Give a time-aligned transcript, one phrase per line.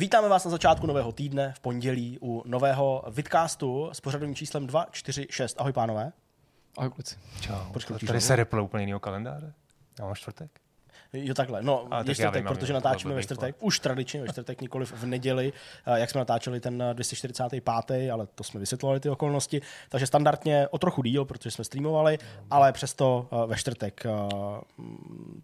[0.00, 5.60] Vítáme vás na začátku nového týdne v pondělí u nového vidcastu s pořadovým číslem 246.
[5.60, 6.12] Ahoj pánové.
[6.78, 7.16] Ahoj kluci.
[7.40, 7.72] Čau.
[7.72, 9.52] Počkej, Tady se replo úplně jiného kalendáře.
[9.98, 10.60] Já mám čtvrtek.
[11.12, 11.62] Jo, takhle.
[11.62, 13.56] No, je já čtvrtek, vím, protože natáčíme ve čtvrtek.
[13.60, 15.52] Už tradičně ve čtvrtek, nikoli v neděli,
[15.94, 18.10] jak jsme natáčeli ten eh, 245.
[18.10, 19.62] ale to jsme vysvětlovali ty okolnosti.
[19.88, 22.18] Takže standardně o trochu díl, protože jsme streamovali,
[22.50, 24.06] ale přesto ve čtvrtek.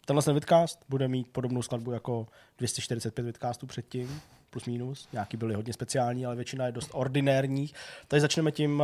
[0.04, 2.26] Tenhle ten vidcast bude mít podobnou skladbu jako
[2.58, 5.08] 245 vidcastů předtím plus minus.
[5.12, 7.74] Nějaký byly hodně speciální, ale většina je dost ordinérních.
[8.08, 8.82] Takže začneme tím,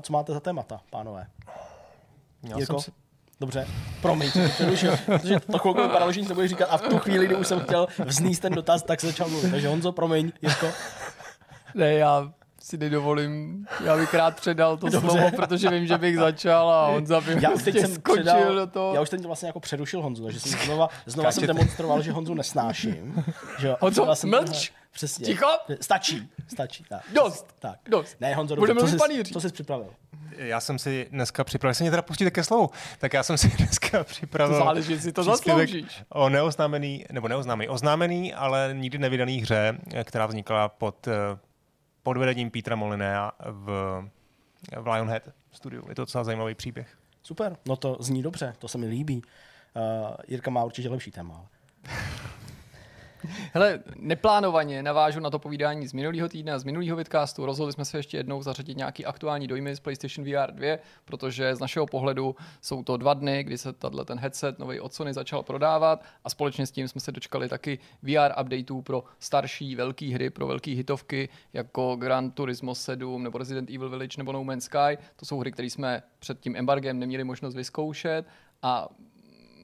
[0.00, 1.26] co máte za témata, pánové.
[2.42, 2.80] Měl Jirko?
[2.80, 2.98] jsem si,
[3.42, 3.66] Dobře,
[4.02, 7.34] promiň, přerušil, protože to chvilku vypadalo, že nic nebudeš říkat a v tu chvíli, kdy
[7.36, 9.50] už jsem chtěl vznést ten dotaz, tak se začal mluvit.
[9.50, 10.66] Takže Honzo, promiň, Jirko.
[11.74, 15.00] Ne, já si nedovolím, já bych rád předal to Dobře.
[15.10, 18.22] slovo, protože vím, že bych začal a on by Já už prostě teď jsem skočil
[18.22, 18.94] předal, do toho.
[18.94, 22.34] já už teď vlastně jako přerušil Honzu, takže jsem znova, znova jsem demonstroval, že Honzu
[22.34, 23.24] nesnáším.
[23.58, 24.40] Že Honzo, jsem mlč!
[24.44, 25.26] tenhle- Přesně.
[25.26, 25.46] Ticho!
[25.80, 26.84] Stačí, stačí.
[26.88, 27.02] Tak.
[27.14, 27.78] Dost, Tak.
[27.88, 28.16] dost.
[28.20, 29.94] Ne, Honzo, Budeme co jsi, co jsi připravil?
[30.36, 33.48] já jsem si dneska připravil, jestli mě teda pustíte ke slovu, tak já jsem si
[33.58, 36.02] dneska připravil To záleží, jestli to příspěvek zasloužíš.
[36.08, 41.12] o neoznámený, nebo neoznámený, oznámený, ale nikdy nevydaný hře, která vznikla pod, eh,
[42.02, 43.66] pod vedením Petra Molinea v,
[44.80, 45.84] v Lionhead studiu.
[45.88, 46.96] Je to docela zajímavý příběh.
[47.22, 49.22] Super, no to zní dobře, to se mi líbí.
[49.76, 51.46] Uh, Jirka má určitě lepší téma.
[53.52, 57.46] Hele, neplánovaně navážu na to povídání z minulého týdne a z minulého vidcastu.
[57.46, 61.60] Rozhodli jsme se ještě jednou zařadit nějaký aktuální dojmy z PlayStation VR 2, protože z
[61.60, 65.42] našeho pohledu jsou to dva dny, kdy se tato ten headset nový od Sony začal
[65.42, 70.30] prodávat a společně s tím jsme se dočkali taky VR updateů pro starší velké hry,
[70.30, 74.98] pro velké hitovky jako Gran Turismo 7 nebo Resident Evil Village nebo No Man's Sky.
[75.16, 78.26] To jsou hry, které jsme před tím embargem neměli možnost vyzkoušet
[78.62, 78.88] a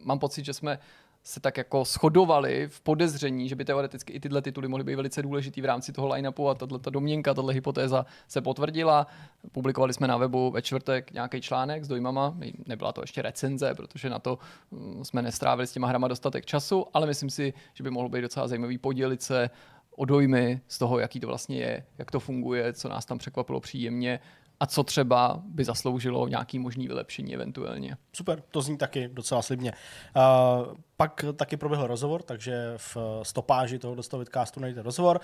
[0.04, 0.78] mám pocit, že jsme
[1.24, 5.22] se tak jako shodovali v podezření, že by teoreticky i tyhle tituly mohly být velice
[5.22, 9.06] důležitý v rámci toho line-upu a tato ta domněnka, tato hypotéza se potvrdila.
[9.52, 12.36] Publikovali jsme na webu ve čtvrtek nějaký článek s dojmama,
[12.66, 14.38] nebyla to ještě recenze, protože na to
[14.70, 18.20] mm, jsme nestrávili s těma hrama dostatek času, ale myslím si, že by mohlo být
[18.20, 19.50] docela zajímavý podělit se
[19.96, 23.60] o dojmy z toho, jaký to vlastně je, jak to funguje, co nás tam překvapilo
[23.60, 24.20] příjemně
[24.60, 27.96] a co třeba by zasloužilo nějaký možný vylepšení eventuálně.
[28.12, 29.72] Super, to zní taky docela slibně.
[30.16, 35.20] Uh, pak taky proběhl rozhovor, takže v stopáži toho dostal vidcastu najdete rozhovor.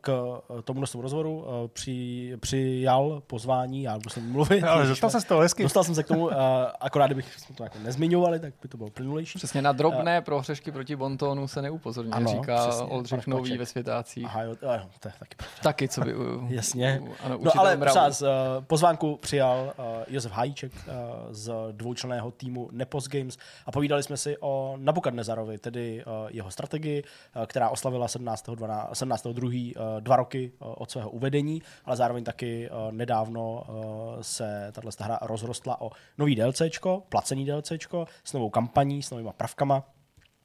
[0.00, 4.62] K tomu dostal rozhovoru při, přijal pozvání, já ním mluvit.
[4.64, 5.62] Ale dostal se z toho hezky.
[5.62, 6.30] Dostal jsem se k tomu,
[6.80, 9.38] akorát kdybych to jako nezmiňovali, tak by to bylo plynulejší.
[9.38, 12.86] Přesně na drobné prohřešky proti Bontonu se neupozorňuje, Ano, říká přesně.
[12.86, 14.24] Oldřich Nový ve světácích.
[14.24, 15.56] Aha, jo, jo, to je taky pravda.
[15.62, 16.14] Taky, co by...
[16.16, 17.00] u- Jasně.
[17.02, 18.28] u- Ano, No ale přás, uh,
[18.66, 20.92] pozvánku přijal uh, Josef Hajíček uh,
[21.30, 23.36] z dvoučlenného týmu Nepos Games
[23.66, 28.88] a povídali jsme si o Nabukadnezarovi, tedy uh, jeho strategii, uh, která oslavila 17.2.
[28.92, 29.26] 17.
[29.26, 29.40] uh,
[30.00, 33.64] dva roky od svého uvedení, ale zároveň taky nedávno
[34.20, 39.82] se tato hra rozrostla o nový DLCčko, placený DLCčko, s novou kampaní, s novýma pravkama,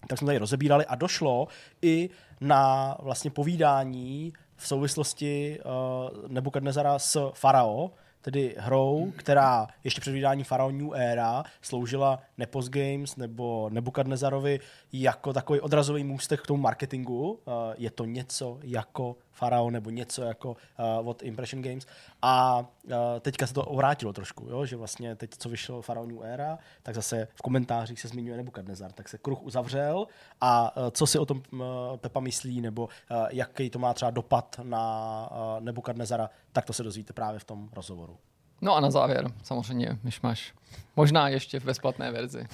[0.07, 1.47] tak jsme tady rozebírali a došlo
[1.81, 2.09] i
[2.41, 10.45] na vlastně povídání v souvislosti uh, Nebukadnezara s Farao, tedy hrou, která ještě před vydáním
[10.45, 14.59] Pharaoh New Era sloužila Nepos Games nebo Nebukadnezarovi
[14.93, 17.31] jako takový odrazový můstek k tomu marketingu.
[17.31, 21.87] Uh, je to něco jako Pharaoh nebo něco jako uh, od Impression Games.
[22.21, 24.65] A uh, teďka se to obrátilo trošku, jo?
[24.65, 28.91] že vlastně teď, co vyšel Pharaoh New Era, tak zase v komentářích se zmiňuje Nebukadnezar,
[28.91, 30.07] tak se kruh uzavřel
[30.41, 31.59] a uh, co si o tom uh,
[31.95, 36.83] Pepa myslí, nebo uh, jaký to má třeba dopad na uh, Nebukadnezara, tak to se
[36.83, 38.17] dozvíte právě v tom rozhovoru.
[38.61, 40.53] No a na závěr, samozřejmě, myšmaš.
[40.95, 42.47] Možná ještě v bezplatné verzi.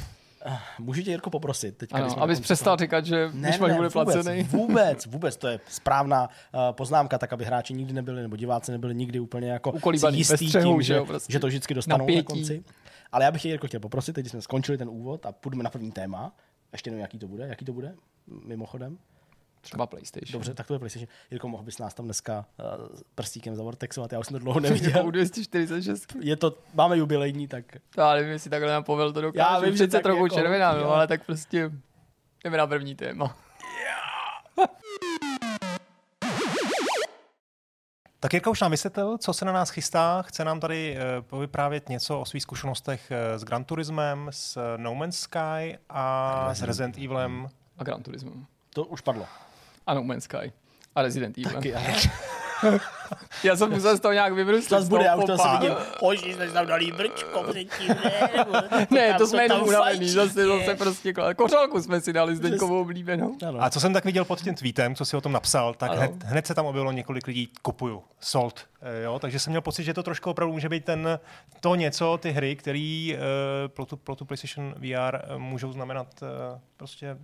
[0.80, 1.78] Můžu tě, Jirko, poprosit?
[1.78, 4.44] Teďka, Ano, abys přestal toho- říkat, že ne, myšmaš ne, bude vůbec, placený.
[4.52, 8.96] Vůbec, vůbec, to je správná uh, poznámka, tak aby hráči nikdy nebyli, nebo diváci nebyli
[8.96, 11.34] nikdy úplně jako Ukolíbaný, jistý střehu, tím, že jo, prostě.
[11.34, 12.18] že to vždycky dostanou Napětí.
[12.18, 12.64] na konci.
[13.12, 15.70] Ale já bych tě, Jirko, chtěl poprosit, teď jsme skončili ten úvod a půjdeme na
[15.70, 16.36] první téma,
[16.72, 17.96] ještě nevím, jaký to bude, jaký to bude,
[18.46, 18.98] mimochodem.
[19.70, 20.32] Třeba PlayStation.
[20.34, 21.08] Dobře, tak to je PlayStation.
[21.32, 22.46] Jirko, mohl bys nás tam dneska
[22.80, 25.06] uh, prstíkem zavortexovat, já už jsem to dlouho neviděl.
[25.08, 26.16] u 246.
[26.22, 27.66] Je to, máme jubilejní, tak
[27.98, 29.54] Já nevím, jestli takhle na povel to dokážu.
[29.54, 30.84] Já vím, že přece tak trochu jako- červená, jo.
[30.84, 31.72] no, ale tak prostě
[32.44, 33.38] jdeme na první téma.
[38.20, 40.22] Tak Jirka už nám vysvětlil, co se na nás chystá.
[40.22, 44.96] Chce nám tady uh, povyprávět něco o svých zkušenostech uh, s Gran Turismem, s No
[44.96, 47.50] Man's Sky a s Resident Evilem.
[47.78, 48.32] A Gran Turismo.
[48.74, 49.26] to už padlo.
[49.88, 50.52] A No Man's Sky.
[50.96, 51.62] A Resident Evil.
[51.62, 52.10] Taky.
[53.44, 54.70] Já jsem musel z toho nějak vybruslit.
[54.70, 55.78] Zas bude, já už to asi vidím.
[56.02, 58.30] Oži, jsme tam dali brčko předtím, ne?
[58.90, 63.36] Ne, to jsme jenom unavený, zase, zase prostě kořálku jsme si dali s Deňkovou oblíbenou.
[63.60, 66.00] A co jsem tak viděl pod tím tweetem, co si o tom napsal, tak Ano.
[66.00, 68.60] hned, hned se tam objevilo několik lidí, kupuju, sold.
[68.82, 71.20] Eh, Jo, takže jsem měl pocit, že to trošku opravdu může být ten,
[71.62, 73.20] to něco, ty hry, které uh,
[73.68, 76.28] pro, tu, pro tu PlayStation VR eh, můžou znamenat uh,
[76.78, 77.18] prostě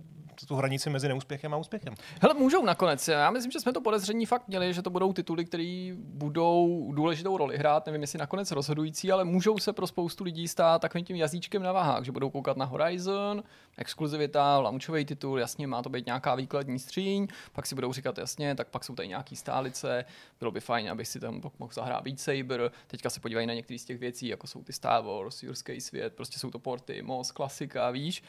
[0.48, 1.94] tu hranici mezi neúspěchem a úspěchem.
[2.20, 3.08] Hele, můžou nakonec.
[3.08, 5.62] Já myslím, že jsme to podezření fakt měli, že to budou tituly, které
[5.96, 7.86] budou důležitou roli hrát.
[7.86, 11.72] Nevím, jestli nakonec rozhodující, ale můžou se pro spoustu lidí stát takovým tím jazyčkem na
[11.72, 13.42] váhách, že budou koukat na Horizon,
[13.76, 18.54] exkluzivita, launčový titul, jasně má to být nějaká výkladní skříň, pak si budou říkat jasně,
[18.54, 20.04] tak pak jsou tady nějaký stálice,
[20.40, 23.78] bylo by fajn, abych si tam mohl zahrát Beat Saber, teďka se podívají na některé
[23.78, 27.32] z těch věcí, jako jsou ty Star Wars, Jurský svět, prostě jsou to porty, MOS,
[27.32, 28.22] klasika, víš,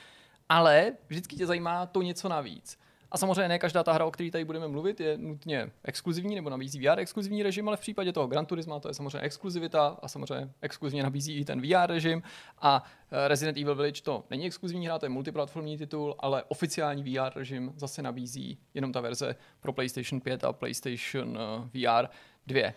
[0.50, 2.77] ale vždycky tě zajímá to něco navíc.
[3.12, 6.50] A samozřejmě ne každá ta hra, o které tady budeme mluvit, je nutně exkluzivní nebo
[6.50, 10.07] nabízí VR exkluzivní režim, ale v případě toho Gran Turisma to je samozřejmě exkluzivita a
[10.07, 12.24] samozřejmě exkluzivně nabízí i ten VR režim.
[12.62, 17.04] A eh, Resident Evil Village to není exkluzivní hra, to je multiplatformní titul, ale oficiální
[17.04, 22.07] VR režim zase nabízí jenom ta verze pro PlayStation 5 a PlayStation eh, VR
[22.48, 22.74] 2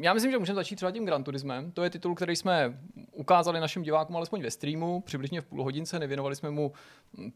[0.00, 1.72] já myslím, že můžeme začít třeba tím Gran Turismem.
[1.72, 2.78] To je titul, který jsme
[3.12, 6.72] ukázali našim divákům alespoň ve streamu, přibližně v půl hodince, nevěnovali jsme mu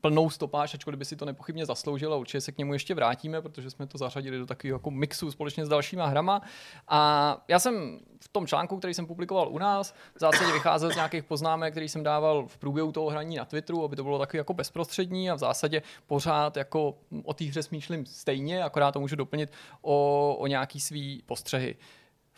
[0.00, 3.42] plnou stopáž, ačkoliv by si to nepochybně zasloužil a určitě se k němu ještě vrátíme,
[3.42, 6.42] protože jsme to zařadili do takového jako mixu společně s dalšíma hrama.
[6.88, 10.94] A já jsem v tom článku, který jsem publikoval u nás, v zásadě vycházel z
[10.94, 14.38] nějakých poznámek, který jsem dával v průběhu toho hraní na Twitteru, aby to bylo takový
[14.38, 19.16] jako bezprostřední a v zásadě pořád jako o té hře smýšlím stejně, akorát to můžu
[19.16, 19.52] doplnit
[19.82, 21.76] o, o nějaký svý postřehy.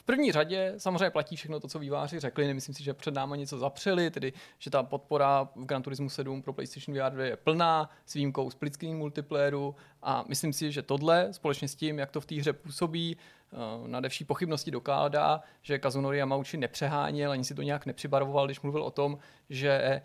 [0.00, 2.46] V první řadě samozřejmě platí všechno to, co výváři řekli.
[2.46, 6.42] Nemyslím si, že před náma něco zapřeli, tedy že ta podpora v Gran Turismo 7
[6.42, 10.82] pro PlayStation VR 2 je plná s výjimkou split screen multiplayeru a myslím si, že
[10.82, 13.16] tohle společně s tím, jak to v té hře působí,
[13.52, 13.56] eh,
[13.88, 18.82] nade vší pochybnosti dokládá, že Kazunori Yamauchi nepřeháněl, ani si to nějak nepřibarvoval, když mluvil
[18.82, 19.18] o tom,
[19.50, 20.02] že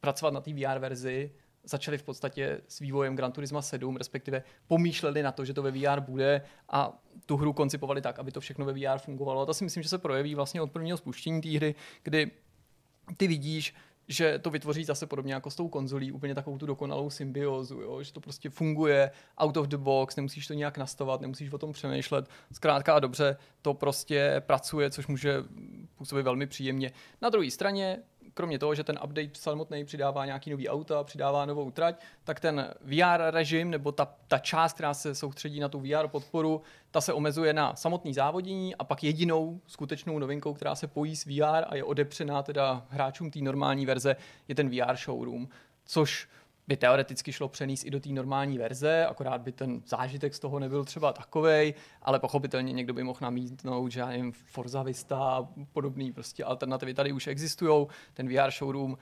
[0.00, 1.32] pracovat na té VR verzi
[1.66, 5.70] začali v podstatě s vývojem Gran Turismo 7, respektive pomýšleli na to, že to ve
[5.70, 9.40] VR bude a tu hru koncipovali tak, aby to všechno ve VR fungovalo.
[9.40, 12.30] A to si myslím, že se projeví vlastně od prvního spuštění té hry, kdy
[13.16, 13.74] ty vidíš,
[14.08, 18.02] že to vytvoří zase podobně jako s tou konzolí, úplně takovou tu dokonalou symbiózu, jo?
[18.02, 21.72] že to prostě funguje out of the box, nemusíš to nějak nastavovat, nemusíš o tom
[21.72, 22.28] přemýšlet.
[22.52, 25.44] Zkrátka a dobře to prostě pracuje, což může
[25.94, 26.92] působit velmi příjemně.
[27.22, 27.98] Na druhé straně
[28.36, 32.74] kromě toho, že ten update samotný přidává nějaký nový auta, přidává novou trať, tak ten
[32.80, 37.12] VR režim nebo ta, ta část, která se soustředí na tu VR podporu, ta se
[37.12, 41.76] omezuje na samotný závodění a pak jedinou skutečnou novinkou, která se pojí s VR a
[41.76, 44.16] je odepřená teda hráčům té normální verze,
[44.48, 45.48] je ten VR showroom,
[45.84, 46.28] což
[46.68, 50.58] by teoreticky šlo přenést i do té normální verze, akorát by ten zážitek z toho
[50.58, 55.48] nebyl třeba takovej, ale pochopitelně někdo by mohl namítnout, že já nevím, Forza Vista a
[55.72, 57.86] podobný prostě alternativy tady už existují.
[58.14, 58.98] Ten VR showroom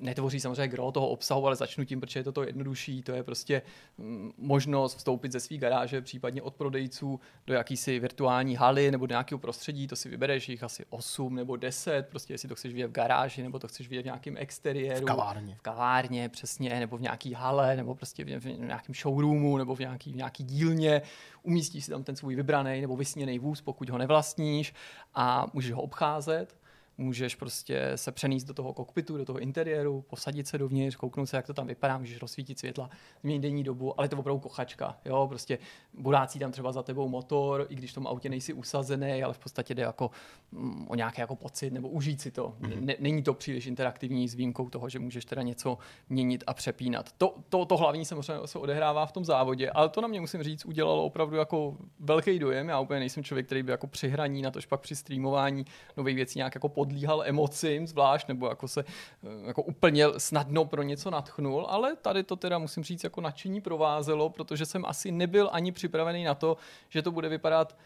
[0.00, 3.22] netvoří samozřejmě gro toho obsahu, ale začnu tím, protože je to to jednodušší, to je
[3.22, 3.62] prostě
[3.98, 9.12] mm, možnost vstoupit ze své garáže, případně od prodejců do jakýsi virtuální haly nebo do
[9.12, 12.86] nějakého prostředí, to si vybereš jich asi 8 nebo 10, prostě jestli to chceš vidět
[12.86, 15.06] v garáži, nebo to chceš vidět v nějakém exteriéru.
[15.06, 15.54] V kavárně.
[15.54, 19.78] V kavárně, přesně, nebo v nějaký hale, nebo prostě v, v nějakém showroomu, nebo v
[19.78, 21.02] nějaký, v nějaký dílně.
[21.42, 24.74] Umístíš si tam ten svůj vybraný nebo vysněný vůz, pokud ho nevlastníš
[25.14, 26.56] a můžeš ho obcházet
[26.98, 31.36] můžeš prostě se přenést do toho kokpitu, do toho interiéru, posadit se dovnitř, kouknout se,
[31.36, 32.90] jak to tam vypadá, můžeš rozsvítit světla,
[33.22, 35.58] změnit denní dobu, ale je to opravdu kochačka, jo, prostě
[35.94, 39.38] burácí tam třeba za tebou motor, i když v tom autě nejsi usazený, ale v
[39.38, 40.10] podstatě jde jako
[40.52, 42.56] mm, o nějaký jako pocit nebo užít si to.
[42.80, 45.78] Ne, není to příliš interaktivní s výjimkou toho, že můžeš teda něco
[46.08, 47.12] měnit a přepínat.
[47.12, 50.42] To, to, to hlavní samozřejmě se odehrává v tom závodě, ale to na mě musím
[50.42, 52.68] říct udělalo opravdu jako velký dojem.
[52.68, 55.64] Já úplně nejsem člověk, který by jako při hraní na tož pak při streamování
[55.96, 60.82] nových věcí nějak jako podlíhal emocím zvlášť, nebo jako se eh, jako úplně snadno pro
[60.82, 65.48] něco natchnul, ale tady to teda musím říct jako nadšení provázelo, protože jsem asi nebyl
[65.52, 66.56] ani připravený na to,
[66.88, 67.76] že to bude vypadat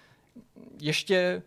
[0.80, 1.42] ještě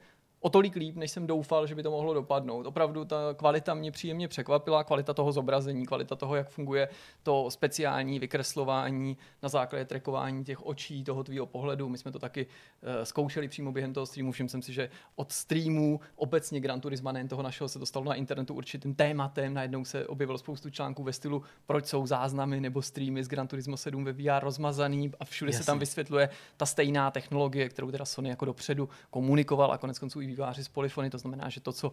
[0.45, 2.65] o tolik líp, než jsem doufal, že by to mohlo dopadnout.
[2.65, 6.89] Opravdu ta kvalita mě příjemně překvapila, kvalita toho zobrazení, kvalita toho, jak funguje
[7.23, 11.89] to speciální vykreslování na základě trekování těch očí, toho tvýho pohledu.
[11.89, 14.31] My jsme to taky uh, zkoušeli přímo během toho streamu.
[14.31, 18.15] Všiml jsem si, že od streamu obecně Gran Turismo, nejen toho našeho, se dostalo na
[18.15, 19.53] internetu určitým tématem.
[19.53, 23.77] Najednou se objevilo spoustu článků ve stylu, proč jsou záznamy nebo streamy z Gran Turismo
[23.77, 25.59] 7 ve VR rozmazaný a všude Jasně.
[25.59, 30.21] se tam vysvětluje ta stejná technologie, kterou teda Sony jako dopředu komunikoval a konec konců
[30.21, 31.91] i výváři z polyfony, to znamená, že to, co,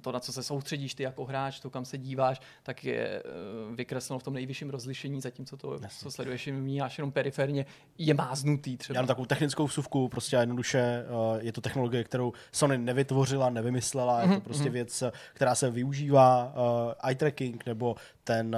[0.00, 3.22] to, na co se soustředíš ty jako hráč, to, kam se díváš, tak je
[3.68, 5.88] uh, vykresleno v tom nejvyšším rozlišení, zatímco to, Jasně.
[5.88, 7.66] co sleduješ, vnímáš jenom periferně,
[7.98, 8.96] je máznutý třeba.
[8.96, 14.18] Já mám takovou technickou vsuvku, prostě jednoduše uh, je to technologie, kterou Sony nevytvořila, nevymyslela,
[14.18, 14.22] mm-hmm.
[14.22, 14.72] je to mhm, prostě mm-hmm.
[14.72, 15.02] věc,
[15.34, 18.56] která se využívá, uh, eye tracking nebo ten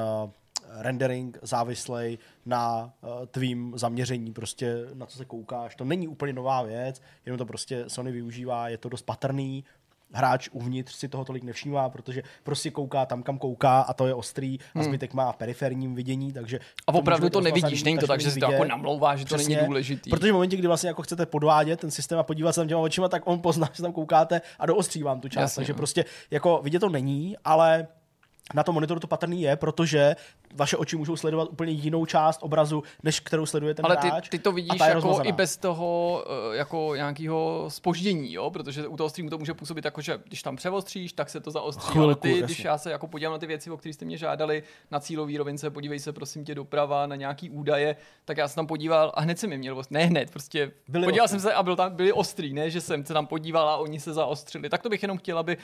[0.73, 5.77] rendering závislej na uh, tvým zaměření, prostě na co se koukáš.
[5.77, 9.65] To není úplně nová věc, jenom to prostě Sony využívá, je to dost patrný,
[10.13, 14.15] hráč uvnitř si toho tolik nevšímá, protože prostě kouká tam, kam kouká a to je
[14.15, 14.85] ostrý a hmm.
[14.85, 16.61] zbytek má periferním vidění, takže...
[16.87, 19.57] A opravdu to, to nevidíš, není to tak, že si to jako namlouvá, že Přesně,
[19.57, 20.11] to není důležitý.
[20.11, 22.81] Protože v momentě, kdy vlastně jako chcete podvádět ten systém a podívat se tam těma
[22.81, 25.43] očima, tak on pozná, že tam koukáte a doostří vám tu část.
[25.43, 25.77] Jasně, takže no.
[25.77, 27.87] prostě jako vidět to není, ale
[28.55, 30.17] na tom monitoru to patrný je, protože
[30.55, 34.29] vaše oči můžou sledovat úplně jinou část obrazu, než kterou sleduje ten Ale hráč.
[34.29, 38.51] ty, ty to vidíš jako i bez toho eh, jako nějakého spoždění, jo?
[38.51, 41.51] protože u toho streamu to může působit jako, že když tam převostříš, tak se to
[41.51, 41.93] zaostří.
[41.93, 42.43] Chvilku, ale ty, jasně.
[42.43, 45.39] když já se jako podívám na ty věci, o kterých jste mě žádali, na cílový
[45.39, 49.21] rovince, podívej se prosím tě doprava, na nějaký údaje, tak já jsem tam podíval a
[49.21, 51.41] hned jsem je měl, ne hned, prostě byli podíval ostrý.
[51.41, 54.01] jsem se a byl tam, byli ostrý, ne, že jsem se tam podíval a oni
[54.01, 54.69] se zaostřili.
[54.69, 55.57] Tak to bych jenom chtěl, aby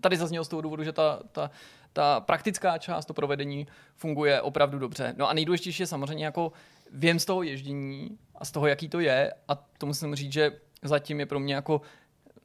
[0.00, 1.50] tady zaznělo z toho důvodu, že ta, ta
[1.96, 5.14] ta praktická část, to provedení funguje opravdu dobře.
[5.16, 6.52] No a nejdůležitější je samozřejmě jako
[6.92, 9.32] věm z toho ježdění a z toho, jaký to je.
[9.48, 11.80] A to musím říct, že zatím je pro mě jako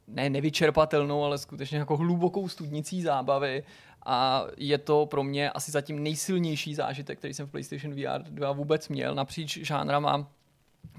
[0.06, 3.64] ne nevyčerpatelnou, ale skutečně jako hlubokou studnicí zábavy.
[4.06, 8.52] A je to pro mě asi zatím nejsilnější zážitek, který jsem v PlayStation VR 2
[8.52, 10.30] vůbec měl napříč žánrama,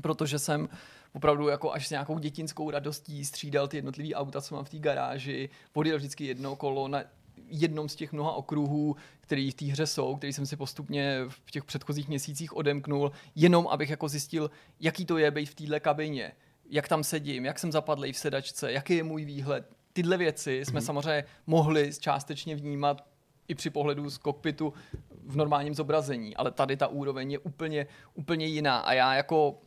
[0.01, 0.69] protože jsem
[1.13, 4.79] opravdu jako až s nějakou dětinskou radostí střídal ty jednotlivé auta, co mám v té
[4.79, 7.03] garáži, odjel vždycky jedno kolo na
[7.47, 11.51] jednom z těch mnoha okruhů, který v té hře jsou, který jsem si postupně v
[11.51, 16.31] těch předchozích měsících odemknul, jenom abych jako zjistil, jaký to je být v téhle kabině,
[16.69, 19.69] jak tam sedím, jak jsem zapadlý v sedačce, jaký je můj výhled.
[19.93, 20.85] Tyhle věci jsme mm-hmm.
[20.85, 23.05] samozřejmě mohli částečně vnímat
[23.47, 24.73] i při pohledu z kokpitu
[25.25, 29.61] v normálním zobrazení, ale tady ta úroveň je úplně, úplně jiná a já jako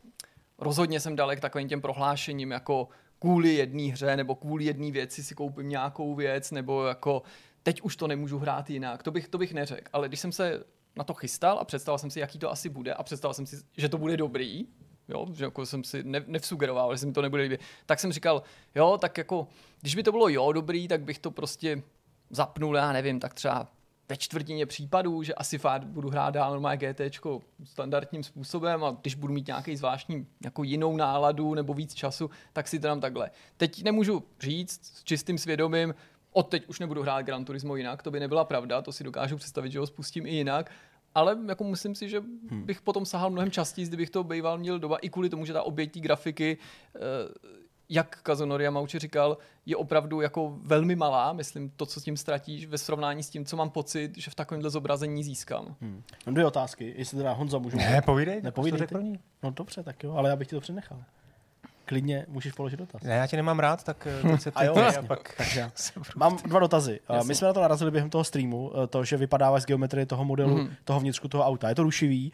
[0.59, 5.35] rozhodně jsem dalek takovým těm prohlášením jako kvůli jedné hře nebo kvůli jedné věci si
[5.35, 7.23] koupím nějakou věc nebo jako
[7.67, 9.03] teď už to nemůžu hrát jinak.
[9.03, 9.91] To bych, to bych neřekl.
[9.93, 10.65] Ale když jsem se
[10.97, 13.57] na to chystal a představil jsem si, jaký to asi bude a představil jsem si,
[13.77, 14.67] že to bude dobrý,
[15.09, 18.13] jo, že jako jsem si ne, nevsugeroval, že se mi to nebude líbit, tak jsem
[18.13, 18.43] říkal,
[18.75, 19.49] jo, tak jako,
[19.81, 21.83] když by to bylo jo dobrý, tak bych to prostě
[22.31, 23.69] zapnul, já nevím, tak třeba
[24.09, 27.01] ve čtvrtině případů, že asi fakt budu hrát dál normálně GT
[27.65, 32.69] standardním způsobem a když budu mít nějaký zvláštní jako jinou náladu nebo víc času, tak
[32.69, 33.31] si to dám takhle.
[33.57, 35.95] Teď nemůžu říct s čistým svědomím,
[36.37, 39.37] od teď už nebudu hrát Gran Turismo jinak, to by nebyla pravda, to si dokážu
[39.37, 40.71] představit, že ho spustím i jinak,
[41.15, 42.63] ale jako myslím si, že hmm.
[42.63, 45.63] bych potom sahal mnohem častěji, kdybych to býval měl doba, i kvůli tomu, že ta
[45.63, 46.59] obětí grafiky,
[46.97, 47.01] eh,
[47.89, 52.67] jak Kazunori Yamauchi říkal, je opravdu jako velmi malá, myslím, to, co s tím ztratíš,
[52.67, 55.77] ve srovnání s tím, co mám pocit, že v takovémhle zobrazení získám.
[55.81, 56.03] Hmm.
[56.27, 57.77] Mám dvě otázky, jestli teda Honza můžu...
[57.77, 58.87] Ne, povídej, nepovídej.
[59.43, 61.05] No dobře, tak jo, ale já bych ti to přenechal
[61.87, 63.03] klidně můžeš položit dotaz.
[63.03, 65.35] Ne, já tě nemám rád, tak eh, teď se a jo, a pak...
[65.37, 65.71] Takže
[66.17, 67.01] mám dva dotazy.
[67.09, 67.29] Eh, jasně.
[67.29, 70.25] My jsme na to narazili během toho streamu, eh, to, že vypadáváš z geometrie toho
[70.25, 70.71] modelu, mm-hmm.
[70.85, 71.69] toho vnitřku toho auta.
[71.69, 72.33] Je to rušivý.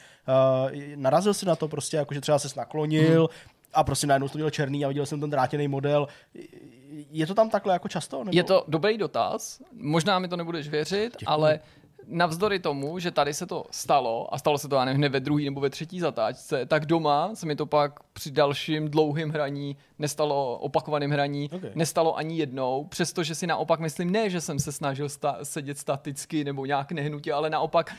[0.97, 3.53] Narazil jsi na to prostě, jako že třeba se naklonil, mm-hmm.
[3.75, 6.09] A prostě najednou to měl černý a viděl jsem ten drátěný model.
[7.11, 8.25] Je to tam takhle jako často?
[8.25, 8.37] Nebo?
[8.37, 9.63] Je to dobrý dotaz.
[9.73, 11.25] Možná mi to nebudeš věřit, Děkuji.
[11.27, 11.61] ale
[12.07, 15.21] navzdory tomu, že tady se to stalo, a stalo se to, já nevím, hned ve
[15.21, 19.77] druhé nebo ve třetí zatáčce, tak doma se mi to pak při dalším dlouhým hraní
[19.99, 21.71] nestalo, opakovaným hraní, okay.
[21.75, 26.45] nestalo ani jednou, přestože si naopak myslím, ne, že jsem se snažil sta- sedět staticky
[26.45, 27.95] nebo nějak nehnutě, ale naopak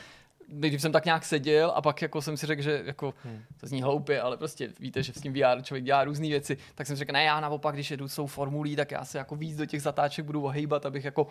[0.46, 3.42] když jsem tak nějak seděl a pak jako jsem si řekl, že jako, hmm.
[3.60, 6.86] to zní hloupě, ale prostě víte, že s tím VR člověk dělá různé věci, tak
[6.86, 9.56] jsem si řekl, ne, já naopak, když jedu jsou formulí, tak já se jako víc
[9.56, 11.26] do těch zatáček budu ohejbat, abych jako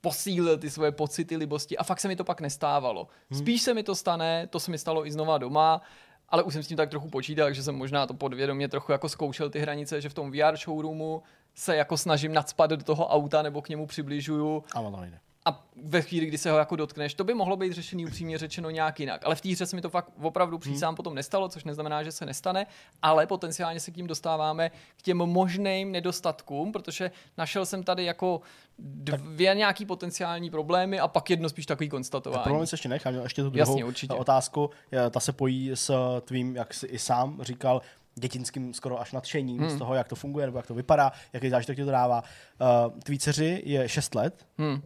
[0.00, 3.08] posílil ty svoje pocity libosti a fakt se mi to pak nestávalo.
[3.30, 3.40] Hmm.
[3.40, 5.80] Spíš se mi to stane, to se mi stalo i znova doma,
[6.28, 9.08] ale už jsem s tím tak trochu počítal, takže jsem možná to podvědomě trochu jako
[9.08, 11.22] zkoušel ty hranice, že v tom VR showroomu
[11.54, 14.64] se jako snažím nadspat do toho auta nebo k němu přibližuju.
[14.74, 18.06] A nejde a ve chvíli, kdy se ho jako dotkneš, to by mohlo být řešený
[18.06, 19.26] upřímně řečeno nějak jinak.
[19.26, 20.96] Ale v té hře se mi to fakt opravdu přísám hmm.
[20.96, 22.66] potom nestalo, což neznamená, že se nestane,
[23.02, 28.40] ale potenciálně se k tím dostáváme k těm možným nedostatkům, protože našel jsem tady jako
[28.78, 29.58] dvě tak.
[29.58, 32.44] nějaký potenciální problémy a pak jedno spíš takový konstatování.
[32.44, 34.14] Problém se ještě nechám, ještě tu druhou Jasně, určitě.
[34.14, 34.70] otázku.
[35.10, 37.82] Ta se pojí s tvým, jak jsi i sám říkal,
[38.14, 39.70] dětinským skoro až nadšením hmm.
[39.70, 42.22] z toho, jak to funguje, nebo jak to vypadá, jaký zážitek ti to dává.
[42.60, 44.46] Uh, tvý dceři je 6 let.
[44.58, 44.82] Hmm.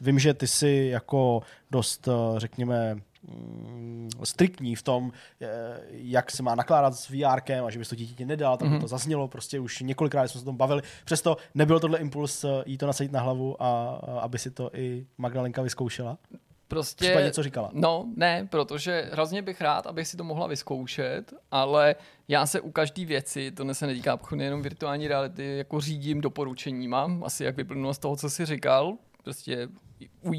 [0.00, 5.46] Vím, že ty jsi jako dost, eh, řekněme, mm, striktní v tom, eh,
[5.90, 8.80] jak se má nakládat s VRkem a že bys to dítěti nedal, tak mm-hmm.
[8.80, 10.82] to zaznělo, prostě už několikrát jsme se o tom bavili.
[11.04, 14.70] Přesto nebyl tohle impuls eh, jí to nasadit na hlavu a, a aby si to
[14.74, 16.18] i Magdalenka vyzkoušela?
[16.70, 17.70] Prostě, Případně něco říkala.
[17.72, 21.94] No, ne, protože hrozně bych rád, abych si to mohla vyzkoušet, ale
[22.28, 27.10] já se u každé věci, to se netýká pochodně jenom virtuální reality, jako řídím doporučeníma,
[27.22, 29.68] asi jak vyplynulo z toho, co jsi říkal, prostě
[30.22, 30.32] u, u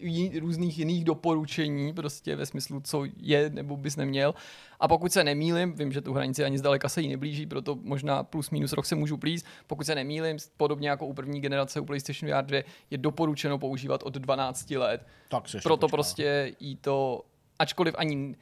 [0.00, 4.34] jí, různých jiných doporučení, prostě ve smyslu, co je nebo bys neměl.
[4.80, 8.22] A pokud se nemýlim, vím, že tu hranici ani zdaleka se jí neblíží, proto možná
[8.22, 9.46] plus minus rok se můžu plíst.
[9.66, 14.02] Pokud se nemýlim, podobně jako u první generace u PlayStation VR 2, je doporučeno používat
[14.02, 15.06] od 12 let.
[15.28, 15.96] Tak proto počká.
[15.96, 17.24] prostě jí to,
[17.58, 18.36] ačkoliv ani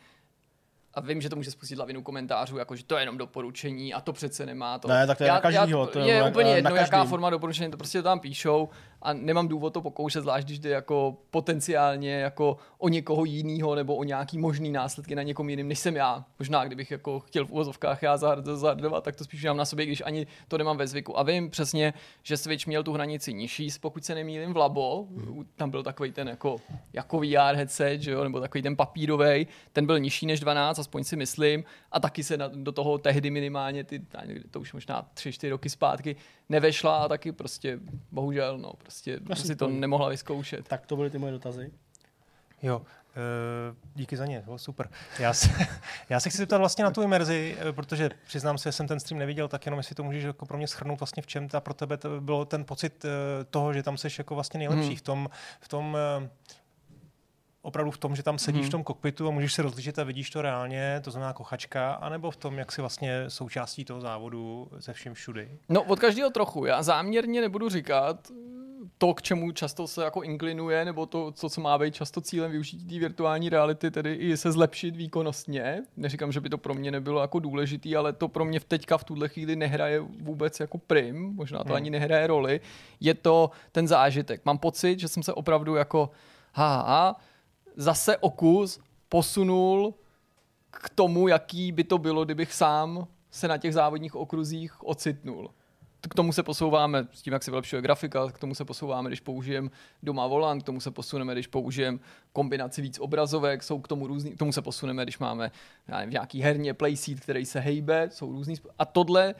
[0.96, 4.00] a vím, že to může spustit lavinu komentářů, jako že to je jenom doporučení a
[4.00, 4.88] to přece nemá to.
[4.88, 5.80] Ne, tak to je já, na každýho.
[5.80, 8.68] Já, to je, je úplně jedno, jaká forma doporučení, to prostě tam píšou
[9.06, 13.96] a nemám důvod to pokoušet, zvlášť když jde jako potenciálně jako o někoho jiného nebo
[13.96, 16.25] o nějaký možný následky na někom jiným, než jsem já.
[16.38, 20.02] Možná, kdybych jako chtěl v uvozovkách já zahrdovat, tak to spíš mám na sobě, když
[20.06, 21.18] ani to nemám ve zvyku.
[21.18, 25.06] A vím přesně, že Switch měl tu hranici nižší, pokud se nemýlím v Labo,
[25.56, 26.56] tam byl takový ten jako,
[26.92, 31.04] jako VR headset, že jo, nebo takový ten papírový, ten byl nižší než 12, aspoň
[31.04, 34.02] si myslím, a taky se na, do toho tehdy minimálně, ty,
[34.50, 36.16] to už možná 3-4 roky zpátky,
[36.48, 37.78] nevešla a taky prostě,
[38.12, 40.68] bohužel, no, prostě si to nemohla vyzkoušet.
[40.68, 41.70] Tak to byly ty moje dotazy.
[42.62, 42.82] Jo,
[43.16, 44.88] Uh, díky za ně, oh, super.
[45.18, 45.48] Já se,
[46.08, 49.00] já se chci zeptat vlastně na tu imerzi, eh, protože přiznám se, že jsem ten
[49.00, 51.60] stream neviděl, tak jenom jestli to můžeš jako pro mě schrnout vlastně v čem ta
[51.60, 53.10] pro tebe to bylo ten pocit uh,
[53.50, 54.96] toho, že tam jsi jako vlastně nejlepší hmm.
[54.96, 55.28] v tom,
[55.60, 55.98] v tom
[57.66, 58.68] opravdu v tom, že tam sedíš hmm.
[58.68, 62.30] v tom kokpitu a můžeš se rozlišit a vidíš to reálně, to znamená kochačka, anebo
[62.30, 65.50] v tom, jak si vlastně součástí toho závodu ze všem všudy?
[65.68, 66.64] No, od každého trochu.
[66.64, 68.30] Já záměrně nebudu říkat
[68.99, 72.50] to, k čemu často se jako inklinuje, nebo to, co, co má být často cílem
[72.50, 75.82] využití té virtuální reality, tedy i se zlepšit výkonnostně.
[75.96, 78.99] Neříkám, že by to pro mě nebylo jako důležitý, ale to pro mě v teďka
[78.99, 81.76] v tuhle chvíli nehraje vůbec jako prim, možná to hmm.
[81.76, 82.61] ani nehraje roli.
[83.00, 84.40] Je to ten zážitek.
[84.44, 86.11] Mám pocit, že jsem se opravdu jako
[86.52, 87.16] ha, ha
[87.76, 89.95] zase okus posunul
[90.71, 95.50] k tomu, jaký by to bylo, kdybych sám se na těch závodních okruzích ocitnul.
[96.11, 99.21] K tomu se posouváme s tím, jak se vylepšuje grafika, k tomu se posouváme, když
[99.21, 99.71] použijeme
[100.02, 101.99] doma volant, k tomu se posuneme, když použijeme
[102.33, 105.50] kombinaci víc obrazovek, jsou k tomu různý, k tomu se posuneme, když máme
[105.88, 108.54] nevím, nějaký herně playseat, který se hejbe, jsou různý.
[108.78, 109.35] A tohle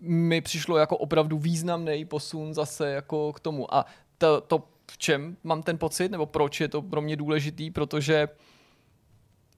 [0.00, 3.74] mi přišlo jako opravdu významný posun zase jako k tomu.
[3.74, 3.86] A
[4.18, 8.28] to, to v čem mám ten pocit, nebo proč je to pro mě důležitý, protože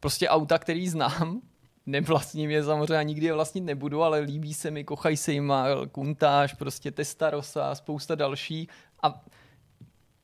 [0.01, 1.41] prostě auta, který znám,
[1.87, 5.53] nevlastním je samozřejmě nikdy je vlastnit nebudu, ale líbí se mi, kochají se jim
[5.93, 8.69] Kuntáž, prostě Testarossa, spousta další.
[9.03, 9.25] A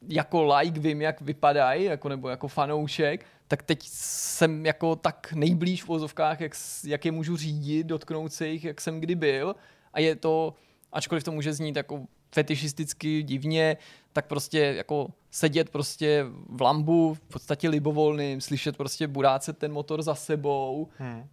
[0.08, 5.82] jako like vím, jak vypadají, jako, nebo jako fanoušek, tak teď jsem jako tak nejblíž
[5.82, 6.52] v vozovkách, jak,
[6.84, 9.56] jak je můžu řídit, dotknout se jich, jak jsem kdy byl.
[9.92, 10.54] A je to,
[10.92, 13.76] ačkoliv to může znít jako fetišisticky divně,
[14.12, 20.02] tak prostě jako sedět prostě v lambu, v podstatě libovolným, slyšet prostě burácet ten motor
[20.02, 21.28] za sebou, hmm.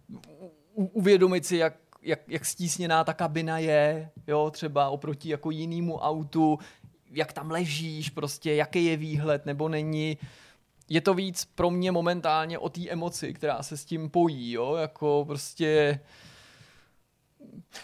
[0.74, 5.98] U- uvědomit si, jak, jak, jak stísněná ta kabina je, jo, třeba oproti jako jinému
[5.98, 6.58] autu,
[7.10, 10.18] jak tam ležíš, prostě jaký je výhled nebo není.
[10.88, 14.74] Je to víc pro mě momentálně o té emoci, která se s tím pojí, jo,
[14.74, 16.00] jako prostě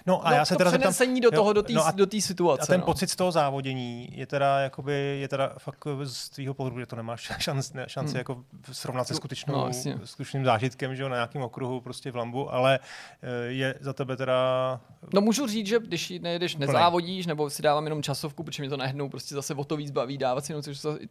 [0.07, 2.63] No a no, já se teda zeptám, do toho, do té no do situace.
[2.63, 2.87] A ten no.
[2.87, 6.97] pocit z toho závodění je teda, jakoby, je teda fakt z tvýho pohledu, že to
[6.97, 8.19] nemáš šanci, ne, šanci hmm.
[8.19, 9.71] jako srovnat se skutečnou, no,
[10.05, 12.79] skutečným zážitkem, že jo, na nějakém okruhu prostě v Lambu, ale
[13.23, 14.81] eh, je za tebe teda...
[15.15, 18.77] No můžu říct, že když nejedeš, nezávodíš, nebo si dávám jenom časovku, protože mě to
[18.77, 20.63] najednou prostě zase o to víc baví dávat si jenom,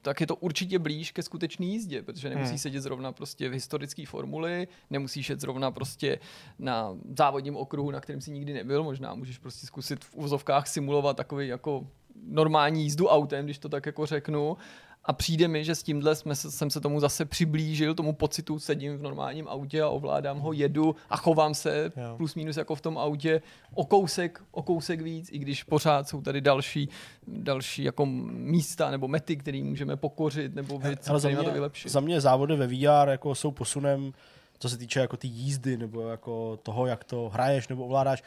[0.02, 2.58] tak je to určitě blíž ke skutečné jízdě, protože nemusíš hmm.
[2.58, 6.20] sedět zrovna prostě v historické formuli, nemusíš jet zrovna prostě
[6.60, 11.18] na závodním okruhu, na kterém si nikdy nebyl, možná můžeš prostě zkusit v úzovkách simulovat
[11.18, 11.88] takový jako
[12.26, 14.58] normální jízdu autem, když to tak jako řeknu.
[15.06, 18.98] A přijde mi, že s tímhle jsme, jsem se tomu zase přiblížil, tomu pocitu, sedím
[18.98, 22.18] v normálním autě a ovládám ho, jedu a chovám se jo.
[22.18, 23.42] plus minus jako v tom autě
[23.74, 26.90] o kousek, o kousek víc, i když pořád jsou tady další,
[27.28, 31.90] další jako místa nebo mety, které můžeme pokořit nebo věci, mě, to vylepšit.
[31.90, 34.14] Za mě závody ve VR jako jsou posunem
[34.60, 38.24] co se týče jako tý jízdy nebo jako toho, jak to hraješ nebo ovládáš,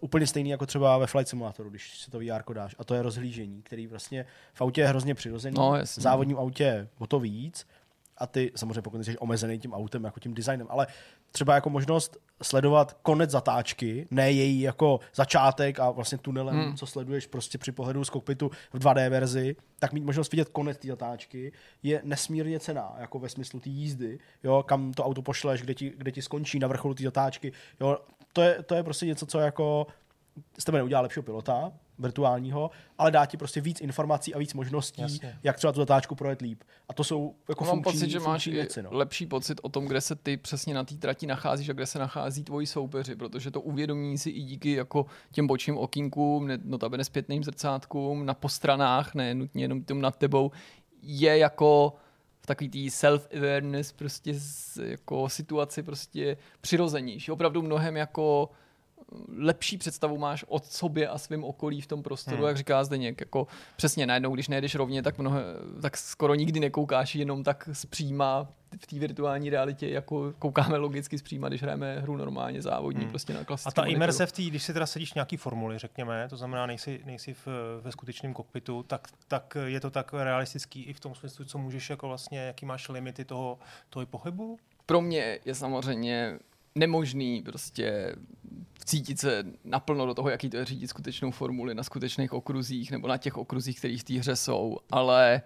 [0.00, 2.76] úplně stejný jako třeba ve Flight Simulatoru, když si to VR dáš.
[2.78, 5.54] A to je rozhlížení, který vlastně v autě je hrozně přirozený.
[5.58, 7.66] No, v závodním autě o to víc.
[8.18, 10.86] a ty samozřejmě pokud jsi omezený tím autem, jako tím designem, ale
[11.32, 16.76] třeba jako možnost sledovat konec zatáčky, ne její jako začátek a vlastně tunelem, hmm.
[16.76, 20.78] co sleduješ prostě při pohledu z kokpitu v 2D verzi, tak mít možnost vidět konec
[20.78, 25.62] té zatáčky je nesmírně cená, jako ve smyslu té jízdy, jo, kam to auto pošleš,
[25.62, 27.98] kde ti, kde ti skončí na vrcholu té zatáčky, jo,
[28.32, 29.86] to je, to je prostě něco, co jako
[30.58, 35.02] z tebe neudělá lepšího pilota, virtuálního, ale dá ti prostě víc informací a víc možností,
[35.02, 35.38] Jasně.
[35.42, 36.62] jak třeba tu zatáčku projet líp.
[36.88, 38.90] A to jsou jako Mám funkční, pocit, že máš věci, no.
[38.92, 41.98] lepší pocit o tom, kde se ty přesně na té trati nacházíš a kde se
[41.98, 47.44] nachází tvoji soupeři, protože to uvědomí si i díky jako těm bočním okýnkům, notabene zpětným
[47.44, 50.50] zrcátkům, na postranách, ne nutně jenom tím nad tebou,
[51.02, 51.94] je jako
[52.42, 57.32] v takový tý self-awareness prostě z, jako situaci prostě přirozenější.
[57.32, 58.50] Opravdu mnohem jako
[59.36, 62.46] lepší představu máš o sobě a svém okolí v tom prostoru, hmm.
[62.46, 63.20] jak říká Zdeněk.
[63.20, 63.46] Jako
[63.76, 65.38] přesně najednou, když nejdeš rovně, tak, mnoho,
[65.82, 68.48] tak skoro nikdy nekoukáš jenom tak zpříma
[68.80, 73.10] v té virtuální realitě, jako koukáme logicky zpříma, když hrajeme hru normálně závodní, hmm.
[73.10, 76.26] prostě na klasickém A ta imerse v té, když si teda sedíš nějaký formuli, řekněme,
[76.28, 77.46] to znamená, nejsi, nejsi v,
[77.82, 81.90] ve skutečném kokpitu, tak, tak je to tak realistický i v tom smyslu, co můžeš
[81.90, 83.58] jako vlastně, jaký máš limity toho,
[83.90, 84.58] toho pohybu?
[84.86, 86.38] Pro mě je samozřejmě
[86.74, 88.16] nemožný prostě
[88.84, 93.08] cítit se naplno do toho, jaký to je řídit skutečnou formuli na skutečných okruzích nebo
[93.08, 95.42] na těch okruzích, které v té hře jsou, ale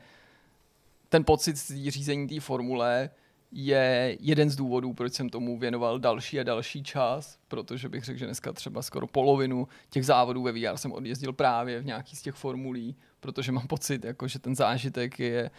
[1.08, 1.56] ten pocit
[1.88, 3.10] řízení té formule
[3.52, 8.18] je jeden z důvodů, proč jsem tomu věnoval další a další čas, protože bych řekl,
[8.18, 12.22] že dneska třeba skoro polovinu těch závodů ve VR jsem odjezdil právě v nějaký z
[12.22, 15.50] těch formulí, protože mám pocit, jako, že ten zážitek je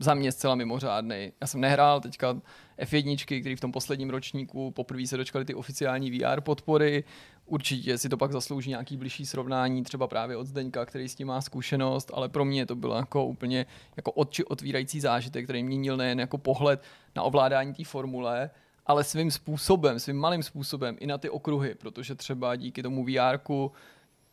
[0.00, 1.32] za mě zcela mimořádný.
[1.40, 2.40] Já jsem nehrál teďka
[2.78, 7.04] F1, který v tom posledním ročníku poprvé se dočkali ty oficiální VR podpory.
[7.46, 11.26] Určitě si to pak zaslouží nějaký blížší srovnání, třeba právě od Zdeňka, který s tím
[11.28, 15.96] má zkušenost, ale pro mě to bylo jako úplně jako oči otvírající zážitek, který měnil
[15.96, 16.82] nejen jako pohled
[17.16, 18.50] na ovládání té formule,
[18.86, 23.38] ale svým způsobem, svým malým způsobem i na ty okruhy, protože třeba díky tomu VR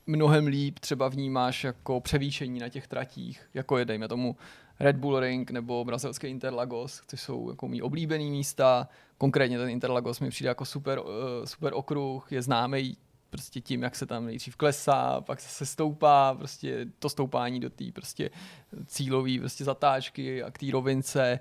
[0.09, 4.35] mnohem líp třeba vnímáš jako převýšení na těch tratích, jako je dejme tomu
[4.79, 8.87] Red Bull Ring nebo brazilský Interlagos, což jsou jako mý oblíbený místa.
[9.17, 11.05] Konkrétně ten Interlagos mi přijde jako super, uh,
[11.45, 12.97] super okruh, je známý
[13.29, 17.85] prostě tím, jak se tam nejdřív klesá, pak se stoupá, prostě to stoupání do té
[17.93, 18.29] prostě
[18.85, 21.39] cílové prostě zatáčky a k té rovince.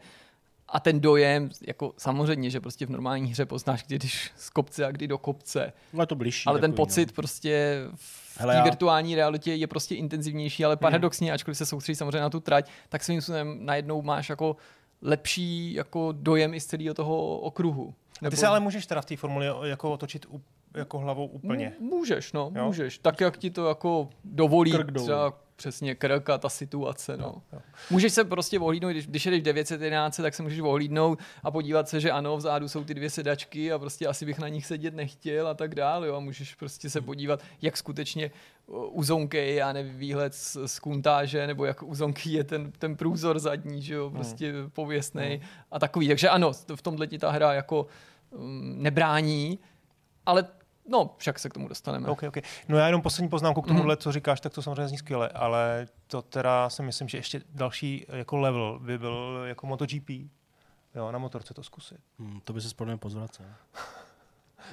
[0.69, 4.87] A ten dojem, jako samozřejmě, že prostě v normální hře poznáš, kdy jdeš z kopce
[4.87, 5.73] a kdy do kopce.
[5.93, 6.47] No je to blížší.
[6.47, 7.13] Ale ten pocit no.
[7.15, 8.65] prostě v té já...
[8.65, 11.35] virtuální realitě je prostě intenzivnější, ale paradoxně, hmm.
[11.35, 14.57] ačkoliv se soustředí samozřejmě na tu trať, tak svým způsobem najednou máš jako
[15.03, 17.95] lepší jako dojem i z celého toho okruhu.
[18.23, 18.29] Nebo...
[18.29, 20.27] A ty se ale můžeš teda v té formuli jako otočit
[20.75, 21.73] jako hlavou úplně.
[21.81, 22.65] Můžeš, no, jo?
[22.67, 22.99] můžeš.
[22.99, 27.17] Tak, jak ti to jako dovolí třeba přesně krk a ta situace.
[27.17, 27.43] No.
[27.53, 27.59] Jo.
[27.91, 32.01] Můžeš se prostě ohlídnout, když, když jedeš 911, tak se můžeš ohlídnout a podívat se,
[32.01, 35.49] že ano, vzadu jsou ty dvě sedačky a prostě asi bych na nich sedět nechtěl
[35.49, 36.09] a tak dále.
[36.09, 36.17] Jo.
[36.17, 38.31] A můžeš prostě se podívat, jak skutečně
[38.69, 42.97] u zonky já nevím, výhled z, z kuntáže, nebo jak u zonky je ten, ten
[42.97, 44.15] průzor zadní, že jo, hmm.
[44.15, 44.71] prostě hmm.
[44.71, 45.41] pověstný hmm.
[45.71, 46.09] a takový.
[46.09, 47.87] Takže ano, v tomhle ti ta hra jako
[48.31, 49.59] um, nebrání,
[50.27, 50.45] ale
[50.89, 52.09] No, však se k tomu dostaneme.
[52.09, 52.43] Okay, okay.
[52.69, 53.97] No já jenom poslední poznámku k tomuhle, mm.
[53.97, 58.07] co říkáš, tak to samozřejmě zní skvěle, ale to teda si myslím, že ještě další
[58.09, 60.11] jako level by byl jako MotoGP.
[60.95, 61.99] Jo, na motorce to zkusit.
[62.19, 63.47] Hmm, to by se spodně pozvracel.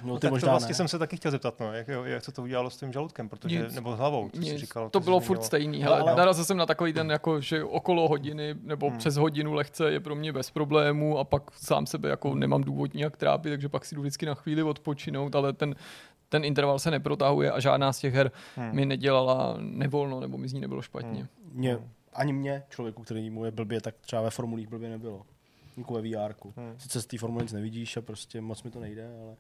[0.04, 0.76] No, no ty tak možná to vlastně ne.
[0.76, 3.63] jsem se taky chtěl zeptat, no, jak, jak se to udělalo s tím žaludkem, protože,
[3.63, 4.89] nic, nebo s hlavou, co nic, jsi říkal.
[4.89, 8.56] To bylo furt stejný, hele, ale, narazil jsem na takový ten, jako, že okolo hodiny
[8.62, 8.98] nebo hmm.
[8.98, 12.93] přes hodinu lehce je pro mě bez problémů a pak sám sebe jako nemám důvod
[12.93, 15.76] nějak trápit, takže pak si jdu vždycky na chvíli odpočinout, ale ten,
[16.30, 18.76] ten interval se neprotahuje a žádná z těch her hmm.
[18.76, 21.19] mi nedělala nevolno nebo mi z ní nebylo špatně.
[21.19, 21.52] Hmm.
[21.52, 21.80] Mě,
[22.13, 25.21] ani mě, člověku, který mu je blbě, tak třeba ve formulích blbě nebylo.
[25.77, 26.35] Jako ve VR.
[26.57, 26.75] Hmm.
[26.77, 29.35] Sice z té formule nic nevidíš a prostě moc mi to nejde, ale...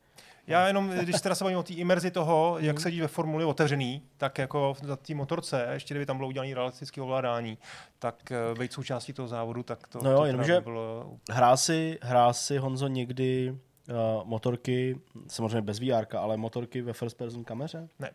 [0.47, 2.83] Já jenom, když teda se bavím o té imerzi toho, jak hmm.
[2.83, 7.01] sedí ve formuli otevřený, tak jako za té motorce, ještě kdyby tam bylo udělané realistické
[7.01, 7.57] ovládání,
[7.99, 11.17] tak uh, být součástí toho závodu, tak to, no jo, to jenomže bylo...
[11.31, 13.51] hrál si, hrál si Honzo někdy
[13.89, 17.89] uh, motorky, samozřejmě bez VR, ale motorky ve first person kameře?
[17.99, 18.11] Ne.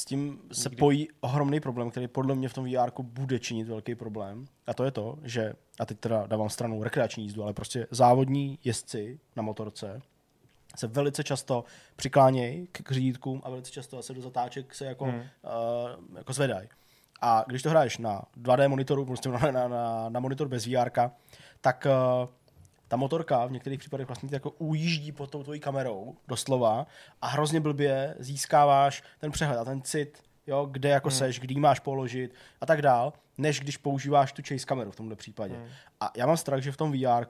[0.00, 0.76] S tím se Nikdy.
[0.80, 4.46] pojí ohromný problém, který podle mě v tom VR bude činit velký problém.
[4.66, 8.58] A to je to, že, a teď teda dávám stranu rekreační jízdu, ale prostě závodní
[8.64, 10.02] jezdci na motorce
[10.76, 11.64] se velice často
[11.96, 15.14] přiklánějí k řídítkům a velice často se do zatáček se jako, hmm.
[15.14, 16.68] uh, jako zvedají.
[17.20, 20.90] A když to hraješ na 2D monitoru, prostě na, na, na, na monitor bez VR,
[21.60, 22.28] tak uh,
[22.90, 26.86] ta motorka v některých případech vlastně jako ujíždí pod tou tvojí kamerou, doslova,
[27.22, 31.18] a hrozně blbě získáváš ten přehled a ten cit jo, kde jako hmm.
[31.18, 35.16] seš, kdy máš položit a tak dál, než když používáš tu chase kameru v tomhle
[35.16, 35.54] případě.
[35.54, 35.66] Hmm.
[36.00, 37.24] A já mám strach, že v tom VR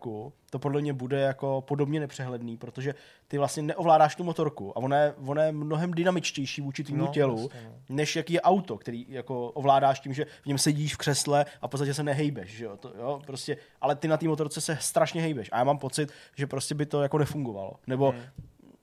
[0.51, 2.95] to podle mě bude jako podobně nepřehledný, protože
[3.29, 7.13] ty vlastně neovládáš tu motorku a ona je, ona je mnohem dynamičtější vůči tvýmu no,
[7.13, 7.97] tělu, vlastně, no.
[7.97, 11.67] než jaký je auto, který jako ovládáš tím, že v něm sedíš v křesle a
[11.67, 12.77] v podstatě se nehejbeš, že jo?
[12.77, 13.21] To, jo?
[13.27, 16.75] Prostě, ale ty na té motorce se strašně hejbeš a já mám pocit, že prostě
[16.75, 17.73] by to jako nefungovalo.
[17.87, 18.21] Nebo hmm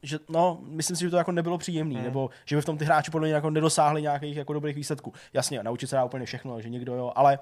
[0.04, 2.04] že no, myslím si, že to jako nebylo příjemné, hmm.
[2.04, 5.14] nebo že by v tom ty hráči podle mě jako nedosáhli nějakých jako dobrých výsledků.
[5.34, 7.40] Jasně, naučit se dá úplně všechno, že někdo jo, ale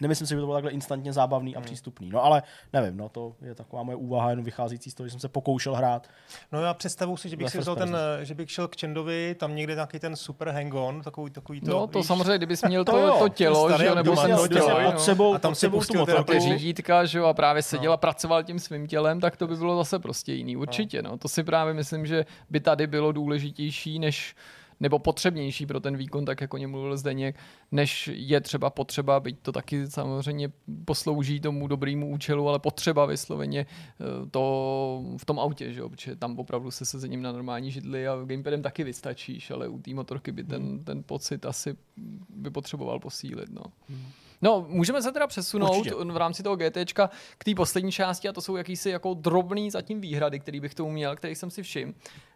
[0.00, 1.66] Nemyslím si, že by to bylo takhle instantně zábavný a hmm.
[1.66, 2.10] přístupný.
[2.10, 2.42] No ale
[2.72, 5.74] nevím, no to je taková moje úvaha jenom vycházící z toho, že jsem se pokoušel
[5.74, 6.08] hrát.
[6.52, 9.54] No já představu si, že bych si vzal ten, že bych šel k Čendovi, tam
[9.54, 11.70] někde nějaký ten super hang-on, takový, takový to.
[11.70, 14.48] No to víš, samozřejmě, kdybys měl to, to, to tělo, že jo, nebo jsem to
[14.48, 17.94] tělo, pod sebou, a tam si pustil ty řídítka, že jo, a právě seděl no.
[17.94, 21.10] a pracoval tím svým tělem, tak to by bylo zase prostě jiný, určitě, no.
[21.10, 21.18] no.
[21.18, 24.34] To si právě myslím, že by tady bylo důležitější, než
[24.80, 27.36] nebo potřebnější pro ten výkon, tak jako něm mluvil Zdeněk,
[27.72, 30.52] než je třeba potřeba, byť to taky samozřejmě
[30.84, 35.88] poslouží tomu dobrému účelu, ale potřeba vysloveně eh, to v tom autě, že jo?
[35.88, 39.94] protože tam opravdu se sezením na normální židli a gamepadem taky vystačíš, ale u té
[39.94, 40.84] motorky by ten, hmm.
[40.84, 41.76] ten pocit asi
[42.28, 43.50] by potřeboval posílit.
[43.50, 43.62] No.
[43.88, 44.06] Hmm.
[44.42, 45.96] No, můžeme se teda přesunout Určitě.
[46.04, 46.92] v rámci toho GT
[47.38, 50.90] k té poslední části a to jsou jakýsi jako drobný zatím výhrady, který bych tomu
[50.90, 51.92] měl, který jsem si všiml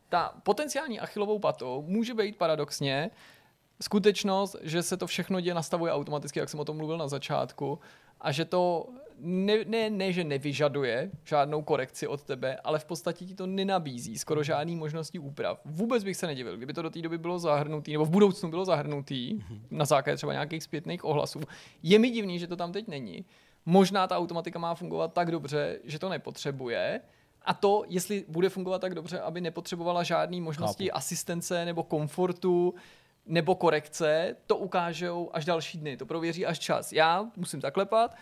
[0.09, 3.11] ta potenciální achilovou patou může být paradoxně
[3.83, 7.79] skutečnost, že se to všechno děje nastavuje automaticky, jak jsem o tom mluvil na začátku,
[8.21, 8.89] a že to
[9.21, 14.19] ne, ne, ne, že nevyžaduje žádnou korekci od tebe, ale v podstatě ti to nenabízí
[14.19, 15.61] skoro žádný možnosti úprav.
[15.65, 18.65] Vůbec bych se nedivil, kdyby to do té doby bylo zahrnutý, nebo v budoucnu bylo
[18.65, 19.41] zahrnutý,
[19.71, 21.41] na základě třeba nějakých zpětných ohlasů.
[21.83, 23.25] Je mi divný, že to tam teď není.
[23.67, 27.01] Možná ta automatika má fungovat tak dobře, že to nepotřebuje,
[27.43, 30.97] a to, jestli bude fungovat tak dobře, aby nepotřebovala žádné možnosti Chápu.
[30.97, 32.75] asistence nebo komfortu
[33.27, 36.93] nebo korekce, to ukážou až další dny, to prověří až čas.
[36.93, 38.17] Já musím zaklepat,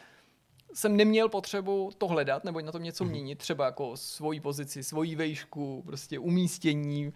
[0.74, 3.10] jsem neměl potřebu to hledat nebo na tom něco mm-hmm.
[3.10, 7.12] měnit, třeba jako svoji pozici, svoji vejšku, prostě umístění,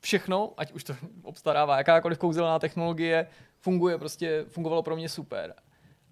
[0.00, 3.26] všechno, ať už to obstarává jakákoliv kouzelná technologie,
[3.60, 5.54] funguje prostě, fungovalo pro mě super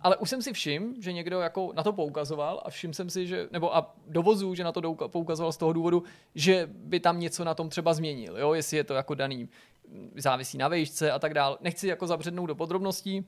[0.01, 3.27] ale už jsem si všim, že někdo jako na to poukazoval a všim jsem si,
[3.27, 6.03] že, nebo a dovozu, že na to poukazoval z toho důvodu,
[6.35, 9.49] že by tam něco na tom třeba změnil, jo, jestli je to jako daný,
[10.17, 11.57] závisí na vejšce a tak dále.
[11.61, 13.27] Nechci jako zabřednout do podrobností,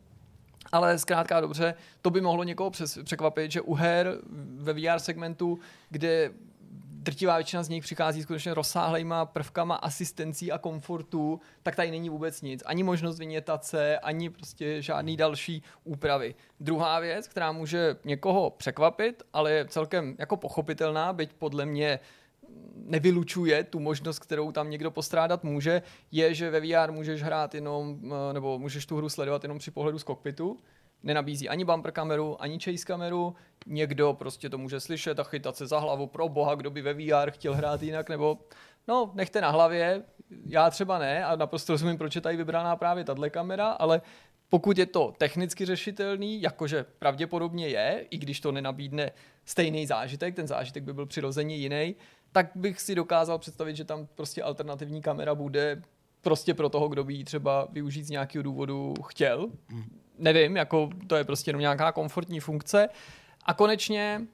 [0.73, 4.19] ale zkrátka dobře, to by mohlo někoho přes, překvapit, že u her
[4.57, 5.59] ve VR segmentu,
[5.91, 6.33] kde
[7.03, 12.43] drtivá většina z nich přichází skutečně rozsáhlejma prvkama asistencí a komfortu, tak tady není vůbec
[12.43, 12.63] nic.
[12.67, 16.35] Ani možnost vynětace, ani prostě žádný další úpravy.
[16.61, 22.01] Druhá věc, která může někoho překvapit, ale je celkem jako pochopitelná, byť podle mě
[22.75, 25.83] nevylučuje tu možnost, kterou tam někdo postrádat může,
[26.13, 29.71] je, že ve VR můžeš hrát jenom, eh, nebo můžeš tu hru sledovat jenom při
[29.71, 30.59] pohledu z kokpitu,
[31.03, 33.35] nenabízí ani bumper kameru, ani chase kameru,
[33.69, 36.95] někdo prostě to může slyšet a chytat se za hlavu, pro boha, kdo by ve
[36.95, 38.39] VR chtěl hrát jinak, nebo
[38.89, 40.03] no, nechte na hlavě,
[40.47, 44.01] já třeba ne a naprosto rozumím, proč je tady vybraná právě tahle kamera, ale
[44.49, 49.11] pokud je to technicky řešitelný, jakože pravděpodobně je, i když to nenabídne
[49.45, 51.97] stejný zážitek, ten zážitek by byl přirozeně jiný,
[52.33, 55.83] tak bych si dokázal představit, že tam prostě alternativní kamera bude
[56.21, 59.49] prostě pro toho, kdo by ji třeba využít z nějakého důvodu chtěl.
[59.71, 62.89] Mm nevím, jako to je prostě jenom nějaká komfortní funkce.
[63.49, 64.27] A konečně,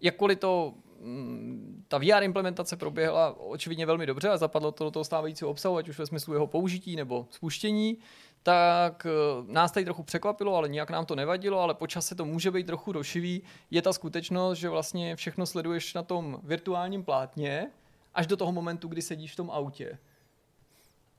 [0.00, 5.04] jakkoliv to mm, ta VR implementace proběhla očividně velmi dobře a zapadlo to do toho
[5.04, 7.98] stávajícího obsahu, ať už ve smyslu jeho použití nebo spuštění,
[8.42, 12.24] tak eh, nás tady trochu překvapilo, ale nijak nám to nevadilo, ale počas se to
[12.24, 17.70] může být trochu došivý, je ta skutečnost, že vlastně všechno sleduješ na tom virtuálním plátně
[18.14, 19.98] až do toho momentu, kdy sedíš v tom autě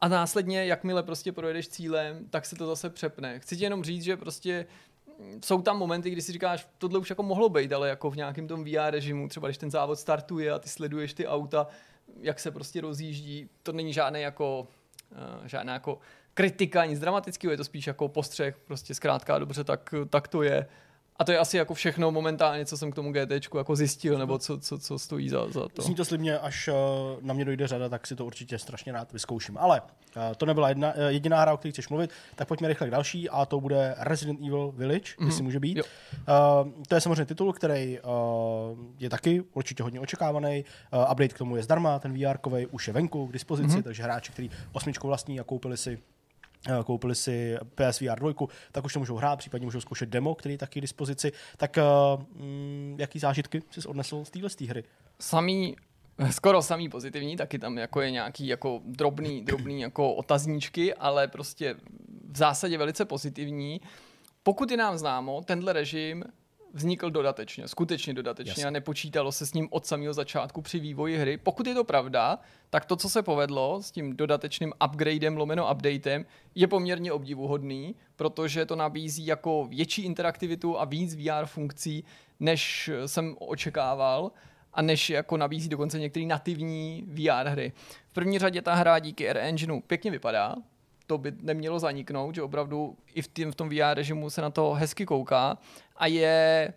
[0.04, 3.40] a následně, jakmile prostě projedeš cílem, tak se to zase přepne.
[3.40, 4.66] Chci ti jenom říct, že prostě
[5.46, 8.48] jsou tam momenty, kdy si říkáš, tohle už jako mohlo být, ale jako v nějakém
[8.48, 11.68] tom VR režimu, třeba když ten závod startuje a ty sleduješ ty auta,
[12.22, 14.68] jak se prostě rozjíždí, to není žádné jako,
[15.12, 16.00] uh, žádná jako
[16.34, 20.68] kritika, nic dramatického, je to spíš jako postřeh, prostě zkrátka dobře, tak, tak to je.
[21.18, 24.38] A to je asi jako všechno momentálně, co jsem k tomu GT jako zjistil, nebo
[24.38, 25.82] co, co, co stojí za, za to.
[25.82, 26.74] Zní to slibně, až uh,
[27.22, 29.58] na mě dojde řada, tak si to určitě strašně rád vyzkouším.
[29.58, 32.88] Ale uh, to nebyla jedna, uh, jediná hra, o které chceš mluvit, tak pojďme rychle
[32.88, 35.26] k další a to bude Resident Evil Village, mm-hmm.
[35.26, 35.78] jestli může být.
[35.78, 40.66] Uh, to je samozřejmě titul, který uh, je taky určitě hodně očekávaný.
[40.94, 42.38] Uh, update k tomu je zdarma, ten VR
[42.72, 43.84] už je venku k dispozici, mm-hmm.
[43.84, 46.23] takže hráči, kteří osmičku vlastní a koupili si Eh,
[46.86, 48.34] koupili si PSVR 2,
[48.72, 51.32] tak už to můžou hrát, případně můžou zkoušet demo, který je taky k dispozici.
[51.58, 51.78] Tak
[52.36, 54.84] mm, jaký zážitky jsi odnesl z téhle hry?
[55.20, 55.76] Samý
[56.32, 61.76] skoro samý pozitivní, taky tam jako je nějaký jako drobný, drobný jako otazníčky, ale prostě
[62.32, 63.82] v zásadě velice pozitivní.
[64.44, 66.24] Pokud je nám známo, tenhle režim
[66.74, 68.66] vznikl dodatečně, skutečně dodatečně Jasně.
[68.66, 71.38] a nepočítalo se s ním od samého začátku při vývoji hry.
[71.38, 76.26] Pokud je to pravda, tak to, co se povedlo s tím dodatečným upgradem lomeno updatem,
[76.56, 82.04] je poměrně obdivuhodný, protože to nabízí jako větší interaktivitu a víc VR funkcí,
[82.40, 84.32] než jsem očekával
[84.74, 87.72] a než jako nabízí dokonce některé nativní VR hry.
[88.10, 90.56] V první řadě ta hra díky R Engineu pěkně vypadá,
[91.08, 94.50] to by nemělo zaniknout, že opravdu i v, tým, v tom VR režimu se na
[94.50, 95.58] to hezky kouká
[95.96, 96.74] a je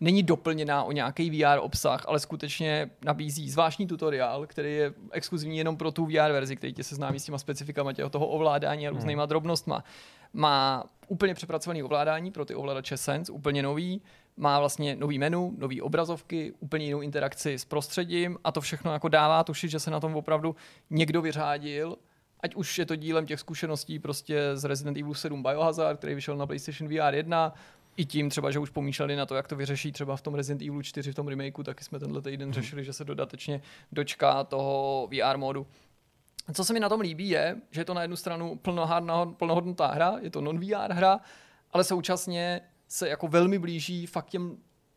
[0.00, 5.76] není doplněná o nějaký VR obsah, ale skutečně nabízí zvláštní tutoriál, který je exkluzivní jenom
[5.76, 9.22] pro tu VR verzi, který tě seznámí s těma specifikama těho toho ovládání a různýma
[9.22, 9.28] hmm.
[9.28, 9.84] drobnostma.
[10.32, 14.02] Má úplně přepracovaný ovládání pro ty ovladače Sense, úplně nový,
[14.36, 19.08] má vlastně nový menu, nový obrazovky, úplně jinou interakci s prostředím a to všechno jako
[19.08, 20.56] dává tušit, že se na tom opravdu
[20.90, 21.96] někdo vyřádil
[22.40, 26.36] ať už je to dílem těch zkušeností prostě z Resident Evil 7 Biohazard, který vyšel
[26.36, 27.54] na PlayStation VR 1,
[27.96, 30.62] i tím třeba, že už pomýšleli na to, jak to vyřeší třeba v tom Resident
[30.62, 35.08] Evil 4 v tom remakeu, taky jsme tenhle týden řešili, že se dodatečně dočká toho
[35.10, 35.66] VR modu.
[36.54, 38.60] Co se mi na tom líbí je, že je to na jednu stranu
[39.36, 41.20] plnohodnotná hra, je to non-VR hra,
[41.72, 44.56] ale současně se jako velmi blíží fakt těm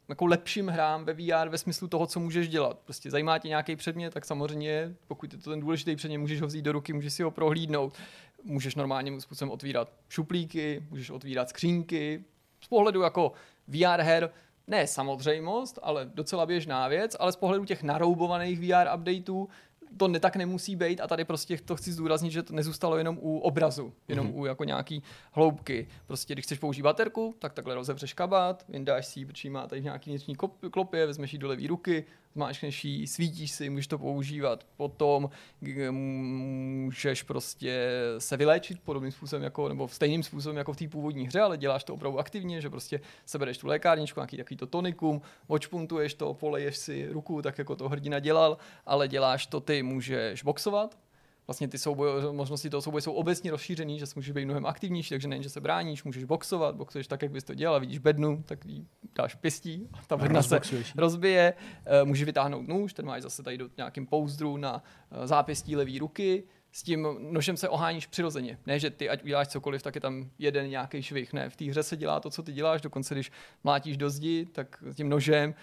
[0.10, 2.80] jako lepším hrám ve VR ve smyslu toho, co můžeš dělat.
[2.80, 6.48] Prostě zajímá tě nějaký předmět, tak samozřejmě, pokud je to ten důležitý předmět, můžeš ho
[6.48, 7.98] vzít do ruky, můžeš si ho prohlídnout,
[8.44, 12.24] můžeš normálním způsobem otvírat šuplíky, můžeš otvírat skřínky.
[12.62, 13.32] Z pohledu jako
[13.68, 14.30] VR her
[14.68, 19.50] ne samozřejmost, ale docela běžná věc, ale z pohledu těch naroubovaných VR updateů
[19.98, 23.18] to ne, tak nemusí být a tady prostě to chci zdůraznit, že to nezůstalo jenom
[23.22, 24.40] u obrazu, jenom mm-hmm.
[24.40, 25.88] u jako nějaký hloubky.
[26.08, 29.82] Prostě když chceš použít baterku, tak takhle rozevřeš kabát, vyndáš si ji, protože má tady
[29.82, 30.36] nějaký vnitřní
[30.72, 34.66] klopě, vezmeš ji do levý ruky, zmáčkneš ji, svítíš si, můžeš to používat.
[34.78, 35.30] Potom
[35.92, 41.42] můžeš prostě se vyléčit podobným způsobem jako, nebo stejným způsobem jako v té původní hře,
[41.42, 46.14] ale děláš to opravdu aktivně, že prostě sebereš tu lékárničku, nějaký takový to tonikum, očpuntuješ
[46.14, 50.98] to, poleješ si ruku, tak jako to hrdina dělal, ale děláš to ty, můžeš boxovat,
[51.50, 55.28] vlastně ty souboje, možnosti toho souboje jsou obecně rozšířený, že můžeš být mnohem aktivnější, takže
[55.28, 58.66] nejen, že se bráníš, můžeš boxovat, boxuješ tak, jak bys to dělal, vidíš bednu, tak
[58.66, 60.60] jí dáš pěstí a ta bedna se
[60.96, 61.54] rozbije,
[61.86, 66.00] eh, můžeš vytáhnout nůž, ten máš zase tady do nějakým pouzdru na eh, zápěstí levý
[66.00, 68.58] ruky, s tím nožem se oháníš přirozeně.
[68.66, 71.34] Ne, že ty ať uděláš cokoliv, tak je tam jeden nějaký švih.
[71.34, 73.32] Ne, v té hře se dělá to, co ty děláš, dokonce když
[73.64, 75.56] mlátíš do zdi, tak tím nožem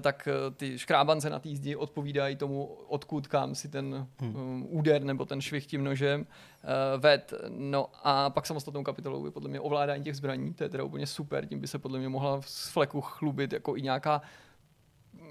[0.00, 4.36] tak eh, ty škrábance na té zdi odpovídají tomu, odkud kam si ten hmm.
[4.36, 7.34] um, úder nebo ten švih tím nožem uh, ved.
[7.48, 11.06] No a pak samostatnou kapitolou je podle mě ovládání těch zbraní, to je teda úplně
[11.06, 14.22] super, tím by se podle mě mohla z fleku chlubit jako i nějaká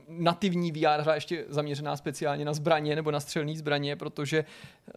[0.07, 4.45] nativní VR hra ještě zaměřená speciálně na zbraně nebo na střelné zbraně, protože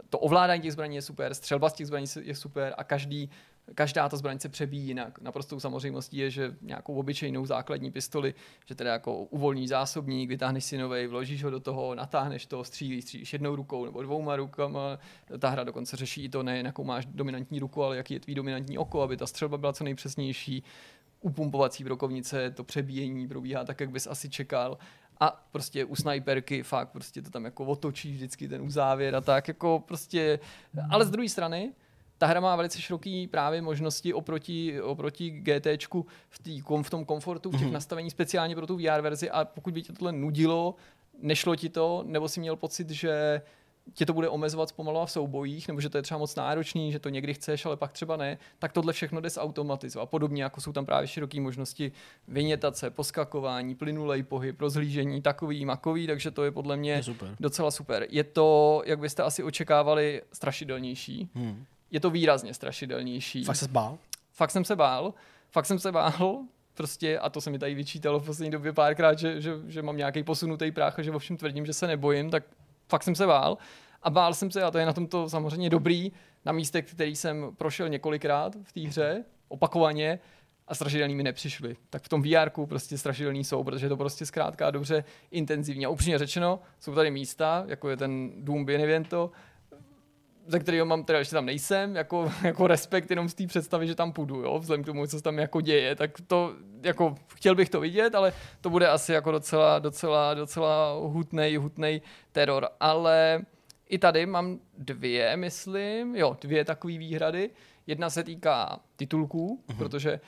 [0.08, 3.30] to ovládání těch zbraní je super, střelba z těch zbraní je super a každý
[3.74, 5.20] každá ta zbraň se přebíjí jinak.
[5.20, 8.34] Naprostou samozřejmostí je, že nějakou obyčejnou základní pistoli,
[8.66, 13.04] že teda jako uvolní zásobník, vytáhneš si novej, vložíš ho do toho, natáhneš to, střílíš,
[13.04, 14.98] střílíš jednou rukou nebo dvouma rukama.
[15.38, 18.34] Ta hra dokonce řeší i to, ne jakou máš dominantní ruku, ale jaký je tvý
[18.34, 20.62] dominantní oko, aby ta střelba byla co nejpřesnější.
[21.20, 24.78] Upumpovací brokovnice, to přebíjení probíhá tak, jak bys asi čekal
[25.20, 29.48] a prostě u sniperky fakt prostě to tam jako otočí vždycky ten uzávěr a tak
[29.48, 30.38] jako prostě,
[30.90, 31.72] ale z druhé strany
[32.20, 35.66] ta hra má velice široký právě možnosti oproti, oproti GT
[36.28, 37.72] v, tý, v tom komfortu, v těch mm-hmm.
[37.72, 40.74] nastavení speciálně pro tu VR verzi a pokud by tě tohle nudilo,
[41.22, 43.42] nešlo ti to, nebo si měl pocit, že
[43.94, 46.98] tě to bude omezovat zpomalovat v soubojích, nebo že to je třeba moc náročný, že
[46.98, 50.10] to někdy chceš, ale pak třeba ne, tak tohle všechno jde zautomatizovat.
[50.10, 51.92] Podobně jako jsou tam právě široké možnosti
[52.28, 57.36] vynětace, poskakování, plynulej pohyb, rozhlížení, takový, makový, takže to je podle mě je super.
[57.40, 58.06] docela super.
[58.10, 61.30] Je to, jak byste asi očekávali, strašidelnější.
[61.34, 63.44] Hmm je to výrazně strašidelnější.
[63.44, 63.98] Fakt se bál?
[64.32, 65.14] Fakt jsem se bál.
[65.50, 66.38] Fakt jsem se bál.
[66.74, 69.96] Prostě, a to se mi tady vyčítalo v poslední době párkrát, že, že, že mám
[69.96, 72.44] nějaký posunutý práh a že ovšem tvrdím, že se nebojím, tak
[72.88, 73.58] fakt jsem se bál.
[74.02, 76.12] A bál jsem se, a to je na tomto samozřejmě dobrý,
[76.44, 80.18] na místech, který jsem prošel několikrát v té hře, opakovaně,
[80.70, 81.76] a strašidelný mi nepřišli.
[81.90, 85.86] Tak v tom VR prostě strašidelný jsou, protože je to prostě zkrátka dobře intenzivně.
[85.86, 89.30] A upřímně řečeno, jsou tady místa, jako je ten Doom Benevento,
[90.50, 93.94] ze kterého mám, teda ještě tam nejsem, jako, jako respekt jenom z té představy, že
[93.94, 97.54] tam půjdu, jo, vzhledem k tomu, co se tam jako děje, tak to, jako, chtěl
[97.54, 102.00] bych to vidět, ale to bude asi jako docela, docela, docela hutnej, hutnej
[102.32, 103.42] teror, ale
[103.88, 107.50] i tady mám dvě, myslím, jo, dvě takové výhrady.
[107.86, 109.76] Jedna se týká titulků, mm-hmm.
[109.76, 110.20] protože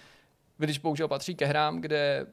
[0.58, 2.26] když bohužel patří ke hrám, kde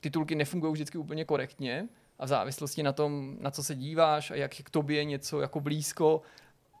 [0.00, 4.34] titulky nefungují vždycky úplně korektně a v závislosti na tom, na co se díváš a
[4.34, 6.22] jak k tobě něco jako blízko,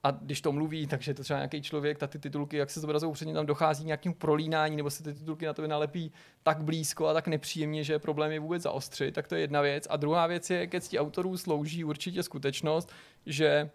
[0.04, 2.80] a když to mluví, takže je to třeba nějaký člověk, tak ty titulky, jak se
[2.80, 6.12] zobrazují před ním, tam dochází nějakým prolínání, nebo se ty titulky na to nalepí
[6.42, 9.86] tak blízko a tak nepříjemně, že problém je vůbec zaostřit, tak to je jedna věc.
[9.90, 12.92] A druhá věc je, ke cti autorů slouží určitě skutečnost,
[13.26, 13.70] že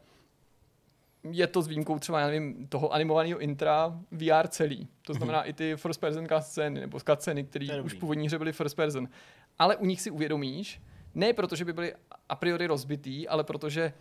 [1.31, 4.87] je to s výjimkou třeba, já nevím, toho animovaného intra VR celý.
[5.01, 8.75] To znamená i ty first person scény, nebo scény, které už původní hře byly first
[8.75, 9.07] person.
[9.59, 10.81] Ale u nich si uvědomíš,
[11.15, 11.93] ne protože by byly
[12.29, 13.93] a priori rozbitý, ale protože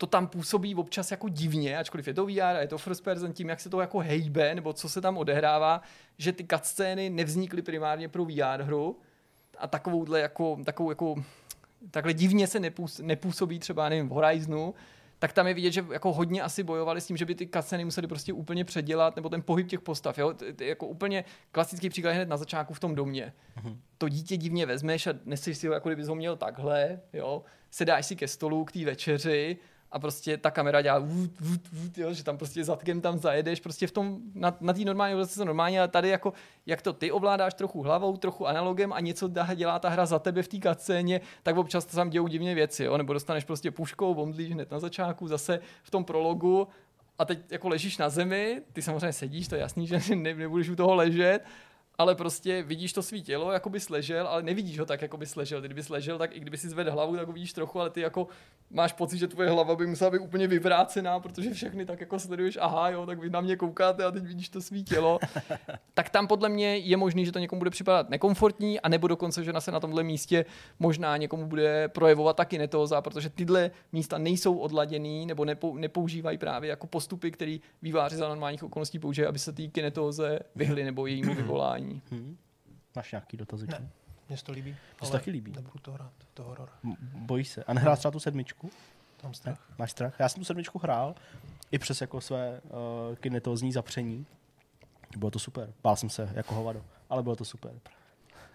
[0.00, 3.32] to tam působí občas jako divně, ačkoliv je to VR a je to first person,
[3.32, 5.82] tím, jak se to jako hejbe, nebo co se tam odehrává,
[6.18, 8.98] že ty cutscény nevznikly primárně pro VR hru
[9.58, 11.14] a takovouhle jako, takovou jako,
[11.90, 12.60] takhle divně se
[13.02, 14.74] nepůsobí třeba, nevím, v Horizonu,
[15.18, 17.84] tak tam je vidět, že jako hodně asi bojovali s tím, že by ty cutscény
[17.84, 20.18] museli prostě úplně předělat, nebo ten pohyb těch postav.
[20.18, 20.34] Jo?
[20.34, 23.32] To, jako úplně klasický příklad hned na začátku v tom domě.
[23.62, 23.76] Uh-huh.
[23.98, 27.42] To dítě divně vezmeš a neseš si ho, jako kdybys ho měl takhle, jo?
[27.70, 29.56] sedáš si ke stolu k té večeři
[29.92, 33.60] a prostě ta kamera dělá vůd, vůd, vůd, jo, že tam prostě zadkem tam zajedeš,
[33.60, 36.32] prostě v tom, na, na té normální se normálně, ale tady jako,
[36.66, 40.42] jak to ty ovládáš trochu hlavou, trochu analogem a něco dělá ta hra za tebe
[40.42, 44.14] v té kacéně, tak občas to tam dějou divně věci, jo, nebo dostaneš prostě puškou,
[44.14, 46.68] bomdlíš hned na začátku, zase v tom prologu
[47.18, 50.68] a teď jako ležíš na zemi, ty samozřejmě sedíš, to je jasný, že ne, nebudeš
[50.68, 51.40] u toho ležet
[52.00, 55.36] ale prostě vidíš to svý tělo, jako bys ležel, ale nevidíš ho tak, jako bys
[55.36, 55.60] ležel.
[55.60, 58.28] Kdybys ležel, tak i kdyby si zvedl hlavu, tak ho vidíš trochu, ale ty jako
[58.70, 62.58] máš pocit, že tvoje hlava by musela být úplně vyvrácená, protože všechny tak jako sleduješ,
[62.60, 65.18] aha, jo, tak vy na mě koukáte a teď vidíš to svý tělo.
[65.94, 69.44] tak tam podle mě je možný, že to někomu bude připadat nekomfortní, a nebo dokonce,
[69.44, 70.44] že na se na tomhle místě
[70.78, 76.70] možná někomu bude projevovat taky netóza, protože tyhle místa nejsou odladěný nebo nepou, nepoužívají právě
[76.70, 81.34] jako postupy, které výváři za normálních okolností používají, aby se té kinetóze vyhly nebo jejímu
[81.40, 82.02] vyvolání není.
[82.10, 82.36] Hmm.
[82.96, 83.66] Máš nějaký dotazy?
[83.66, 83.90] Ne.
[84.28, 84.70] Mně se to líbí.
[84.70, 85.52] Mně se taky líbí.
[85.52, 86.68] Nebudu to hrát, to horor.
[87.14, 87.64] bojíš se.
[87.64, 88.70] A nehrál třeba tu sedmičku?
[89.22, 89.68] Mám strach.
[89.70, 89.74] Ne?
[89.78, 90.14] Máš strach?
[90.18, 91.14] Já jsem tu sedmičku hrál
[91.70, 94.26] i přes jako své uh, kinetózní zapření.
[95.16, 95.72] Bylo to super.
[95.82, 97.72] Bál jsem se jako hovado, ale bylo to super.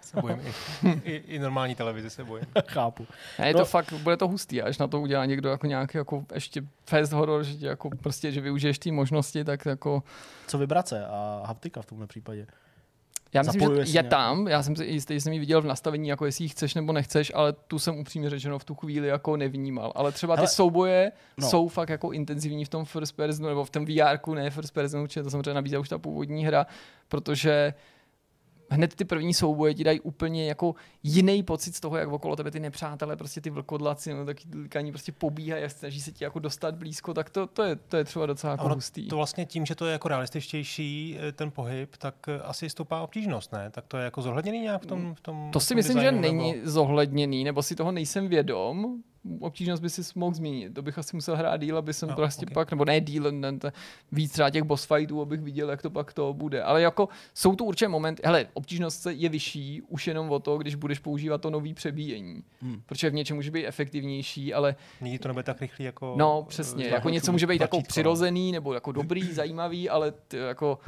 [0.01, 0.41] Se bojím.
[0.83, 2.45] I, i, I, normální televize se bojím.
[2.67, 3.07] Chápu.
[3.39, 3.59] Ne, je no.
[3.59, 7.13] to fakt, bude to hustý, až na to udělá někdo jako nějaký jako ještě fast
[7.13, 10.03] horror, že jako prostě, že využiješ ty možnosti, tak jako...
[10.47, 12.47] Co vibrace a haptika v tomhle případě?
[13.34, 14.07] Já myslím, že je nějak.
[14.07, 16.73] tam, já jsem si jistý, že jsem ji viděl v nastavení, jako jestli ji chceš
[16.73, 19.91] nebo nechceš, ale tu jsem upřímně řečeno v tu chvíli jako nevnímal.
[19.95, 21.49] Ale třeba Hele, ty souboje no.
[21.49, 25.07] jsou fakt jako intenzivní v tom first personu, nebo v tom VR, ne first personu,
[25.07, 26.65] to samozřejmě nabízí už ta původní hra,
[27.07, 27.73] protože
[28.70, 32.51] hned ty první souboje ti dají úplně jako jiný pocit z toho, jak okolo tebe
[32.51, 36.39] ty nepřátelé, prostě ty vlkodlaci, no, taky likaní prostě pobíhají a snaží se ti jako
[36.39, 39.07] dostat blízko, tak to, to, je, to je třeba docela jako hustý.
[39.07, 43.01] To vlastně tím, že to je jako realističtější eh, ten pohyb, tak eh, asi stoupá
[43.01, 43.70] obtížnost, ne?
[43.70, 46.18] Tak to je jako zohledněný nějak v tom, v tom To si tom myslím, designu,
[46.18, 46.43] že nebo...
[46.43, 49.03] není zohledněný, nebo si toho nejsem vědom,
[49.39, 50.73] obtížnost by si mohl zmínit.
[50.73, 52.53] To bych asi musel hrát díl, aby jsem no, prostě okay.
[52.53, 53.59] pak, nebo ne díl, ne, ne,
[54.11, 56.63] víc třeba těch boss fightů, abych viděl, jak to pak to bude.
[56.63, 60.76] Ale jako jsou tu určitě momenty, hele, obtížnost je vyšší už jenom o to, když
[60.76, 62.43] budeš používat to nový přebíjení.
[62.61, 62.82] Hmm.
[62.86, 64.76] Protože v něčem může být efektivnější, ale...
[65.01, 66.15] Nikdy to nebude tak rychlý jako...
[66.17, 66.86] No, přesně.
[66.86, 70.13] Jako něco může být jako přirozený, nebo jako dobrý, zajímavý, ale
[70.47, 70.80] jako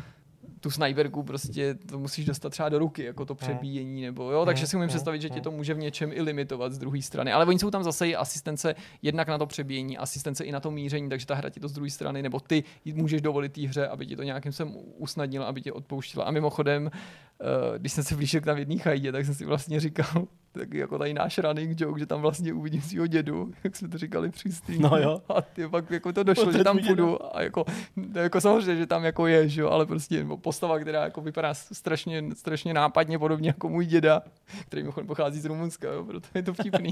[0.67, 3.37] tu sniperku prostě to musíš dostat třeba do ruky, jako to hmm.
[3.37, 4.67] přebíjení, nebo jo, takže hmm.
[4.67, 4.89] si umím hmm.
[4.89, 7.31] představit, že tě to může v něčem i limitovat z druhé strany.
[7.31, 10.71] Ale oni jsou tam zase i asistence jednak na to přebíjení, asistence i na to
[10.71, 13.87] míření, takže ta hra ti to z druhé strany, nebo ty můžeš dovolit té hře,
[13.87, 16.25] aby ti to nějakým sem usnadnila, aby tě odpouštila.
[16.25, 19.79] A mimochodem, eh, když jsem se blížil k tam jedné chajdě, tak jsem si vlastně
[19.79, 20.27] říkal,
[20.57, 23.97] tak jako tady náš running joke, že tam vlastně uvidím svého dědu, jak jsme to
[23.97, 24.49] říkali při
[24.79, 25.21] No jo.
[25.29, 27.65] A ty pak jako to došlo, že tam půjdu a jako,
[28.13, 32.23] jako samozřejmě, že tam jako je, že jo, ale prostě postava, která jako vypadá strašně,
[32.33, 34.21] strašně nápadně podobně jako můj děda,
[34.65, 36.89] který mimochodem pochází z Rumunska, jo, proto je to vtipný.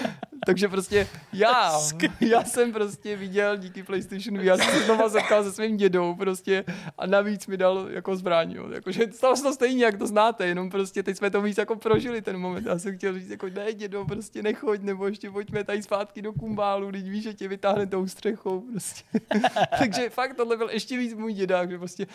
[0.46, 1.72] Takže prostě já,
[2.20, 6.64] já jsem prostě viděl díky PlayStation VR, jsem znova setkal se svým dědou prostě
[6.98, 8.70] a navíc mi dal jako zbraň, jo.
[8.70, 11.76] Jakože stalo se to stejně, jak to znáte, jenom prostě teď jsme to víc jako
[11.76, 12.66] prožili ten moment.
[12.66, 16.32] Já jsem chtěl říct jako ne dědo, prostě nechoď, nebo ještě pojďme tady zpátky do
[16.32, 19.04] kumbálu, teď víš, že tě vytáhne tou střechou prostě.
[19.78, 22.06] Takže fakt tohle byl ještě víc můj dědák, že prostě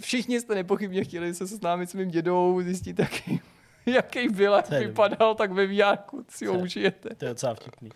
[0.00, 3.40] všichni jste nepochybně chtěli se seznámit s mým dědou, zjistit, jaký
[3.86, 5.96] jaký byl, jak vypadal, tak ve VR
[6.28, 7.14] si ho užijete.
[7.14, 7.90] To je docela vtipný.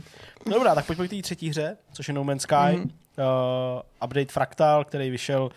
[0.47, 2.55] No dobrá, tak pojďme k té třetí hře, což je No Man's Sky.
[2.55, 2.91] Mm-hmm.
[3.19, 5.51] Uh, update Fractal, který vyšel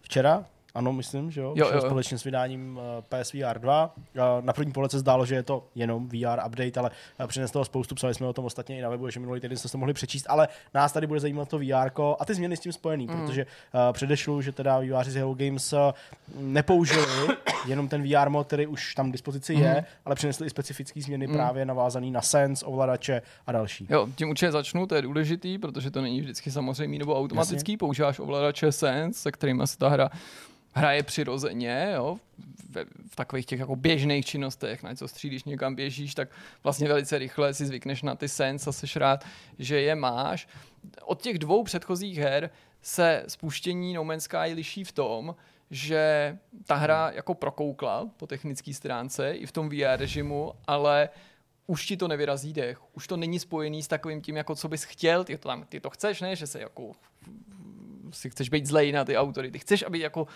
[0.00, 0.44] včera,
[0.78, 2.82] ano, myslím, že jo, Jo, jo, společně s vydáním uh,
[3.20, 3.94] PSVR 2.
[3.96, 7.52] Uh, na první pohled se zdálo, že je to jenom VR update, ale uh, přineslo
[7.52, 9.78] toho spoustu, psali jsme o tom ostatně i na webu, že minulý týden jste to
[9.78, 13.06] mohli přečíst, ale nás tady bude zajímat to VR a ty změny s tím spojený,
[13.06, 13.26] mm.
[13.26, 15.74] protože uh, předešlu, že teda výváři z Hello Games
[16.36, 17.06] nepoužili
[17.66, 19.84] jenom ten VR mod, který už tam k dispozici je, Mhm.
[20.04, 21.34] ale přinesli i specifické změny mm.
[21.34, 23.86] právě navázaný na Sense, ovladače a další.
[23.90, 27.72] Jo, tím určitě začnu, to je důležitý, protože to není vždycky samozřejmý nebo automatický.
[27.72, 27.78] Jasně.
[27.78, 30.10] Používáš ovladače Sense, se kterými se ta hra
[30.72, 32.18] hraje přirozeně, jo,
[32.70, 36.28] v, v takových těch jako běžných činnostech, na něco střílíš, někam běžíš, tak
[36.62, 39.24] vlastně velice rychle si zvykneš na ty Sense a seš rád,
[39.58, 40.48] že je máš.
[41.02, 42.50] Od těch dvou předchozích her
[42.82, 45.34] se spuštění No Man's Sky liší v tom,
[45.70, 51.08] že ta hra jako prokoukla po technické stránce i v tom VR režimu, ale
[51.66, 52.78] už ti to nevyrazí dech.
[52.92, 55.24] Už to není spojený s takovým tím, jako co bys chtěl.
[55.24, 56.36] Ty to, tam, ty to chceš, ne?
[56.36, 56.92] Že se jako
[58.12, 59.50] si chceš být zlej na ty autory.
[59.50, 60.26] Ty chceš, aby jako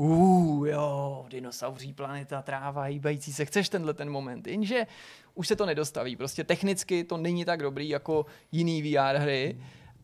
[0.00, 4.86] Uh, jo, dinosauří, planeta, tráva, hýbající se, chceš tenhle ten moment, jenže
[5.34, 9.60] už se to nedostaví, prostě technicky to není tak dobrý jako jiný VR hry.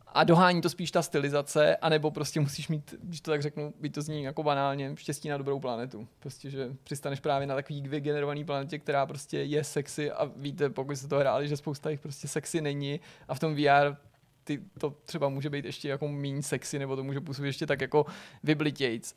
[0.06, 3.94] A dohání to spíš ta stylizace, anebo prostě musíš mít, když to tak řeknu, být
[3.94, 6.08] to zní jako banálně, štěstí na dobrou planetu.
[6.18, 10.96] Prostě, že přistaneš právě na takový vygenerovaný planetě, která prostě je sexy a víte, pokud
[10.96, 13.00] se to hráli, že spousta jich prostě sexy není.
[13.28, 13.96] A v tom VR
[14.44, 17.80] ty, to třeba může být ještě jako méně sexy, nebo to může působit ještě tak
[17.80, 18.06] jako
[18.42, 19.14] vyblitějc.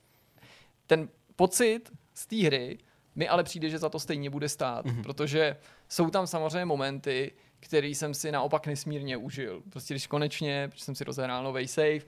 [0.87, 2.77] Ten pocit z té hry
[3.15, 5.03] mi ale přijde, že za to stejně bude stát, mm-hmm.
[5.03, 5.57] protože
[5.89, 9.63] jsou tam samozřejmě momenty, který jsem si naopak nesmírně užil.
[9.69, 11.99] Prostě když konečně, protože jsem si rozehrál nový save,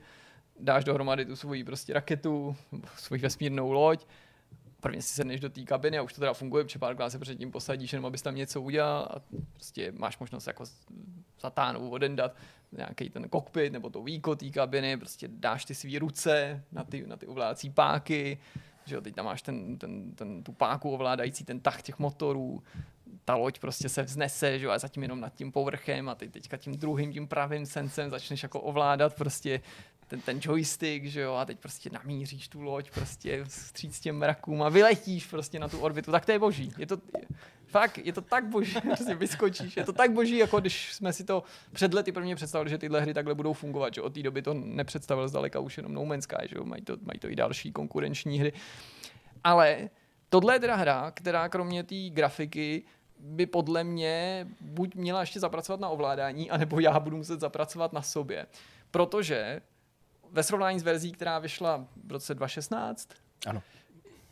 [0.60, 2.56] dáš dohromady tu svoji prostě raketu,
[2.96, 4.06] svoji vesmírnou loď,
[4.80, 7.50] prvně si sedneš do té kabiny a už to teda funguje, protože párkrát se předtím
[7.50, 9.22] posadíš, jenom abys tam něco udělal a
[9.52, 10.64] prostě máš možnost jako
[11.40, 12.36] zatáhnout, odendat
[12.72, 17.06] nějaký ten kokpit nebo to víko té kabiny, prostě dáš ty svý ruce na ty,
[17.06, 18.38] na ty ovládací páky,
[18.84, 22.62] že jo, teď tam máš ten, ten, ten, tu páku ovládající ten tah těch motorů,
[23.24, 26.28] ta loď prostě se vznese, že jo, a zatím jenom nad tím povrchem a ty
[26.28, 29.60] teďka tím druhým, tím pravým sensem začneš jako ovládat prostě
[30.10, 34.62] ten, ten joystick, že jo, a teď prostě namíříš tu loď prostě vstříc těm mrakům
[34.62, 36.72] a vyletíš prostě na tu orbitu, tak to je boží.
[36.78, 36.98] Je to,
[37.66, 39.76] fakt, je to tak boží, že si vyskočíš.
[39.76, 41.42] Je to tak boží, jako když jsme si to
[41.72, 44.54] před lety prvně představili, že tyhle hry takhle budou fungovat, že od té doby to
[44.54, 47.72] nepředstavil zdaleka už jenom No Man's Sky, že jo, mají to, mají to i další
[47.72, 48.52] konkurenční hry.
[49.44, 49.90] Ale
[50.28, 52.82] tohle je teda hra, která kromě té grafiky
[53.18, 58.02] by podle mě buď měla ještě zapracovat na ovládání, anebo já budu muset zapracovat na
[58.02, 58.46] sobě.
[58.90, 59.60] Protože
[60.32, 63.08] ve srovnání s verzí, která vyšla v roce 2016,
[63.46, 63.62] ano.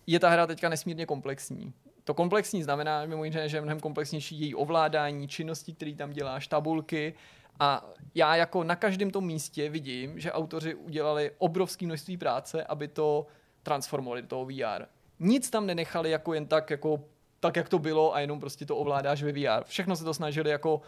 [0.07, 1.73] je ta hra teďka nesmírně komplexní.
[2.05, 6.47] To komplexní znamená mimo jiné, že je mnohem komplexnější její ovládání, činnosti, které tam děláš,
[6.49, 7.15] tabulky.
[7.61, 12.89] A já jako na každém tom místě vidím, že autoři udělali obrovské množství práce, aby
[12.89, 13.27] to
[13.63, 14.85] transformovali do toho VR.
[15.19, 17.05] Nic tam nenechali jako jen tak, jako
[17.41, 19.65] tak, jak to bylo a jenom prostě to ovládáš ve VR.
[19.65, 20.81] Všechno se to snažili jako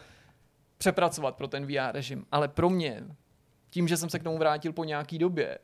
[0.78, 2.26] přepracovat pro ten VR režim.
[2.32, 3.04] Ale pro mě,
[3.70, 5.58] tím, že jsem se k tomu vrátil po nějaký době,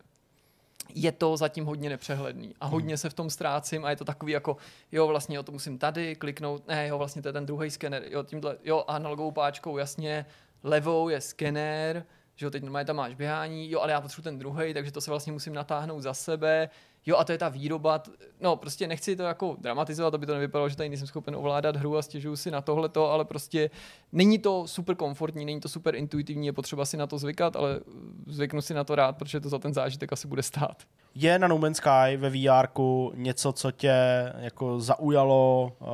[0.95, 2.55] je to zatím hodně nepřehledný.
[2.61, 4.57] A hodně se v tom ztrácím a je to takový jako,
[4.93, 8.03] jo, vlastně jo, to musím tady kliknout, ne, jo, vlastně to je ten druhý skener,
[8.07, 10.27] jo, tímhle, jo, analogovou páčkou, jasně,
[10.63, 12.05] levou je skener,
[12.37, 15.01] že jo, teď normálně tam máš běhání, jo, ale já potřebuji ten druhý, takže to
[15.01, 16.69] se vlastně musím natáhnout za sebe,
[17.07, 18.03] jo, a to je ta výroba,
[18.41, 21.97] no, prostě nechci to jako dramatizovat, aby to nevypadalo, že tady nejsem schopen ovládat hru
[21.97, 23.71] a stěžuju si na tohleto, ale prostě
[24.13, 27.81] není to super komfortní, není to super intuitivní, je potřeba si na to zvykat, ale
[28.27, 30.83] zvyknu si na to rád, protože to za ten zážitek asi bude stát.
[31.19, 32.69] Je na No Man's Sky ve VR
[33.15, 33.93] něco, co tě
[34.39, 35.89] jako zaujalo uh,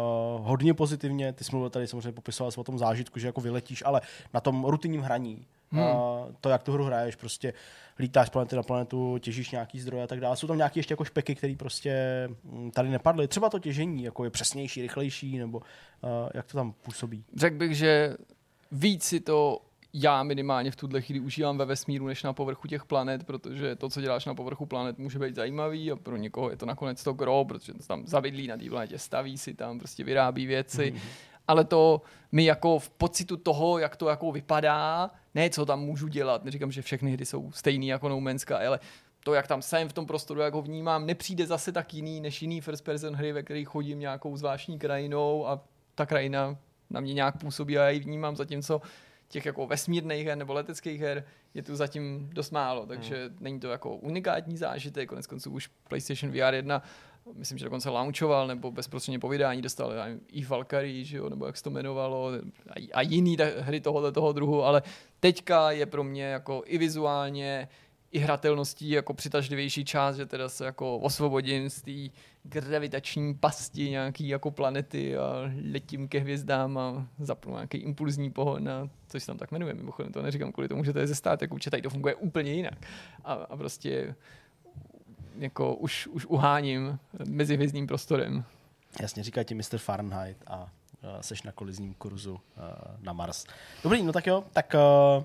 [0.46, 1.32] hodně pozitivně?
[1.32, 4.00] Ty jsi mluvil tady samozřejmě popisoval jsi o tom zážitku, že jako vyletíš, ale
[4.34, 5.82] na tom rutinním hraní, hmm.
[5.82, 5.90] uh,
[6.40, 7.52] to, jak tu hru hraješ, prostě
[7.98, 10.36] lítáš planety na planetu, těžíš nějaký zdroje a tak dále.
[10.36, 11.94] Jsou tam nějaké ještě jako špeky, které prostě
[12.44, 13.28] mm, tady nepadly.
[13.28, 15.64] Třeba to těžení, jako je přesnější, rychlejší, nebo uh,
[16.34, 17.24] jak to tam působí?
[17.36, 18.16] Řekl bych, že
[18.72, 19.60] víc si to
[19.94, 23.88] já minimálně v tuhle chvíli užívám ve vesmíru než na povrchu těch planet, protože to,
[23.88, 27.12] co děláš na povrchu planet, může být zajímavý a pro někoho je to nakonec to
[27.12, 30.92] gro, protože to tam zavidlí na té planetě, staví si tam, prostě vyrábí věci.
[30.92, 31.00] Mm-hmm.
[31.48, 36.08] Ale to mi jako v pocitu toho, jak to jako vypadá, ne co tam můžu
[36.08, 38.80] dělat, neříkám, že všechny hry jsou stejný jako No Man's Sky, ale
[39.24, 42.42] to, jak tam jsem v tom prostoru, jak ho vnímám, nepřijde zase tak jiný než
[42.42, 45.60] jiný first person hry, ve kterých chodím nějakou zvláštní krajinou a
[45.94, 46.56] ta krajina
[46.90, 48.80] na mě nějak působí a já ji vnímám, zatímco
[49.32, 51.24] těch jako vesmírných her nebo leteckých her
[51.54, 53.36] je tu zatím dost málo, takže hmm.
[53.40, 56.82] není to jako unikátní zážitek, konec konců už PlayStation VR 1
[57.34, 61.46] myslím, že dokonce launchoval, nebo bezprostředně po vydání dostal nevím, i Valkyrie, že jo, nebo
[61.46, 62.30] jak se to jmenovalo,
[62.70, 64.82] a, a jiný hry tohoto toho druhu, ale
[65.20, 67.68] teďka je pro mě jako i vizuálně,
[68.12, 74.28] i hratelností jako přitažlivější část, že teda se jako osvobodím z té gravitační pasti nějaký
[74.28, 79.38] jako planety a letím ke hvězdám a zapnu nějaký impulzní pohon a což se tam
[79.38, 81.90] tak jmenuje, mimochodem to neříkám kvůli tomu, že to je ze státek, určitě tady to
[81.90, 82.86] funguje úplně jinak.
[83.24, 84.14] A, a prostě
[85.38, 86.98] jako už, už uháním
[87.28, 88.44] mezi hvězdním prostorem.
[89.00, 89.78] Jasně, říká ti Mr.
[89.78, 90.70] Fahrenheit a
[91.20, 92.40] seš na kolizním kurzu
[93.00, 93.44] na Mars.
[93.82, 95.24] Dobrý, no tak jo, tak uh,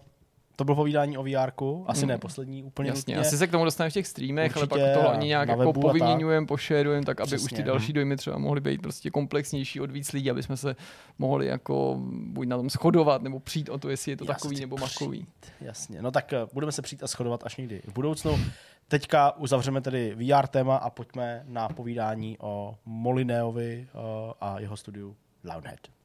[0.57, 1.51] to bylo povídání o VR,
[1.85, 2.07] asi mm.
[2.07, 3.27] ne poslední úplně Jasně, nutně.
[3.27, 5.73] asi se k tomu dostaneme v těch streamech, Určitě, ale pak to oni nějak jako
[5.73, 7.57] povyměňujeme, pošerujeme, tak aby už Přesně.
[7.57, 10.75] ty další dojmy třeba mohly být prostě komplexnější od víc lidí, aby jsme se
[11.19, 14.59] mohli jako buď na tom shodovat, nebo přijít o to, jestli je to se takový
[14.59, 15.27] nebo makový.
[15.61, 18.39] Jasně, no tak uh, budeme se přijít a shodovat až někdy v budoucnu.
[18.87, 24.01] Teďka uzavřeme tedy VR téma a pojďme na povídání o Molinéovi uh,
[24.41, 25.96] a jeho studiu Loudhead.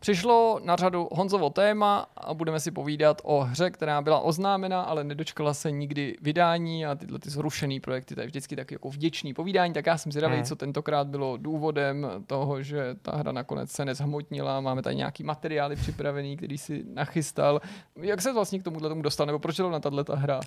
[0.00, 5.04] Přišlo na řadu Honzovo téma a budeme si povídat o hře, která byla oznámena, ale
[5.04, 9.34] nedočkala se nikdy vydání a tyhle ty zrušený projekty, to je vždycky tak jako vděčný
[9.34, 10.44] povídání, tak já jsem zvědavý, Mhm.
[10.44, 15.76] co tentokrát bylo důvodem toho, že ta hra nakonec se nezhmotnila, máme tady nějaký materiály
[15.76, 17.60] připravený, který si nachystal.
[17.96, 20.40] Jak se vlastně k tomuhle tomu dostal, nebo proč zrovna tahle ta hra?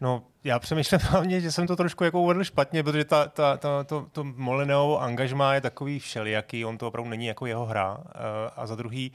[0.00, 3.84] No, já přemýšlím hlavně, že jsem to trošku jako uvedl špatně, protože ta, ta, ta,
[3.84, 7.96] to, to Molineovo angažmá je takový všelijaký, on to opravdu není jako jeho hra.
[7.98, 8.02] Uh,
[8.56, 9.12] a za druhý,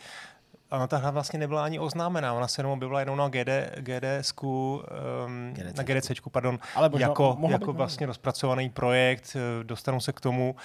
[0.70, 4.84] Ona ta hra vlastně nebyla ani oznámená, ona se jenom objevila jenom na GD, GDSku,
[5.26, 5.78] um, GDC.
[5.78, 10.20] na GDCčku, pardon, Ale možná- jako, jako být, vlastně rozpracovaný projekt, eh, dostanu se k
[10.22, 10.56] tomu.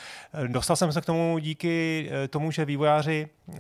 [0.45, 3.59] Eh, Dostal jsem se k tomu díky eh, tomu, že vývojáři eh,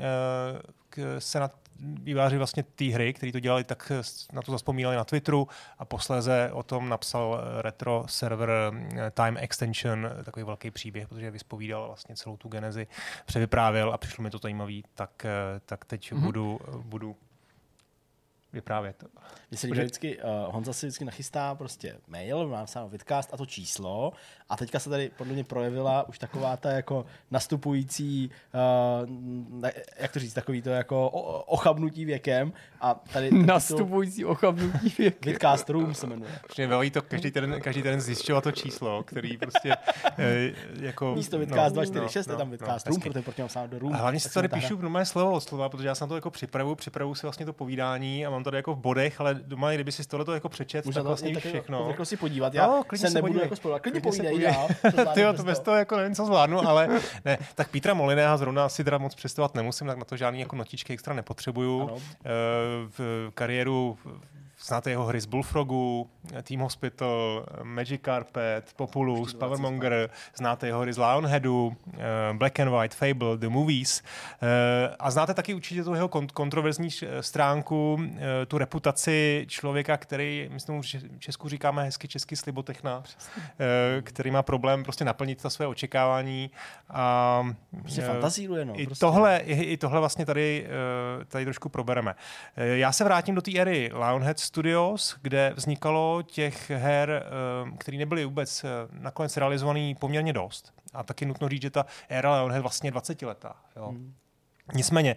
[0.91, 1.51] k- se na
[1.81, 3.93] výváři vlastně té hry, který to dělali, tak
[4.33, 9.37] na to zaspomínali na Twitteru a posléze o tom napsal eh, retro server eh, Time
[9.37, 12.87] Extension, eh, takový velký příběh, protože vyspovídal vlastně celou tu genezi,
[13.27, 15.27] převyprávěl a přišlo mi to zajímavý, tak,
[15.67, 16.21] tak teď Mhm.
[16.21, 16.25] mm-hmm.
[16.25, 17.17] budu, budu
[18.53, 19.05] vyprávět.
[19.51, 23.37] Mně se líbí vždycky, uh, Honza si vždycky nachystá prostě mail, mám sám vidcast a
[23.37, 24.13] to číslo
[24.51, 30.13] a teďka se tady podle mě projevila už taková ta jako nastupující, uh, ne, jak
[30.13, 35.27] to říct, takový to jako o- ochabnutí věkem a tady Nastupující ochabnutí věk.
[35.27, 36.31] Vidcast Room se jmenuje.
[36.43, 39.73] Vlastně baví to každý ten, každý ten zjišťovat to číslo, který prostě
[40.19, 41.15] eh, jako...
[41.15, 42.91] Místo Vidcast 246 je tam no, Vidcast hezky.
[42.91, 43.93] Room, protože proti němu sám do Room.
[43.93, 46.31] A hlavně si tady píšu normálně slovo od slova, protože já se na to jako
[46.31, 49.93] připravu, připravu si vlastně to povídání a mám tady jako v bodech, ale doma, kdyby
[49.93, 51.89] si tohle to jako přečet, Můžu tak to vlastně všechno.
[51.89, 53.83] Jako si podívat, já No, klidně se se nebudu jako spolovat.
[53.83, 54.40] Klidně povídej.
[54.41, 54.69] Dál.
[54.83, 55.65] to zvládneš Ty to bez toho.
[55.65, 56.89] toho jako nevím, co zvládnu, ale
[57.25, 57.39] ne.
[57.55, 60.93] Tak Petra Moliného zrovna si teda moc představovat nemusím, tak na to žádný jako notičky
[60.93, 61.83] extra nepotřebuju.
[61.83, 61.97] Ano.
[61.97, 62.29] Eh,
[62.99, 63.99] V kariéru
[64.63, 66.11] znáte jeho hry z Bullfrogu,
[66.43, 71.99] Team Hospital, Magic Carpet, Populus, Ještě 20 Powermonger, znáte jeho hry z Lionheadu, eh,
[72.33, 74.03] Black and White, Fable, The Movies
[74.43, 76.89] eh, a znáte taky určitě tu jeho kont- kontroverzní
[77.21, 83.03] stránku, eh, tu reputaci člověka, který, myslím, že v Česku říkáme hezky česky slibotechna,
[84.03, 86.51] který má problém prostě naplnit ta své očekávání
[86.91, 87.43] a
[87.81, 88.81] Prostě fantazíruje, no.
[88.81, 89.01] i, prostě.
[89.01, 90.67] tohle, i, I tohle vlastně tady,
[91.29, 92.15] tady trošku probereme.
[92.57, 98.25] Já se vrátím do té éry Lionhead Studios, kde vznikalo těch her, eh, které nebyly
[98.25, 100.73] vůbec eh, nakonec realizovaný poměrně dost.
[100.95, 103.57] A taky nutno říct, že ta éra Lionhead vlastně 20 letá.
[103.77, 103.89] Jo.
[103.89, 104.15] Hmm.
[104.75, 105.17] Nicméně,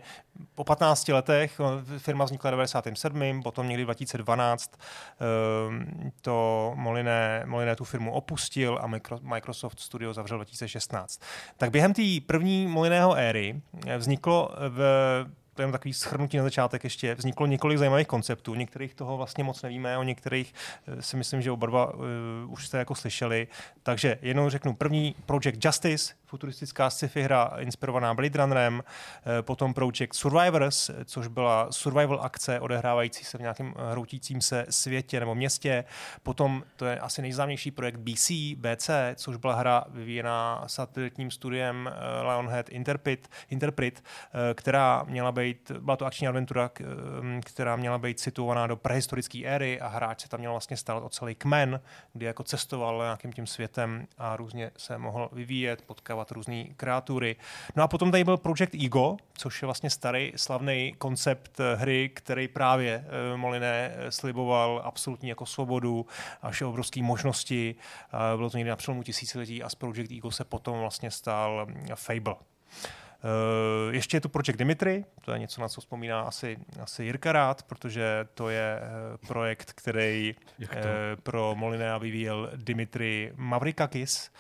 [0.56, 3.44] po 15 letech, eh, firma vznikla v 97.
[3.44, 10.38] potom někdy 2012 eh, to Moliné, Moliné tu firmu opustil a Micro- Microsoft Studio zavřel
[10.38, 11.22] 2016.
[11.58, 13.62] Tak během té první Moliného éry
[13.98, 14.80] vzniklo v
[15.54, 17.16] to je jenom takový schrnutí na začátek ještě.
[17.16, 18.56] Vzniklo několik zajímavých konceptů.
[18.56, 20.54] Některých toho vlastně moc nevíme, o některých
[20.88, 22.02] eh, si myslím, že oba dva uh,
[22.48, 23.48] už jste jako slyšeli.
[23.84, 30.14] Takže jednou řeknu první Project Justice, futuristická sci-fi hra inspirovaná Blade Runnerem, eh, potom Project
[30.14, 35.84] Survivors, což byla survival akce odehrávající se v nějakém hroutícím se světě nebo městě.
[36.24, 41.90] Potom to je asi nejznámější projekt BC, BC, což byla hra vyvíjená satelitním studiem
[42.24, 44.04] Lionhead Interpret, Interpret
[44.54, 45.43] která měla být,
[45.80, 50.22] byla to akční adventura, k- eh, která měla být situovaná do prehistorické éry a hráč
[50.22, 51.82] se tam měl vlastně starat o celý kmen,
[52.14, 57.36] kdy jako cestoval nějakým tím světem a různě se mohl vyvíjet, potkávat různé kreatury.
[57.76, 62.10] No a potom tady byl Project Ego, což je vlastně starý slavný koncept eh, hry,
[62.14, 66.06] který právě eh, Moliné eh, sliboval absolutní jako svobodu
[66.42, 67.76] až obrovské možnosti.
[68.36, 71.88] Bylo to někdy na přelomu tisíciletí a z Project Ego se potom vlastně stal mm,
[71.96, 72.36] Fable.
[73.24, 77.32] Uh, ještě je tu Project Dimitri, to je něco, na co vzpomíná asi, asi Jirka
[77.32, 80.68] rád, protože to je uh, projekt, který to?
[81.24, 84.32] pro Molinea vyvíjel Dimitri Mavrikakis.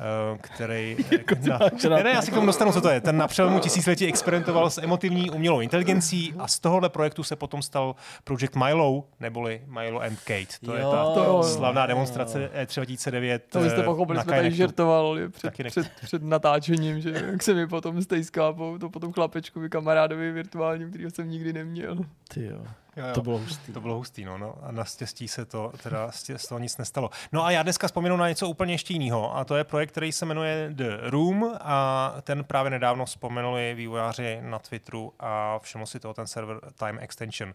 [0.00, 0.96] Uh, který...
[1.48, 3.00] na, ne, ne, já si k tomu dostanu, co to je.
[3.00, 7.62] Ten na přelomu tisíciletí experimentoval s emotivní umělou inteligencí a z tohohle projektu se potom
[7.62, 7.94] stal
[8.24, 10.58] Project Milo, neboli Milo and Kate.
[10.64, 14.50] To jo, je ta to slavná demonstrace E3 2009 To byste eh, pochopili, jsme tady
[14.50, 19.68] žertovali před, Taky před, před natáčením, že jak se mi potom stejskápou, to potom chlapečkovi
[19.68, 21.98] kamarádovi virtuálním, kterýho jsem nikdy neměl.
[22.34, 22.64] Ty jo.
[22.98, 23.14] Jo, jo.
[23.14, 23.72] To bylo hustý.
[23.72, 24.54] To bylo hustý, no, no.
[24.62, 27.10] A naštěstí se to teda z toho nic nestalo.
[27.32, 29.36] No a já dneska vzpomenu na něco úplně ještě jiného.
[29.36, 34.38] A to je projekt, který se jmenuje The Room a ten právě nedávno vzpomenuli vývojáři
[34.42, 37.52] na Twitteru a všiml si toho ten server Time Extension.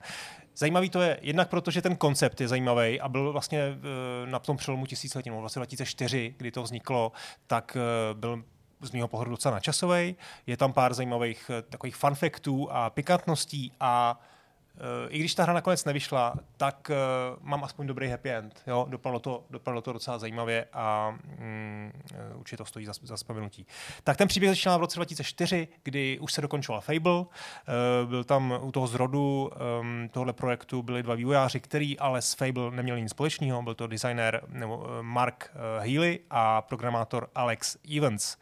[0.55, 3.77] Zajímavý to je jednak proto, že ten koncept je zajímavý a byl vlastně eh,
[4.25, 7.11] na tom přelomu tisíciletí, no vlastně 2004, kdy to vzniklo,
[7.47, 8.43] tak eh, byl
[8.81, 10.15] z mého pohledu docela načasový.
[10.47, 14.19] Je tam pár zajímavých eh, takových fun factů a pikantností a
[15.09, 18.61] i když ta hra nakonec nevyšla, tak uh, mám aspoň dobrý happy end.
[18.67, 18.85] Jo?
[18.89, 21.91] Dopadlo, to, dopadlo to docela zajímavě a mm,
[22.35, 23.65] určitě to stojí za, za vzpomenutí.
[24.03, 27.19] Tak ten příběh začínal v roce 2004, kdy už se dokončovala Fable.
[27.19, 27.25] Uh,
[28.05, 29.51] byl tam u toho zrodu
[29.81, 33.61] um, tohle projektu byli dva vývojáři, který ale s Fable neměli nic společného.
[33.61, 38.37] Byl to designer nebo, Mark Healy a programátor Alex Evans.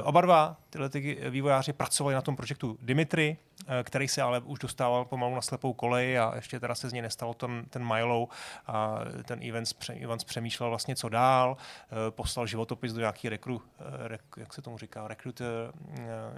[0.00, 4.40] Uh, oba dva tyhle ty vývojáři pracovali na tom projektu Dimitri, eh, který se ale
[4.40, 7.84] už dostával pomalu na slepou kolej a ještě teda se z něj nestalo ten, ten
[7.84, 8.28] Milo
[8.66, 14.08] a ten Evans, Evans přemýšlel vlastně, co dál, eh, poslal životopis do nějaký rekru, eh,
[14.08, 15.08] rek, jak se tomu říká,
[15.40, 15.72] eh,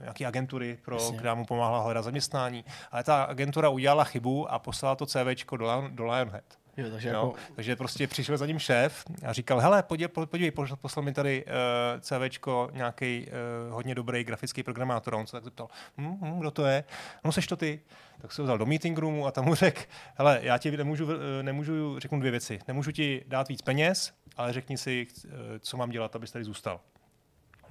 [0.01, 1.17] nějaký agentury, pro, Jasně.
[1.19, 2.65] která mu pomáhala hledat zaměstnání.
[2.91, 6.68] Ale ta agentura udělala chybu a poslala to CVčko do, do Lionhead.
[6.79, 7.15] Jo, takže Jo?
[7.15, 11.45] jako, Takže prostě přišel za ním šéf a říkal, hele, podívej, podívej poslal mi tady
[11.45, 11.51] uh,
[12.01, 13.27] CVčko, nějaký
[13.67, 15.15] uh, hodně dobrý grafický programátor.
[15.15, 15.69] A on se tak zeptal,
[15.99, 16.85] hm, hm, kdo to je?
[17.25, 17.81] No, seš to ty?
[18.21, 19.83] Tak se ho vzal do meeting roomu a tam mu řekl,
[20.15, 22.59] hele, já ti nemůžu, eh, nemůžu, řeknu dvě věci.
[22.69, 26.81] Nemůžu ti dát víc peněz, ale řekni si, eh, co mám dělat, abys tady zůstal.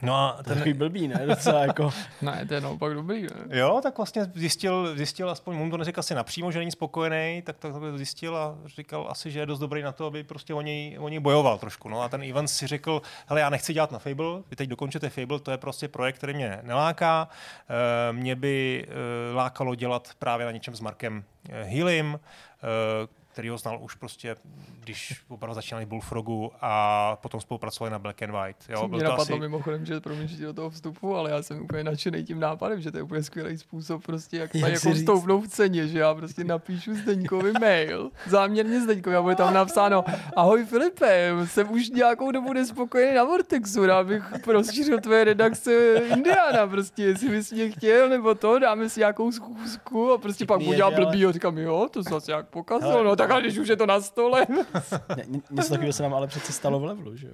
[0.01, 1.23] No a to je ten, takový blbý, ne?
[1.25, 3.59] Docela jako, Ne, to je naopak dobrý, ne?
[3.59, 7.57] Jo, tak vlastně zjistil, zjistil aspoň, mu to neřekl asi napřímo, že není spokojený, tak
[7.57, 10.61] tak to zjistil a říkal asi, že je dost dobrý na to, aby prostě o
[10.61, 11.89] něj, o něj bojoval trošku.
[11.89, 15.09] No a ten Ivan si řekl, hele, já nechci dělat na Fable, vy teď dokončete
[15.09, 17.29] Fable, to je prostě projekt, který mě neláká.
[18.09, 22.19] E, mě by e, lákalo dělat právě na něčem s Markem Healym,
[22.63, 24.35] e, který ho znal už prostě,
[24.79, 28.57] když opravdu začínali Bullfrogu a potom spolupracovali na Black and White.
[28.69, 29.39] Jo, byl mě to napadlo asi...
[29.39, 32.91] mimochodem, že promiň, že do toho vstupu, ale já jsem úplně nadšený tím nápadem, že
[32.91, 35.03] to je úplně skvělý způsob, prostě jak, Jak jako říct?
[35.03, 40.05] stoupnou v ceně, že já prostě napíšu Zdeňkovi mail, záměrně Zdeňkovi a bude tam napsáno,
[40.35, 46.67] ahoj Filipe, jsem už nějakou dobu nespokojený na Vortexu, rád bych rozšířil tvoje redakce Indiana,
[46.67, 50.75] prostě, jestli bys mě chtěl, nebo to, dáme si nějakou schůzku a prostě pak dělá
[50.75, 53.67] že ale- blbý a říkám, jo, to zase jak pokazil, no tak a když už
[53.67, 54.45] je to na stole,
[55.17, 57.34] ně- ně- něco takového se nám ale přece stalo v levelu, že jo?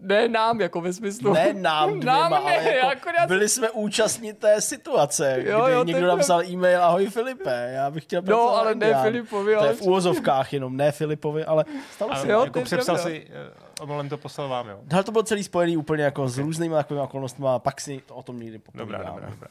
[0.00, 1.32] ne nám, jako ve smyslu.
[1.32, 5.66] Ne nám dvěma, Nám ale ne, jako akorát- byli jsme účastní té situace, kdy Jo,
[5.66, 6.16] jo, někdo takhle.
[6.16, 9.02] napsal e-mail, ahoj Filipe, já bych chtěl No, ale ne Indián.
[9.04, 12.28] Filipovi, To je ale v úvozovkách jenom, ne Filipovi, ale stalo se.
[12.30, 13.10] Jo, to jako přepsal pravda.
[13.10, 14.78] si, eh, omylem to poslal vám, jo?
[14.90, 18.14] Hele, to bylo celý spojený úplně jako s různými takovými okolnostmi a pak si to
[18.14, 18.92] o tom někdy popovídáme.
[18.98, 19.48] Dobrá, dobrá, dobrá.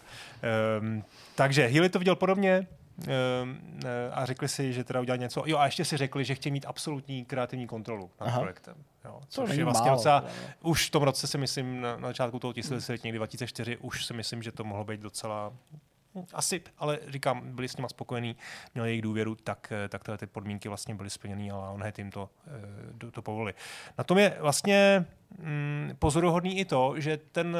[0.81, 1.03] Um,
[1.35, 2.67] takže Healy to viděl podobně
[4.11, 5.43] a řekli si, že teda udělali něco.
[5.45, 8.39] Jo, a ještě si řekli, že chtějí mít absolutní kreativní kontrolu nad Aha.
[8.39, 8.75] projektem.
[9.05, 10.69] Jo, To což není je vlastně málo, docela, no.
[10.69, 14.13] už v tom roce si myslím, na, na začátku toho tisíciletí, někdy 2004, už si
[14.13, 15.53] myslím, že to mohlo být docela
[16.15, 18.35] hm, asi, ale říkám, byli s nima spokojení,
[18.75, 22.11] měli jejich důvěru, tak, eh, tak tyhle ty podmínky vlastně byly splněny, ale on jim
[22.11, 22.51] to, eh,
[22.91, 23.53] do- to povolili.
[23.97, 25.05] Na tom je vlastně
[25.39, 27.57] mm, pozoruhodný i to, že ten,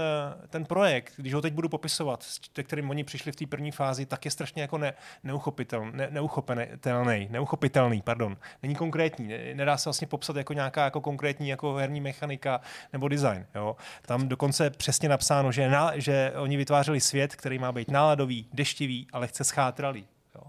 [0.49, 3.71] ten projekt, když ho teď budu popisovat, s te- kterým oni přišli v té první
[3.71, 4.93] fázi, tak je strašně jako ne,
[5.23, 8.37] neuchopitelný, ne, neuchopitelný, neuchopitelný, pardon.
[8.63, 12.61] Není konkrétní, ne, nedá se vlastně popsat jako nějaká jako konkrétní jako herní mechanika
[12.93, 13.45] nebo design.
[13.55, 13.75] Jo.
[14.01, 19.07] Tam dokonce přesně napsáno, že, na, že oni vytvářeli svět, který má být náladový, deštivý
[19.13, 20.07] a lehce schátralý.
[20.35, 20.41] Jo.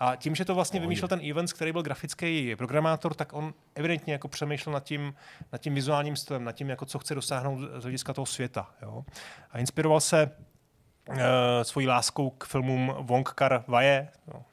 [0.00, 4.12] A tím, že to vlastně vymýšlel ten Evans, který byl grafický programátor, tak on evidentně
[4.12, 5.14] jako přemýšlel nad tím,
[5.52, 8.70] nad tím vizuálním stylem, nad tím, jako co chce dosáhnout z hlediska toho světa.
[8.82, 9.04] Jo.
[9.50, 10.30] A inspiroval se
[11.08, 11.16] uh,
[11.62, 14.44] svojí láskou k filmům Wong Kar Wai, no,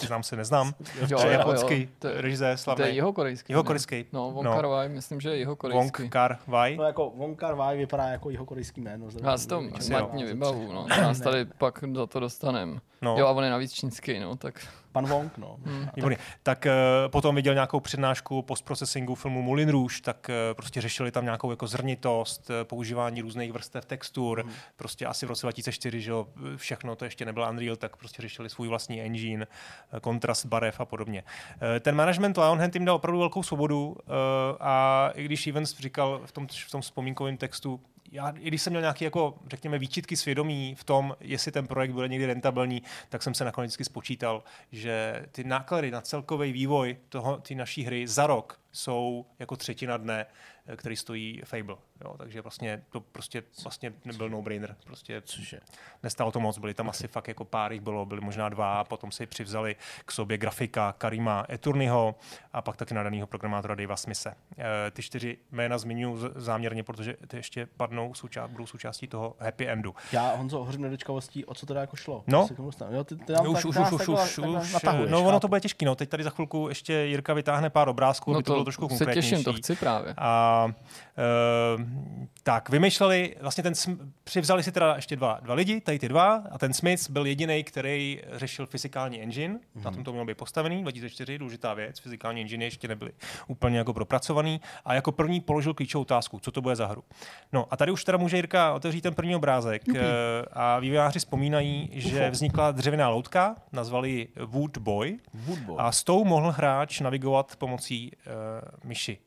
[0.00, 1.88] přiznám se, neznám, Jo, to je jo, japonský jo.
[1.98, 2.96] To je- režisér To je slavný.
[2.96, 3.52] jeho korejský.
[3.52, 4.04] Jeho korejský.
[4.12, 4.54] No, Wong No.
[4.54, 6.08] Kar Wai, myslím, že je jeho Wong korejský.
[6.08, 6.76] Kar Wai.
[6.76, 9.06] No jako Wong Kar Wai vypadá jako jeho korejský jméno.
[9.22, 10.86] Já si to matně vybavu, no.
[10.88, 12.80] Nás tady pak za to dostanem.
[13.02, 13.16] No.
[13.18, 14.66] Jo, a on je navíc čínský, no, tak...
[14.92, 15.56] Pan Wong, no.
[15.96, 16.18] Výborně.
[16.42, 21.24] Tak uh, potom viděl nějakou přednášku postprocesingu filmu Moulin Rouge, tak uh, prostě řešili tam
[21.24, 24.42] nějakou jako zrnitost, uh, používání různých vrstev textur.
[24.42, 24.52] Hmm.
[24.76, 26.26] Prostě asi v roce 2004, že jo,
[26.56, 29.46] všechno to ještě nebyl Unreal, tak prostě řešili svůj vlastní engine.
[30.00, 31.24] Kontrast barev a podobně.
[31.80, 33.96] Ten management Lionhead jim dal opravdu velkou svobodu
[34.60, 37.80] a i když Evans říkal v tom, v tom vzpomínkovém textu,
[38.12, 41.90] já, i když jsem měl nějaké, jako, řekněme, výčitky svědomí v tom, jestli ten projekt
[41.90, 47.36] bude někdy rentabilní, tak jsem se nakonec spočítal, že ty náklady na celkový vývoj toho,
[47.36, 51.76] ty naší hry za rok jsou jako třetina dne, eh, který stojí Fable.
[52.04, 54.76] Jo, takže vlastně to prostě vlastně nebyl no-brainer.
[54.84, 55.60] Prostě Cože?
[56.02, 58.84] Nestalo to moc, byly tam asi fakt jako pár jich bylo, byly možná dva, a
[58.84, 62.14] potom si přivzali k sobě grafika Karima Eturnyho
[62.52, 64.34] a pak taky nadaného programátora Davea Smise.
[64.58, 69.68] E, ty čtyři jména zmiňuji záměrně, protože ty ještě padnou, součást, budou součástí toho happy
[69.68, 69.94] endu.
[70.12, 72.24] Já, Honzo, hořím nedočkavostí, o co teda jako šlo.
[72.26, 72.48] No,
[72.90, 75.94] jo, ty, ty už, už, už, už, už, už, no ono to bude těžký, no.
[75.94, 79.44] Teď tady za chvilku ještě Jirka vytáhne pár obrázků, no to, bylo trošku se těším,
[79.44, 80.14] to chci právě.
[80.16, 81.84] A uh,
[82.42, 83.72] tak, vymýšleli, vlastně ten,
[84.24, 87.64] přivzali si teda ještě dva, dva lidi, tady ty dva, a ten Smith byl jediný,
[87.64, 89.84] který řešil fyzikální engine, mm-hmm.
[89.84, 93.12] na tom to mělo být postavený, 2004, důležitá věc, fyzikální engine ještě nebyly
[93.46, 97.04] úplně jako propracovaný, a jako první položil klíčovou otázku, co to bude za hru.
[97.52, 100.00] No a tady už teda může Jirka otevřít ten první obrázek Jupi.
[100.00, 105.76] Eh, a vývojáři vzpomínají, že vznikla dřevěná loutka, nazvali ji Wood Boy, Wood Boy.
[105.78, 109.18] a s tou mohl hráč navigovat pomocí uh, myši.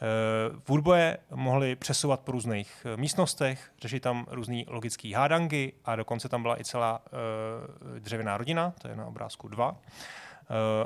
[0.00, 6.42] Uh, Woodboje mohli přesouvat po různých místnostech, řešit tam různé logické hádangy a dokonce tam
[6.42, 9.70] byla i celá uh, dřevěná rodina, to je na obrázku 2.
[9.70, 9.76] Uh,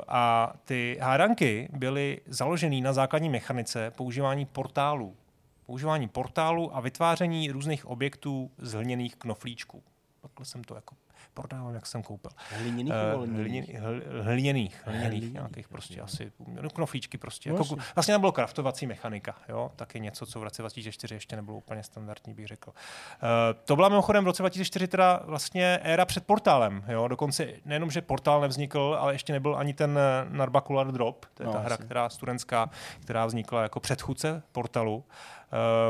[0.07, 5.15] a ty hádanky byly založeny na základní mechanice používání portálů.
[5.65, 9.83] Používání portálu a vytváření různých objektů z hliněných knoflíčků.
[10.21, 10.95] Takhle jsem to jako
[11.33, 12.31] prodávám, jak jsem koupil.
[12.49, 13.79] Hliněných uh, hliněných?
[14.21, 17.49] Hliněných, hliněných nějakých prostě asi, no, knoflíčky prostě.
[17.49, 21.57] No, jako, vlastně nebylo kraftovací mechanika, jo, taky něco, co v roce 2004 ještě nebylo
[21.57, 22.69] úplně standardní, bych řekl.
[22.69, 27.91] Uh, to byla mimochodem v roce 2004 teda vlastně éra před portálem, jo, dokonce nejenom,
[27.91, 31.59] že portál nevznikl, ale ještě nebyl ani ten eh, Narbacular Drop, to je no, ta
[31.59, 31.65] asi.
[31.65, 32.69] hra, která studentská,
[33.01, 35.03] která vznikla jako předchůdce portalu.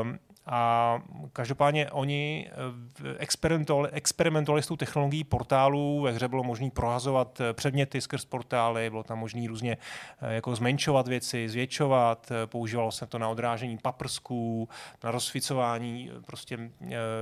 [0.02, 0.98] Um, a
[1.32, 6.00] každopádně oni eh, experimentovali, experimentovali s tou technologií portálů.
[6.00, 9.76] Ve hře bylo možné prohazovat eh, předměty skrz portály, bylo tam možné různě
[10.22, 12.32] eh, jako zmenšovat věci, zvětšovat.
[12.46, 14.68] Používalo se to na odrážení paprsků,
[15.04, 16.70] na rozsvicování prostě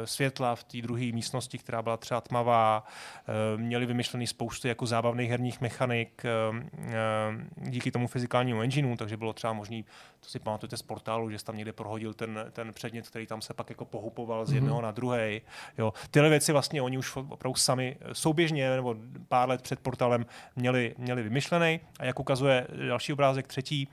[0.05, 2.85] světla v té druhé místnosti, která byla třeba tmavá.
[3.57, 6.23] Měli vymyšlený spoustu jako zábavných herních mechanik
[7.57, 9.83] díky tomu fyzikálnímu engineu, takže bylo třeba možné,
[10.21, 13.43] to si pamatujete z portálu, že jsi tam někde prohodil ten, ten předmět který tam
[13.43, 14.83] se pak jako pohupoval z jednoho mm-hmm.
[14.83, 15.43] na druhý.
[15.79, 15.93] Jo.
[16.11, 18.97] Tyhle věci vlastně oni už opravdu sami souběžně nebo
[19.29, 21.81] pár let před portálem měli, měli vymyšlený.
[21.99, 23.89] A jak ukazuje další obrázek, třetí,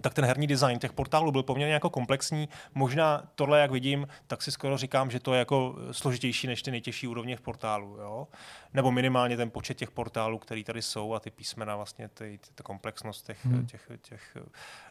[0.00, 2.48] tak ten herní design těch portálů byl poměrně jako komplexní.
[2.74, 6.70] Možná tohle, jak vidím, tak si skoro říkám, že to je jako složitější než ty
[6.70, 7.96] nejtěžší úrovně v portálu.
[7.96, 8.28] Jo?
[8.74, 12.54] Nebo minimálně ten počet těch portálů, který tady jsou a ty písmena, vlastně ty, ty,
[12.54, 13.66] ty komplexnost těch, hmm.
[13.66, 14.36] těch, těch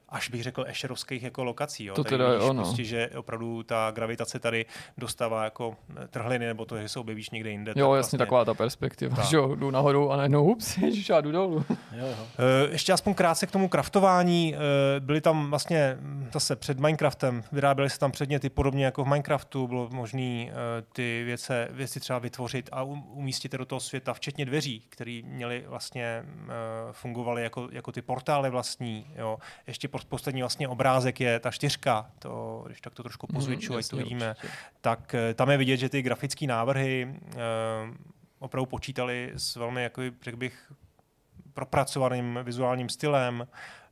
[0.09, 1.85] až bych řekl ešerovských jako lokací.
[1.85, 1.93] Jo.
[1.93, 2.63] To teda je ono.
[2.63, 4.65] Prostě, že opravdu ta gravitace tady
[4.97, 5.75] dostává jako
[6.09, 7.73] trhliny, nebo to, že se objevíš někde jinde.
[7.75, 8.19] Jo, tak jasně vlastně...
[8.19, 9.25] taková ta perspektiva, tak.
[9.29, 11.65] že jo, jdu nahoru a najednou, ups, ježiš, já jdu dolů.
[11.69, 11.77] Jo,
[12.07, 12.07] jo.
[12.09, 14.55] Uh, ještě aspoň krátce k tomu kraftování.
[14.55, 15.97] Uh, byly tam vlastně
[16.33, 20.51] zase před Minecraftem, vyráběly se tam předměty podobně jako v Minecraftu, bylo možné uh,
[20.93, 26.23] ty věce, věci třeba vytvořit a umístit do toho světa, včetně dveří, které měly vlastně
[26.91, 29.05] fungovaly jako, jako ty portály vlastní.
[29.15, 29.37] Jo.
[29.67, 33.79] Ještě poslední vlastně obrázek je ta čtyřka, to, když tak to trošku mhm, pozvětšuji, mm,
[33.79, 34.53] ať to vidíme, určitě.
[34.81, 37.39] tak eh, tam je vidět, že ty grafické návrhy uh,
[38.39, 40.71] opravdu počítali s velmi, jako, řekl bych,
[41.53, 43.47] propracovaným vizuálním stylem.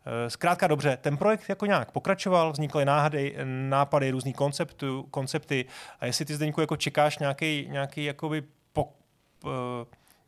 [0.05, 5.65] Eh, zkrátka dobře, ten projekt jako nějak pokračoval, vznikly náhady, nápady, různý konceptu, koncepty
[5.99, 8.43] a jestli ty Zdeňku jako čekáš nějaký, nějaký jakoby
[8.73, 9.51] po, uh,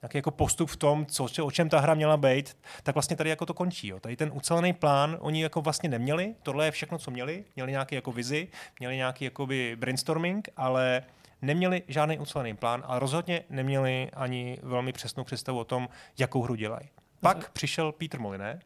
[0.07, 3.29] nějaký jako postup v tom, co, o čem ta hra měla být, tak vlastně tady
[3.29, 3.87] jako to končí.
[3.87, 3.99] Jo.
[3.99, 7.95] Tady ten ucelený plán oni jako vlastně neměli, tohle je všechno, co měli, měli nějaký
[7.95, 8.47] jako vizi,
[8.79, 11.03] měli nějaký jakoby brainstorming, ale
[11.41, 16.55] neměli žádný ucelený plán a rozhodně neměli ani velmi přesnou představu o tom, jakou hru
[16.55, 16.89] dělají.
[17.21, 17.51] Pak uh-huh.
[17.53, 18.59] přišel Peter Moliné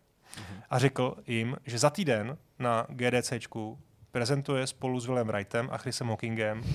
[0.70, 3.80] a řekl jim, že za týden na GDCčku
[4.12, 6.66] prezentuje spolu s Willem Wrightem a Chrisem Hawkingem uh,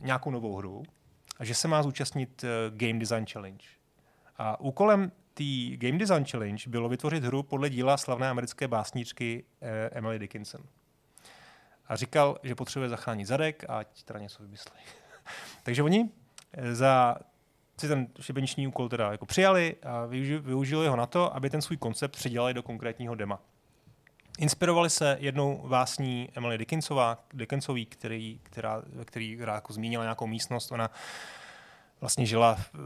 [0.00, 0.82] nějakou novou hru,
[1.42, 3.66] a že se má zúčastnit uh, Game Design Challenge.
[4.36, 9.68] A úkolem té Game Design Challenge bylo vytvořit hru podle díla slavné americké básníčky uh,
[9.92, 10.60] Emily Dickinson.
[11.86, 14.80] A říkal, že potřebuje zachránit zadek ať teda něco vymyslí.
[15.62, 16.10] Takže oni
[16.52, 17.16] eh, za
[17.80, 20.06] si ten šibeniční úkol teda jako přijali a
[20.40, 23.42] využili ho na to, aby ten svůj koncept předělali do konkrétního dema.
[24.38, 30.72] Inspirovali se jednou vlastní Emily Dickinsová, Dickinsový, který, která, který, která jako zmínila nějakou místnost.
[30.72, 30.90] Ona
[32.02, 32.78] vlastně žila eh,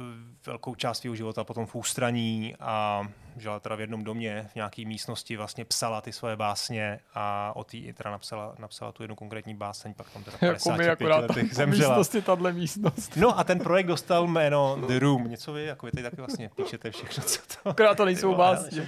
[0.47, 3.03] velkou část svého života potom v ústraní a
[3.37, 7.65] žila teda v jednom domě, v nějaké místnosti, vlastně psala ty svoje básně a o
[7.65, 11.55] té teda napsala, napsala tu jednu konkrétní báseň, pak tam teda 55 jako akorát letech
[11.55, 11.89] zemřela.
[11.89, 13.17] místnosti, tahle místnost.
[13.17, 15.31] No a ten projekt dostal jméno The Room.
[15.31, 17.69] Něco vy, jako vy tady taky vlastně píšete všechno, co to...
[17.69, 18.87] Akorát to nejsou básně.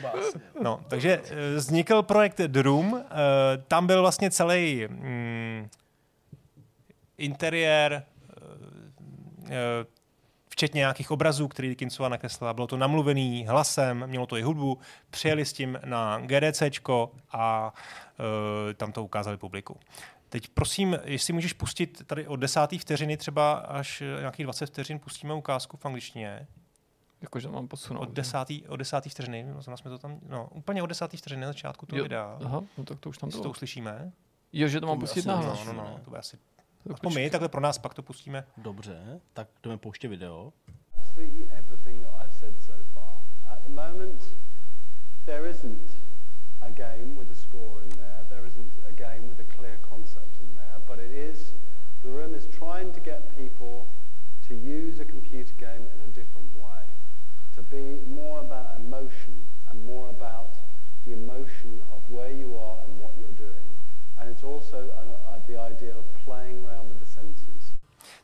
[0.62, 3.05] No, takže eh, vznikl projekt The Room.
[3.05, 3.09] Eh,
[3.68, 5.68] Tam byl vlastně celý mm,
[7.18, 8.05] interiér,
[10.59, 12.54] včetně nějakých obrazů, který Dickinsova nakreslila.
[12.54, 14.78] Bylo to namluvený hlasem, mělo to i hudbu,
[15.11, 17.72] přijeli s tím na GDCčko a
[18.18, 18.26] uh,
[18.74, 19.76] tam to ukázali publiku.
[20.28, 25.34] Teď prosím, jestli můžeš pustit tady od desáté vteřiny třeba až nějakých 20 vteřin pustíme
[25.34, 26.46] ukázku v angličtině.
[27.22, 28.00] Jakože mám posunout.
[28.00, 31.48] Od desátý, od desátý vteřiny, no, jsme to tam, no, úplně od desátý vteřiny na
[31.48, 32.38] začátku toho Jo, videa.
[32.44, 33.50] Aha, no tak to už tam Jestli to bylo.
[33.50, 34.12] uslyšíme.
[34.52, 35.36] Jo, že to mám To pustit na.
[35.40, 36.38] No, no, no, to bude asi
[36.95, 38.45] Aspoň my, takhle pro nás, pak to pustíme.
[38.57, 40.53] Dobře, tak jdeme pouštět video.
[41.18, 43.14] absolutely everything that I've said so far.
[43.51, 44.20] At the moment,
[45.26, 45.91] there isn't
[46.62, 48.20] a game with a score in there.
[48.31, 50.79] There isn't a game with a clear concept in there.
[50.87, 51.53] But it is,
[52.05, 53.87] the room is trying to get people
[54.47, 56.83] to use a computer game in a different way.
[57.57, 59.35] To be more about emotion
[59.70, 60.51] and more about
[61.05, 63.68] the emotion of where you are and what you're doing.
[64.20, 65.17] And it's also uh,
[65.49, 67.74] the idea of playing around with the senses.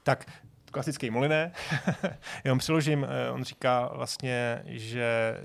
[0.02, 0.26] Tak
[0.74, 1.52] klasický Moliné.
[2.44, 5.40] Jenom přiložím, eh, on říká vlastně, že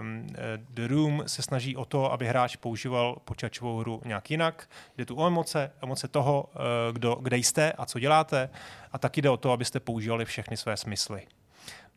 [0.00, 4.68] um, eh, The Room se snaží o to, aby hráč používal počítačovou hru nějak jinak.
[4.96, 8.50] Jde tu o emoce, emoce toho, eh, kdo, kde jste a co děláte.
[8.92, 11.26] A taky jde o to, abyste používali všechny své smysly.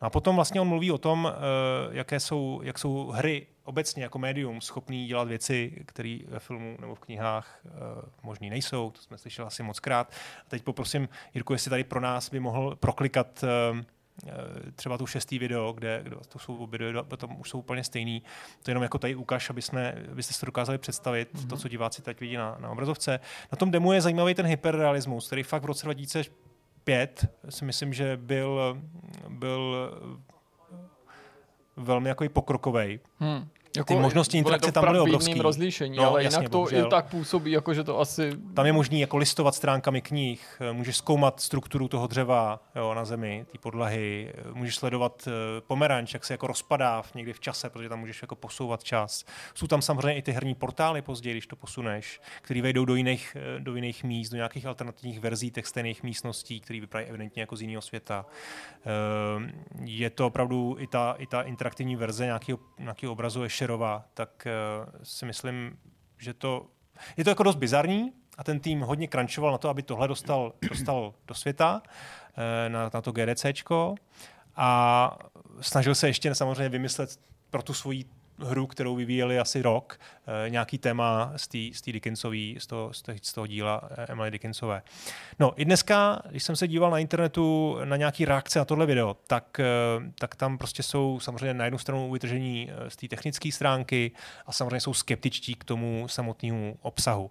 [0.02, 1.40] No a potom vlastně on mluví o tom, eh,
[1.90, 6.94] jaké jsou, jak jsou hry obecně jako médium schopný dělat věci, které ve filmu nebo
[6.94, 7.70] v knihách eh,
[8.22, 8.90] možný nejsou.
[8.90, 10.12] To jsme slyšeli asi moc krát.
[10.46, 13.84] A teď poprosím Jirku, jestli tady pro nás by mohl proklikat eh,
[14.74, 18.20] třeba tu šestý video, kde, kde to jsou obě video, potom už jsou úplně stejný.
[18.62, 21.48] To je jenom jako tady ukáž, aby jsme, abyste si to dokázali představit, mm-hmm.
[21.48, 23.20] to, co diváci teď vidí na, na obrazovce.
[23.52, 25.86] Na tom demo je zajímavý ten hyperrealismus, který fakt v roce
[26.88, 28.78] 2005 si myslím, že byl,
[29.28, 29.90] byl
[31.76, 33.00] velmi jako pokrokový.
[33.18, 33.48] Hmm.
[33.86, 35.40] Ty možnosti interakce tam byly obrovský.
[35.40, 36.86] rozlišení, No, ale jasně, jinak to bohužel.
[36.86, 38.32] i tak působí, jako že to asi...
[38.54, 43.04] Tam je možný jako listovat stránkami knih, eh, můžeš zkoumat strukturu toho dřeva jo, na
[43.04, 47.40] zemi, ty podlahy, eh, můžeš sledovat eh, pomeranč, jak se jako rozpadá v, někdy v
[47.40, 49.24] čase, protože tam můžeš jako posouvat čas.
[49.54, 53.36] Jsou tam samozřejmě i ty herní portály později, když to posuneš, které vejdou do jiných,
[53.58, 57.60] do jiných míst, do nějakých alternativních verzí těch stejných místností, které vypadají evidentně jako z
[57.60, 58.26] jiného světa.
[58.86, 59.52] Eh,
[59.84, 64.46] Je to opravdu i ta, i ta interaktivní verze nějakého, nějakého obrazu je šerová, tak
[64.46, 64.52] eh,
[65.02, 65.78] si myslím,
[66.18, 66.66] že to
[67.16, 70.52] je to jako dost bizarní a ten tým hodně crunchoval na to, aby tohle dostal,
[70.68, 73.94] dostal do světa, eh, na, na to GDCčko
[74.56, 75.18] a
[75.60, 78.04] snažil se ještě samozřejmě vymyslet pro tu svoji
[78.40, 80.00] hru, kterou vyvíjeli asi rok,
[80.46, 82.90] eh, nějaký téma z té z Dickinsový, z toho,
[83.22, 84.82] z toho, díla eh, Emily Dickinsové.
[85.38, 89.16] No i dneska, když jsem se díval na internetu na nějaký reakce na tohle video,
[89.26, 89.64] tak, eh,
[90.18, 94.10] tak tam prostě jsou samozřejmě na jednu stranu vytržení z té technické stránky
[94.46, 97.30] a samozřejmě jsou skeptičtí k tomu samotnému obsahu.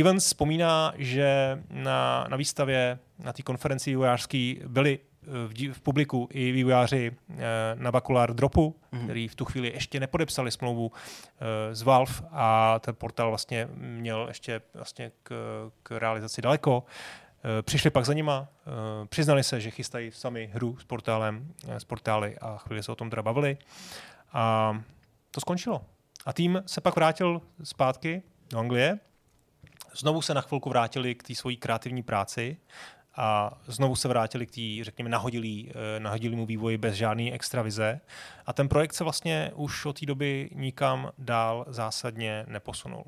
[0.00, 4.98] Evans vzpomíná, že na, na výstavě, na té konferenci vývojářský byli
[5.46, 7.36] v, dí- v publiku i vývojáři eh,
[7.74, 9.04] na Bakular Dropu, mm-hmm.
[9.04, 14.24] který v tu chvíli ještě nepodepsali smlouvu eh, z Valve a ten portál vlastně měl
[14.28, 15.32] ještě vlastně k,
[15.82, 16.84] k realizaci daleko.
[17.58, 18.48] Eh, Přišli pak za nima,
[19.08, 23.10] přiznali se, že chystají sami hru s portálem, s portály a chvíli se o tom
[23.10, 23.58] teda bavili.
[24.32, 24.74] A
[25.30, 25.84] to skončilo.
[26.26, 28.98] A tým se pak vrátil zpátky do Anglie,
[29.94, 32.56] znovu se na chvilku vrátili k té svojí kreativní práci
[33.18, 38.00] a znovu se vrátili k té, řekněme, nahodilý, eh, nahodilýmu vývoji bez žádné extra vize.
[38.46, 43.04] A ten projekt se vlastně už od té doby nikam dál zásadně neposunul.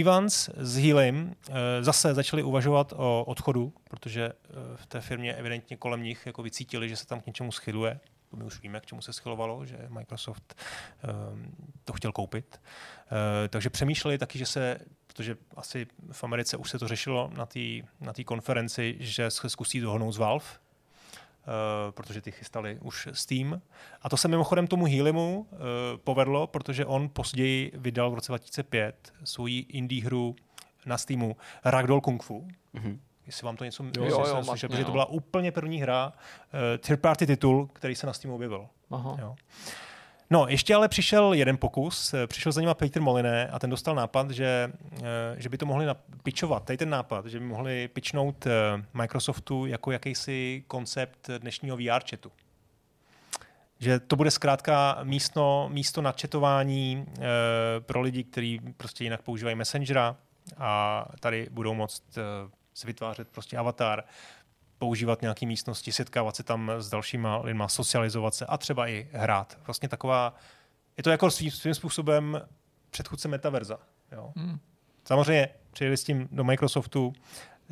[0.00, 5.76] Evans s Healem eh, zase začali uvažovat o odchodu, protože eh, v té firmě evidentně
[5.76, 8.00] kolem nich jako vycítili, že se tam k něčemu schyluje.
[8.36, 11.08] My už víme, k čemu se schylovalo, že Microsoft eh,
[11.84, 12.60] to chtěl koupit.
[13.48, 14.78] Takže přemýšleli taky, že se,
[15.14, 17.60] protože asi v Americe už se to řešilo na té
[18.00, 20.46] na konferenci, že se zkusí dohnout z Valve,
[21.46, 23.60] Uh, protože ty chystali už Steam.
[24.02, 25.58] A to se mimochodem tomu Healimu uh,
[26.04, 30.36] povedlo, protože on později vydal v roce 2005 svoji indie hru
[30.86, 32.48] na Steamu Ragdoll Kung Fu.
[32.72, 33.00] Mhm.
[33.26, 34.92] Jestli vám to něco Jo, jo, matně, slyšeli, protože to no.
[34.92, 38.66] byla úplně první hra, uh, third party titul, který se na Steamu objevil.
[38.90, 39.16] Aha.
[39.20, 39.36] Jo.
[40.34, 43.94] No, ještě ale přišel jeden pokus, eh, přišel za nima Peter Moliné a ten dostal
[43.94, 45.02] nápad, že, eh,
[45.36, 45.86] že by to mohli
[46.22, 48.50] pičovat, tady ten nápad, že by mohli pičnout eh,
[48.94, 52.32] Microsoftu jako jakýsi koncept dnešního VR chatu.
[53.78, 57.20] že to bude zkrátka místo, místo nadčetování e,
[57.80, 60.16] pro lidi, kteří prostě jinak používají Messengera
[60.58, 62.02] a tady budou moct
[62.74, 64.04] si vytvářet prostě avatar,
[64.84, 69.58] používat nějaké místnosti, setkávat se tam s dalšíma lidma, socializovat se a třeba i hrát.
[69.66, 70.34] Vlastně taková,
[70.96, 72.40] je to jako svým, svým způsobem
[72.90, 73.78] předchůdce metaverza.
[74.12, 74.32] Jo.
[74.36, 74.58] Hmm.
[75.04, 77.12] Samozřejmě přijeli s tím do Microsoftu,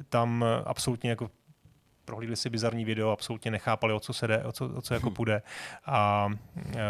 [0.09, 1.31] tam absolutně jako
[2.05, 5.07] prohlídli si bizarní video, absolutně nechápali, o co se jde, o co, o co jako
[5.07, 5.15] hmm.
[5.15, 5.43] půjde
[5.87, 6.81] a e,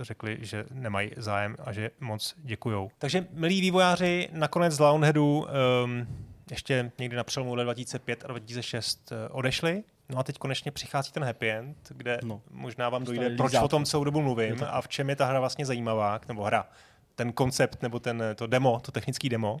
[0.00, 2.90] řekli, že nemají zájem a že moc děkujou.
[2.98, 9.28] Takže milí vývojáři, nakonec z Lionheadu e, ještě někdy na přelomu 2005 a 2006 e,
[9.28, 9.84] odešli.
[10.08, 12.42] No a teď konečně přichází ten happy end, kde no.
[12.50, 15.40] možná vám dojde, proč o tom celou dobu mluvím a v čem je ta hra
[15.40, 16.68] vlastně zajímavá, nebo hra,
[17.14, 19.60] ten koncept nebo ten, to demo, to technický demo,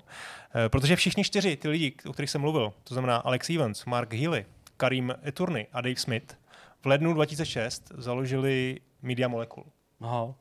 [0.54, 4.12] e, protože všichni čtyři ty lidi, o kterých jsem mluvil, to znamená Alex Evans, Mark
[4.12, 6.36] Healy, Karim Eturny a Dave Smith
[6.82, 9.66] v lednu 2006 založili Media Molecule.
[10.00, 10.34] Aha.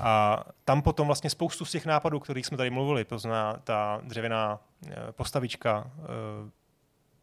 [0.00, 4.00] A tam potom vlastně spoustu z těch nápadů, kterých jsme tady mluvili, to znamená ta
[4.04, 6.50] dřevěná eh, postavička, eh,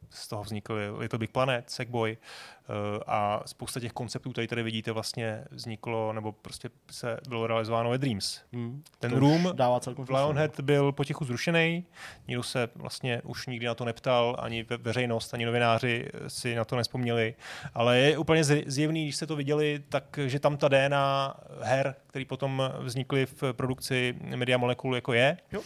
[0.10, 2.74] z toho vznikl Little Big Planet, Sackboy eh,
[3.08, 7.98] a spousta těch konceptů, tady tady vidíte, vlastně vzniklo, nebo prostě se bylo realizováno ve
[7.98, 8.42] Dreams.
[8.54, 11.86] Hmm, Ten room dává v Lionhead byl potichu zrušený,
[12.28, 16.76] nikdo se vlastně už nikdy na to neptal, ani veřejnost, ani novináři si na to
[16.76, 17.36] nespomněli,
[17.74, 22.26] ale je úplně zjevný, když jste to viděli, tak že tam ta DNA her, který
[22.26, 25.38] potom vznikly v produkci Media Molecule, jako je.
[25.52, 25.62] Jo.
[25.62, 25.66] Uh,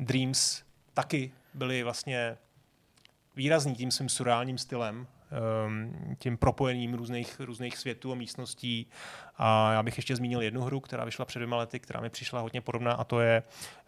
[0.00, 0.62] Dreams
[0.94, 2.38] taky byli vlastně
[3.36, 5.06] výrazný tím svým surreálním stylem,
[5.66, 8.86] ehm, tím propojením různých, různých světů a místností.
[9.36, 12.40] A já bych ještě zmínil jednu hru, která vyšla před dvěma lety, která mi přišla
[12.40, 13.42] hodně podobná, a to je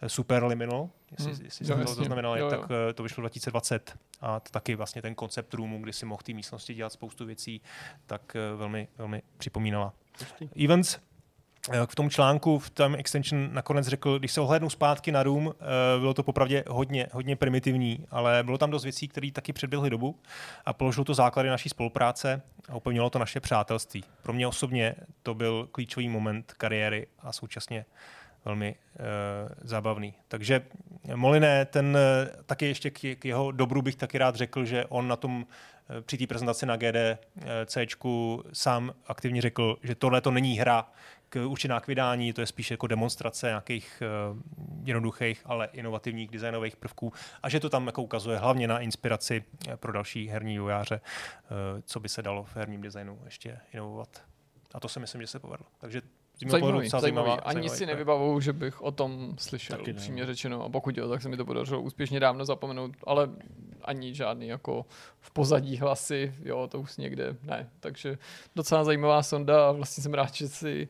[0.07, 0.89] Super Liminal.
[1.11, 1.45] Jestli, hmm.
[1.45, 2.49] jestli jo, to, znamenalo, jo, jo.
[2.49, 3.97] tak eh, to vyšlo 2020.
[4.21, 7.61] A to taky vlastně ten koncept roomu, kdy si mohl té místnosti dělat spoustu věcí,
[8.05, 9.93] tak eh, velmi, velmi připomínala.
[10.63, 11.14] Events Eh,
[11.85, 15.99] v tom článku v tom extension nakonec řekl, když se ohlednu zpátky na Room, eh,
[15.99, 20.19] bylo to popravdě hodně, hodně primitivní, ale bylo tam dost věcí, které taky předběhly dobu
[20.65, 24.03] a položilo to základy naší spolupráce a upevnilo to naše přátelství.
[24.23, 27.85] Pro mě osobně to byl klíčový moment kariéry a současně
[28.45, 29.05] velmi uh,
[29.61, 30.13] zábavný.
[30.27, 30.61] Takže
[31.15, 31.97] Moliné, ten
[32.45, 35.45] taky ještě k, k jeho dobru bych taky rád řekl, že on na tom
[36.01, 37.77] při té prezentaci na GDC
[38.53, 40.87] sám aktivně řekl, že tohle to není hra,
[41.45, 44.37] určená k vydání, to je spíš jako demonstrace nějakých uh,
[44.83, 47.13] jednoduchých, ale inovativních designových prvků
[47.43, 51.81] a že to tam jako ukazuje hlavně na inspiraci eh, pro další herní vývojáře, uh,
[51.81, 54.23] co by se dalo v herním designu ještě inovovat.
[54.73, 55.67] A to si myslím, že se povedlo.
[55.79, 56.01] Takže
[56.47, 57.01] Zajímavý, zajímavý.
[57.01, 57.31] zajímavý.
[57.31, 60.63] Ani zajímavý, si nevybavuju, že bych o tom slyšel, Taky přímě řečeno.
[60.63, 63.29] A pokud jo, tak se mi to podařilo úspěšně dávno zapomenout, ale
[63.81, 64.85] ani žádný jako
[65.19, 67.69] v pozadí hlasy, jo, to už někde ne.
[67.79, 68.17] Takže
[68.55, 70.87] docela zajímavá sonda a vlastně jsem rád, že si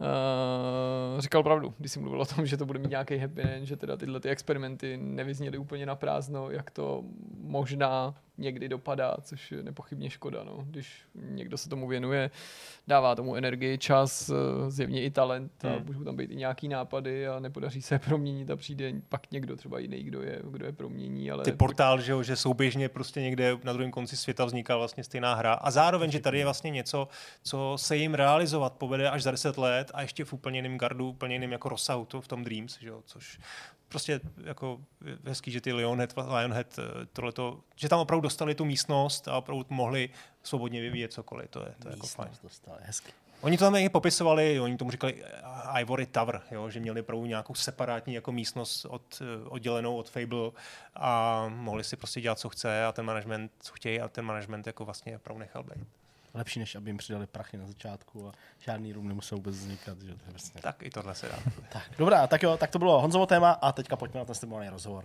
[0.00, 3.66] Uh, říkal pravdu, když si mluvil o tom, že to bude mít nějaký happy end,
[3.66, 7.04] že teda tyhle ty experimenty nevyzněly úplně na prázdno, jak to
[7.40, 10.64] možná někdy dopadá, což je nepochybně škoda, no.
[10.70, 12.30] když někdo se tomu věnuje,
[12.86, 15.86] dává tomu energii, čas, eh, zjevně i talent a hmm.
[15.86, 19.78] můžou tam být i nějaký nápady a nepodaří se proměnit a přijde pak někdo třeba
[19.78, 21.30] jiný, kdo je, kdo je promění.
[21.30, 25.04] Ale Ty portál, že, jo, že souběžně prostě někde na druhém konci světa vzniká vlastně
[25.04, 27.08] stejná hra a zároveň, že tady je vlastně něco,
[27.42, 31.08] co se jim realizovat povede až za 10 let a ještě v úplně jiném gardu,
[31.08, 33.38] úplně jiném jako rozsahu to v tom Dreams, že jo, což
[33.88, 34.80] prostě jako
[35.24, 39.66] hezký, že ty Lionhead, Lionhead eh, tohleto, že tam opravdu dostali tu místnost a opravdu
[39.68, 40.10] mohli
[40.42, 42.30] svobodně vyvíjet cokoliv, to je, to je jako fajn.
[42.42, 43.12] dostali, hezky.
[43.40, 47.26] Oni to tam i popisovali, oni tomu říkali eh, Ivory Tower, jo, že měli opravdu
[47.26, 50.50] nějakou separátní jako místnost od, eh, oddělenou od Fable
[50.94, 54.66] a mohli si prostě dělat, co chce a ten management, co chtějí a ten management
[54.66, 55.86] jako vlastně opravdu nechal být
[56.36, 59.98] lepší, než aby jim přidali prachy na začátku a žádný room nemusel vůbec vznikat.
[60.02, 60.60] Že to je vlastně...
[60.60, 61.38] Tak i tohle se dá.
[61.72, 64.70] tak, dobrá, tak jo, tak to bylo Honzovo téma a teďka pojďme na ten stimulovaný
[64.70, 65.04] rozhovor.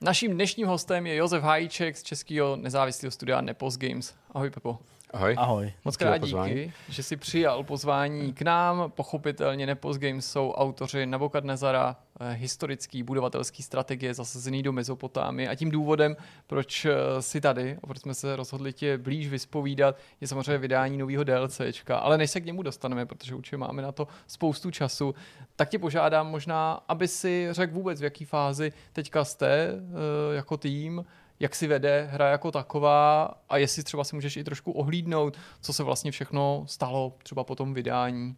[0.00, 4.14] Naším dnešním hostem je Josef Hajíček z českého nezávislého studia Nepos Games.
[4.34, 4.78] Ahoj Pepo.
[5.14, 5.34] Ahoj.
[5.38, 5.72] Ahoj.
[5.84, 8.90] Moc krát díky, že jsi přijal pozvání k nám.
[8.94, 15.70] Pochopitelně Nepos Games jsou autoři Nabokadnezara, eh, historický budovatelský strategie zasazený do Mezopotámie a tím
[15.70, 20.58] důvodem, proč eh, si tady, a proč jsme se rozhodli tě blíž vyspovídat, je samozřejmě
[20.58, 21.98] vydání nového DLCčka.
[21.98, 25.14] Ale než se k němu dostaneme, protože určitě máme na to spoustu času,
[25.56, 30.56] tak tě požádám možná, aby si řekl vůbec, v jaký fázi teďka jste eh, jako
[30.56, 31.04] tým,
[31.44, 35.72] jak si vede hra jako taková a jestli třeba si můžeš i trošku ohlídnout, co
[35.72, 38.36] se vlastně všechno stalo třeba po tom vydání.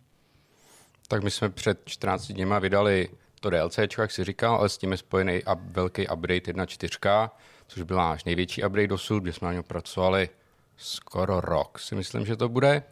[1.09, 3.09] Tak my jsme před 14 dněma vydali
[3.41, 7.31] to DLC, jak si říkal, ale s tím je spojený up, velký update 1.4,
[7.67, 10.29] což byl náš největší update dosud, kde jsme na něm pracovali
[10.77, 12.83] skoro rok, si myslím, že to bude,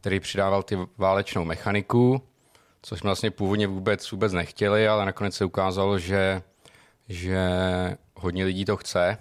[0.00, 2.22] který přidával ty válečnou mechaniku,
[2.82, 6.42] což jsme vlastně původně vůbec, vůbec nechtěli, ale nakonec se ukázalo, že,
[7.08, 7.48] že
[8.16, 9.18] hodně lidí to chce.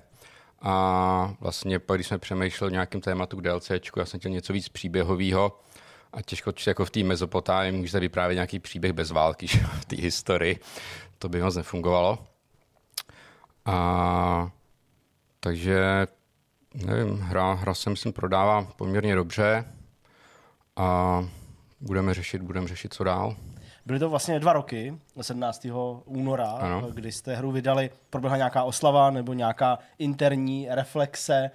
[0.61, 4.53] A vlastně pak, když jsme přemýšleli o nějakém tématu k DLCčku, já jsem chtěl něco
[4.53, 5.60] víc příběhového,
[6.15, 9.60] a těžko jako v té Mezopotámii můžete vyprávět nějaký příběh bez války že?
[9.60, 10.60] v té historii.
[11.19, 12.19] To by moc nefungovalo.
[13.65, 14.52] A
[15.40, 16.07] takže
[16.73, 19.65] nevím, hra, hra se myslím prodává poměrně dobře
[20.76, 21.19] a
[21.82, 23.36] budeme řešit, budeme řešit, co dál.
[23.86, 25.68] Byly to vlastně dva roky, 17.
[26.06, 26.88] února, Ano.
[26.94, 27.90] kdy jste hru vydali.
[28.10, 31.52] Proběhla nějaká oslava nebo nějaká interní reflexe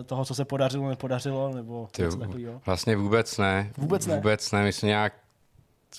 [0.00, 2.60] eh, toho, co se podařilo, nepodařilo, nebo Ty, něco takového?
[2.66, 3.70] vlastně vůbec ne.
[3.76, 4.14] Vůbec ne?
[4.16, 5.12] Vůbec ne, my jsme nějak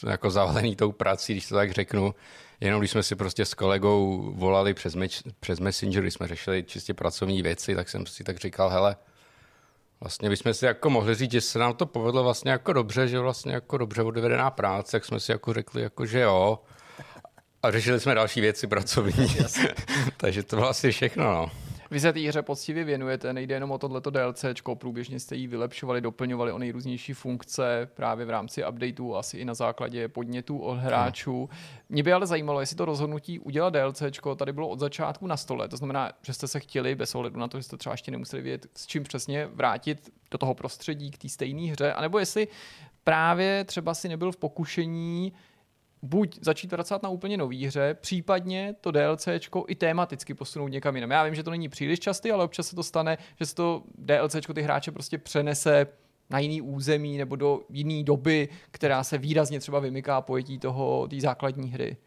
[0.07, 2.15] jako zavalený tou prací, když to tak řeknu.
[2.61, 6.63] Jenom když jsme si prostě s kolegou volali přes, meč, přes Messenger, když jsme řešili
[6.63, 8.95] čistě pracovní věci, tak jsem si tak říkal, hele,
[10.03, 13.19] vlastně bychom si jako mohli říct, že se nám to povedlo vlastně jako dobře, že
[13.19, 16.59] vlastně jako dobře odvedená práce, jak jsme si jako řekli, jako že jo.
[17.63, 19.27] A řešili jsme další věci pracovní.
[20.17, 21.51] Takže to bylo asi všechno, no.
[21.93, 26.01] Vy se té hře poctivě věnujete, nejde jenom o tohleto DLCčko, průběžně jste ji vylepšovali,
[26.01, 31.49] doplňovali o nejrůznější funkce právě v rámci updateů, asi i na základě podnětů od hráčů.
[31.89, 35.67] Mě by ale zajímalo, jestli to rozhodnutí udělat DLCčko tady bylo od začátku na stole,
[35.67, 38.41] to znamená, že jste se chtěli, bez ohledu na to, že jste třeba ještě nemuseli
[38.41, 42.47] vědět, s čím přesně vrátit do toho prostředí k té stejné hře, anebo jestli
[43.03, 45.33] právě třeba si nebyl v pokušení
[46.03, 51.11] buď začít pracovat na úplně nový hře, případně to DLCčko i tematicky posunout někam jinam.
[51.11, 53.83] Já vím, že to není příliš častý, ale občas se to stane, že se to
[53.97, 55.87] DLCčko ty hráče prostě přenese
[56.29, 61.19] na jiný území nebo do jiné doby, která se výrazně třeba vymyká pojetí toho, té
[61.19, 61.97] základní hry.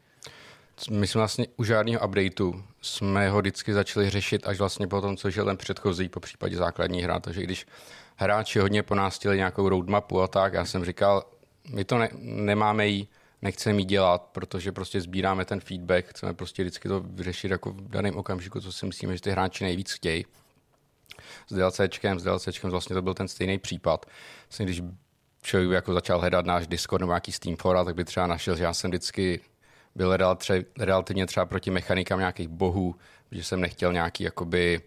[0.90, 5.16] My jsme vlastně u žádného updateu jsme ho vždycky začali řešit až vlastně po tom,
[5.16, 7.20] co žil ten předchozí, po případě základní hra.
[7.20, 7.66] Takže když
[8.16, 11.24] hráči hodně po nás nějakou roadmapu a tak, já jsem říkal,
[11.70, 13.08] my to ne, nemáme jí,
[13.42, 17.88] nechceme jí dělat, protože prostě sbíráme ten feedback, chceme prostě vždycky to vyřešit jako v
[17.88, 20.26] daném okamžiku, co si myslíme, že ty hráči nejvíc chtějí.
[21.48, 24.06] S DLCčkem, s DLCčkem vlastně to byl ten stejný případ.
[24.48, 24.82] Vlastně když
[25.42, 28.64] člověk jako začal hledat náš Discord nebo nějaký Steam fora, tak by třeba našel, že
[28.64, 29.40] já jsem vždycky
[29.94, 30.16] byl
[30.78, 32.94] relativně třeba proti mechanikám nějakých bohů,
[33.30, 34.80] že jsem nechtěl nějaký jakoby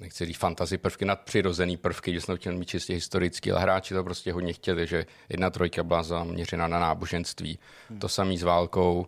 [0.00, 3.94] nechci říct fantasy prvky, nadpřirozený prvky, že jsem to chtěl mít čistě historický, ale hráči
[3.94, 7.58] to prostě hodně chtěli, že jedna trojka byla zaměřena na náboženství.
[7.88, 7.98] Hmm.
[7.98, 9.06] To samý s válkou,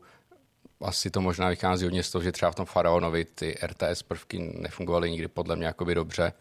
[0.81, 4.39] asi to možná vychází hodně z toho, že třeba v tom Faraonovi ty RTS prvky
[4.39, 6.33] nefungovaly nikdy podle mě jakoby dobře.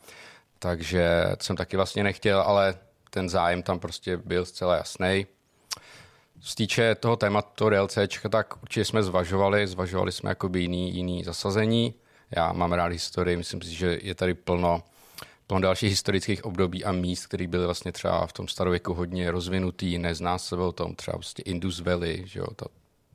[0.60, 2.76] Takže to jsem taky vlastně nechtěl, ale
[3.10, 5.26] ten zájem tam prostě byl zcela jasný.
[6.42, 11.94] Z týče toho tématu DLCčka, tak určitě jsme zvažovali, zvažovali jsme jakoby jiný, jiný zasazení.
[12.32, 14.84] Já mám rád historii, myslím si, že je tady plno,
[15.48, 19.98] plno dalších historických období a míst, které byly vlastně třeba v tom starověku hodně rozvinutý,
[19.98, 22.66] nezná se o tom, třeba prostě Indus Valley, že jo, ta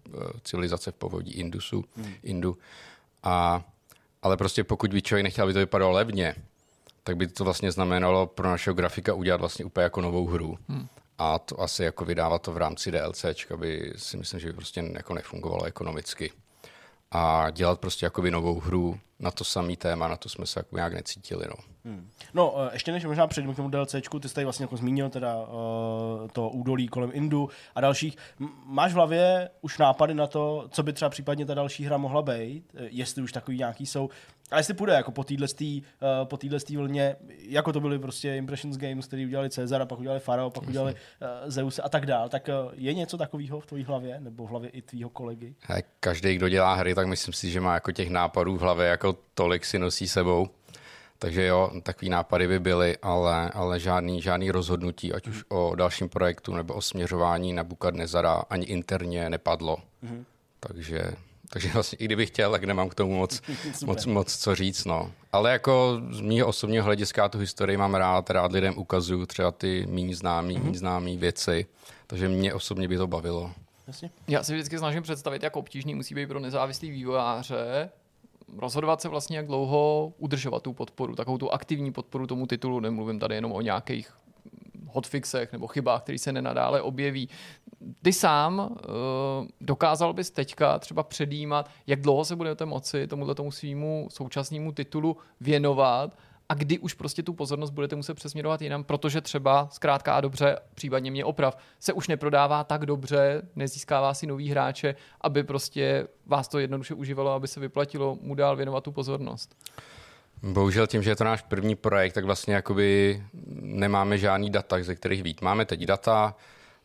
[0.08, 2.14] eh, civilizace v povodí Indusu, hmm.
[2.22, 2.58] Indu.
[3.22, 3.64] A,
[4.22, 6.34] ale prostě pokud by člověk nechtěl, aby to vypadalo levně,
[7.02, 10.58] tak by to vlastně znamenalo pro našeho grafika udělat vlastně úplně jako novou hru.
[10.68, 10.88] Hmm.
[11.18, 14.84] A to asi jako vydávat to v rámci DLCčka by si myslím, že by prostě
[14.92, 16.32] jako nefungovalo ekonomicky.
[17.10, 20.76] A dělat prostě jakoby novou hru na to samý téma, na to jsme se jako
[20.76, 21.46] nějak necítili.
[21.48, 21.56] No.
[21.84, 22.10] Hmm.
[22.34, 25.10] No, eh, ještě než možná přejdeme k tomu DLCčku, ty jsi tady vlastně jako zmínil
[25.10, 28.16] teda uh, to údolí kolem Indu a dalších.
[28.64, 32.22] Máš v hlavě už nápady na to, co by třeba případně ta další hra mohla
[32.22, 34.10] být, Eh, jestli už takový nějaký jsou,
[34.50, 35.82] a jestli půjde jako po téhle uh,
[36.24, 40.20] po téhle vlně, jako to byly prostě Impressions Games, který udělali Cezar, a pak udělali
[40.20, 43.84] Farao, pak udělali uh, Zeus a tak dál, tak uh, je něco takového v tvojí
[43.84, 45.54] hlavě, nebo v hlavě i tvýho kolegy?
[46.00, 49.16] Každý, kdo dělá hry, tak myslím si, že má jako těch nápadů v hlavě jako
[49.34, 50.48] tolik si nosí sebou.
[51.18, 56.08] Takže jo, takový nápady by byly, ale, ale žádný, žádný rozhodnutí, ať už o dalším
[56.08, 59.76] projektu nebo o směřování na Bukadnezara ani interně nepadlo.
[59.76, 60.24] Mm-hmm.
[60.60, 61.02] Takže,
[61.48, 63.42] takže vlastně i kdybych chtěl, tak nemám k tomu moc,
[63.86, 64.84] moc, moc co říct.
[64.84, 65.12] No.
[65.32, 69.86] Ale jako z mého osobního hlediska tu historii mám rád, rád lidem ukazuju třeba ty
[69.90, 70.74] méně známý, mm-hmm.
[70.74, 71.66] známý věci,
[72.06, 73.50] takže mě osobně by to bavilo.
[73.86, 74.10] Jasně.
[74.28, 77.90] Já si vždycky snažím představit, jak obtížný musí být pro nezávislý vývojáře
[78.58, 82.80] rozhodovat se vlastně, jak dlouho udržovat tu podporu, takovou tu aktivní podporu tomu titulu.
[82.80, 84.10] Nemluvím tady jenom o nějakých
[84.96, 87.28] hotfixech nebo chybách, které se nenadále objeví.
[88.02, 93.50] Ty sám uh, dokázal bys teďka třeba předjímat, jak dlouho se budete moci tomuhle tomu
[93.50, 96.16] svýmu současnému titulu věnovat
[96.48, 100.58] a kdy už prostě tu pozornost budete muset přesměrovat jinam, protože třeba zkrátka a dobře,
[100.74, 106.48] případně mě oprav, se už neprodává tak dobře, nezískává si nový hráče, aby prostě vás
[106.48, 109.56] to jednoduše uživalo, aby se vyplatilo mu dál věnovat tu pozornost.
[110.42, 113.22] Bohužel tím, že je to náš první projekt, tak vlastně jakoby
[113.60, 115.42] nemáme žádný data, ze kterých vít.
[115.42, 116.36] Máme teď data,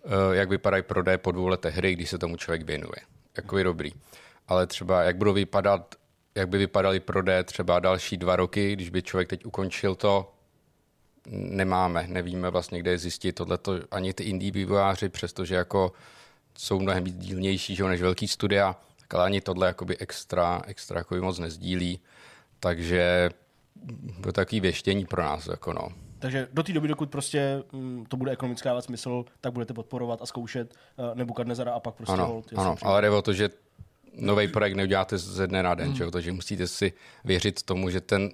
[0.03, 3.01] eh, jak vypadají prodeje po dvou letech hry, když se tomu člověk věnuje.
[3.37, 3.91] Jakoby dobrý.
[4.47, 5.95] Ale třeba jak budou vypadat,
[6.35, 10.33] jak by vypadaly prodeje třeba další dva roky, když by člověk teď ukončil to,
[11.29, 15.91] nemáme, nevíme vlastně, kde je zjistit tohleto, ani ty indie vývojáři, přestože jako
[16.57, 21.21] jsou mnohem dílnější že, než velký studia, tak ale ani tohle jakoby extra, extra jakoby
[21.21, 21.99] moc nezdílí.
[22.61, 23.29] Takže
[24.23, 25.47] to takový věštění pro nás.
[25.47, 25.89] Jako no.
[26.19, 30.21] Takže do té doby, dokud prostě mm, to bude ekonomicky dávat smysl, tak budete podporovat
[30.21, 33.49] a zkoušet uh, Nebukadnezara a pak prostě ano, hold, ano, ale jde o to, že
[34.13, 35.95] nový projekt neuděláte ze dne na den, mm.
[35.95, 36.11] že?
[36.11, 36.93] takže musíte si
[37.25, 38.29] věřit tomu, že ten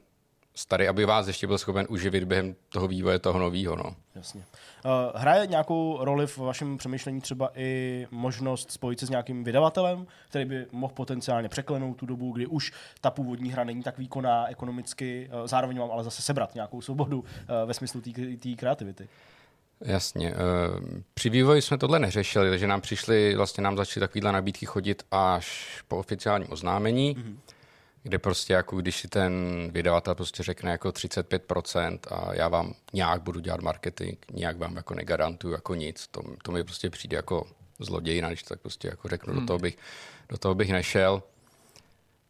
[0.58, 3.76] starý, aby vás ještě byl schopen uživit během toho vývoje toho nového.
[3.76, 3.96] No.
[4.16, 4.44] Jasně.
[4.86, 10.08] Uh, hraje nějakou roli v vašem přemýšlení třeba i možnost spojit se s nějakým vydavatelem,
[10.30, 12.72] který by mohl potenciálně překlenout tu dobu, kdy už
[13.02, 17.20] ta původní hra není tak výkonná ekonomicky, uh, zároveň vám ale zase sebrat nějakou svobodu
[17.20, 17.26] uh,
[17.66, 18.02] ve smyslu
[18.40, 19.08] té kreativity.
[19.82, 20.34] Jasně.
[21.14, 25.68] Při vývoji jsme tohle neřešili, takže nám přišli, vlastně nám začaly takovýhle nabídky chodit až
[25.88, 27.16] po oficiálním oznámení.
[27.16, 27.38] Mm-hmm
[28.08, 29.32] kde prostě jako když si ten
[29.72, 34.94] vydavatel prostě řekne jako 35% a já vám nějak budu dělat marketing, nějak vám jako
[34.94, 37.48] negarantuju jako nic, to, to mi prostě přijde jako
[37.80, 39.42] zlodějina, když tak prostě jako řeknu, hmm.
[39.42, 39.78] do, toho bych,
[40.30, 41.24] do toho bych nešel.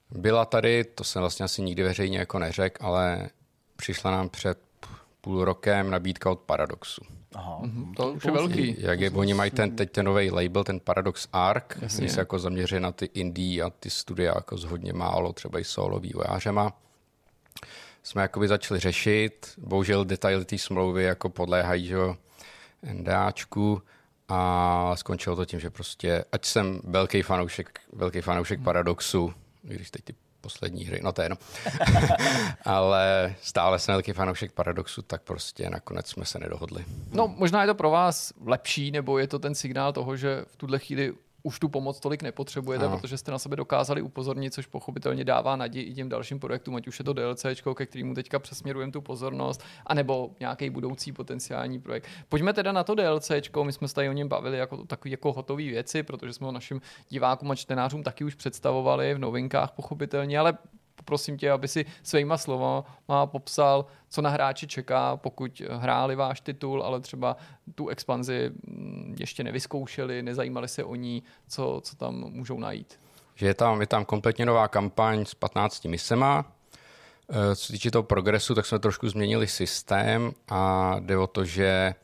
[0.10, 3.30] Byla tady, to jsem vlastně asi nikdy veřejně jako neřekl, ale
[3.76, 4.60] přišla nám před
[5.22, 7.02] půl rokem nabídka od Paradoxu.
[7.36, 7.94] Aha, mm-hmm.
[7.96, 8.76] to už je velký.
[8.80, 12.40] Jak je, oni mají ten, teď ten nový label, ten Paradox Arc, který se jako
[12.40, 16.74] zaměří na ty indie a ty studia jako z hodně málo, třeba i solo vývojářema.
[18.04, 21.98] Jsme jakoby začali řešit, bohužel detaily té smlouvy jako podléhají že,
[22.94, 23.82] NDAčku
[24.30, 30.04] a skončilo to tím, že prostě, ať jsem velký fanoušek, velký fanoušek Paradoxu, když teď
[30.04, 31.38] ty poslední hry, no to je jenom.
[32.66, 36.86] Ale stále jsem velký fanoušek Paradoxu, tak prostě nakonec jsme se nedohodli.
[37.12, 40.56] No možná je to pro vás lepší, nebo je to ten signál toho, že v
[40.56, 42.98] tuhle chvíli už tu pomoc tolik nepotřebujete, ano.
[42.98, 46.88] protože jste na sebe dokázali upozornit, což pochopitelně dává naději i těm dalším projektům, ať
[46.88, 47.46] už je to DLC,
[47.76, 52.08] ke kterému teďka přesměrujeme tu pozornost, anebo nějaký budoucí potenciální projekt.
[52.30, 53.32] Pojďme teda na to DLC,
[53.64, 56.52] my jsme se tady o něm bavili jako takový jako hotový věci, protože jsme ho
[56.52, 60.58] našim divákům a čtenářům taky už představovali v novinkách pochopitelně, ale
[61.08, 66.42] poprosím tě, aby si svýma slova má popsal, co na hráči čeká, pokud hráli váš
[66.42, 67.38] titul, ale třeba
[67.76, 73.00] tu expanzi mm, ještě nevyzkoušeli, nezajímali se o ní, co, co tam můžou najít.
[73.36, 76.46] Že je tam, je tam kompletně nová kampaň s 15 misema.
[77.30, 81.46] Eh, co se týče toho progresu, tak jsme trošku změnili systém a jde o to,
[81.46, 81.96] že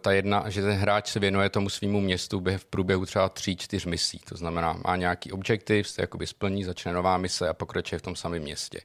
[0.00, 3.84] ta jedna, že ten hráč se věnuje tomu svýmu městu v průběhu třeba tří, čtyř
[3.86, 4.20] misí.
[4.28, 8.16] To znamená, má nějaký objektiv, se jakoby splní, začne nová mise a pokračuje v tom
[8.16, 8.80] samém městě.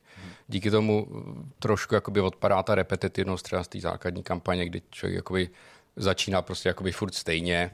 [0.47, 5.15] Díky tomu eh, trošku jakoby odpadá ta repetitivnost třeba z té základní kampaně, kdy člověk
[5.15, 5.49] jakoby
[5.95, 7.71] začíná prostě jakoby furt stejně.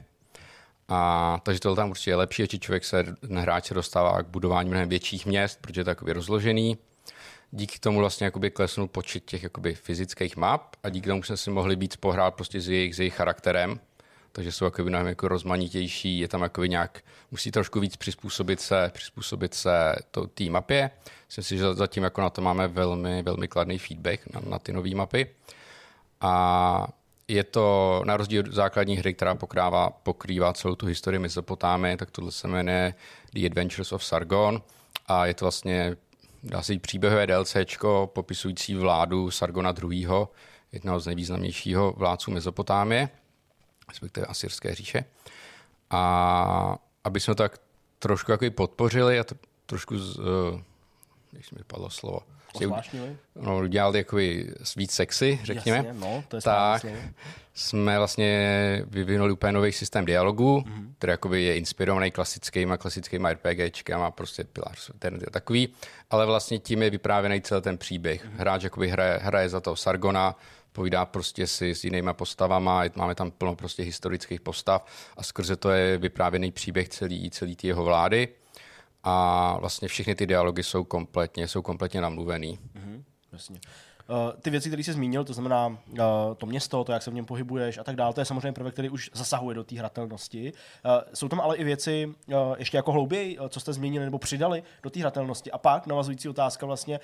[0.88, 3.04] A, takže to tam určitě je lepší, že člověk se,
[3.34, 6.78] hráč se dostává k budování mnohem větších měst, protože je to jakoby rozložený
[7.50, 11.50] díky tomu vlastně jakoby klesnul počet těch jakoby fyzických map a díky tomu jsme si
[11.50, 13.80] mohli být pohrát prostě s jejich, s jejich charakterem,
[14.32, 18.90] takže jsou jakoby mnohem jako rozmanitější, je tam jakoby nějak, musí trošku víc přizpůsobit se,
[18.94, 19.94] přizpůsobit se
[20.34, 20.90] té mapě.
[21.26, 24.72] Myslím si, že zatím jako na to máme velmi, velmi kladný feedback na, na ty
[24.72, 25.26] nové mapy.
[26.20, 26.86] A
[27.28, 32.10] je to na rozdíl od základní hry, která pokrývá, pokrývá celou tu historii Mesopotámie, tak
[32.10, 32.94] tohle se jmenuje
[33.32, 34.62] The Adventures of Sargon
[35.06, 35.96] a je to vlastně
[36.42, 40.08] dá se jít příběhové DLCčko popisující vládu Sargona II.,
[40.72, 43.08] jednoho z nejvýznamnějšího vládců Mezopotámie,
[43.88, 45.04] respektive Asyrské říše.
[45.90, 47.58] A aby jsme tak
[47.98, 49.24] trošku jako podpořili a
[49.66, 50.24] trošku, z, uh,
[51.30, 52.20] když mi padlo slovo,
[53.40, 55.76] no, udělali jakoby víc sexy, řekněme.
[55.76, 56.86] Jasně, no, to je tak
[57.54, 60.92] jsme vlastně vyvinuli úplně nový systém dialogu, mm-hmm.
[60.98, 65.68] který jakoby je inspirovaný klasickýma, klasickýma RPGčkama, prostě pilář, ten takový,
[66.10, 68.24] ale vlastně tím je vyprávěný celý ten příběh.
[68.24, 68.38] Mm-hmm.
[68.38, 70.36] Hráč jakoby hraje, hraje za toho Sargona,
[70.72, 74.86] povídá prostě si s jinýma postavama, máme tam plno prostě historických postav
[75.16, 78.28] a skrze to je vyprávěný příběh celý, celý jeho vlády
[79.02, 82.58] a vlastně všechny ty dialogy jsou kompletně, jsou kompletně namluvený.
[82.58, 83.02] Mm-hmm,
[83.32, 83.60] jasně.
[84.10, 85.76] Uh, ty věci, které jsi zmínil, to znamená uh,
[86.36, 88.72] to město, to, jak se v něm pohybuješ a tak dále, to je samozřejmě prvek,
[88.72, 90.52] který už zasahuje do té hratelnosti.
[90.84, 92.14] Uh, jsou tam ale i věci
[92.58, 95.50] ještě jako hlouběji, co jste změnili nebo přidali do té hratelnosti.
[95.50, 97.00] A pak navazující otázka vlastně,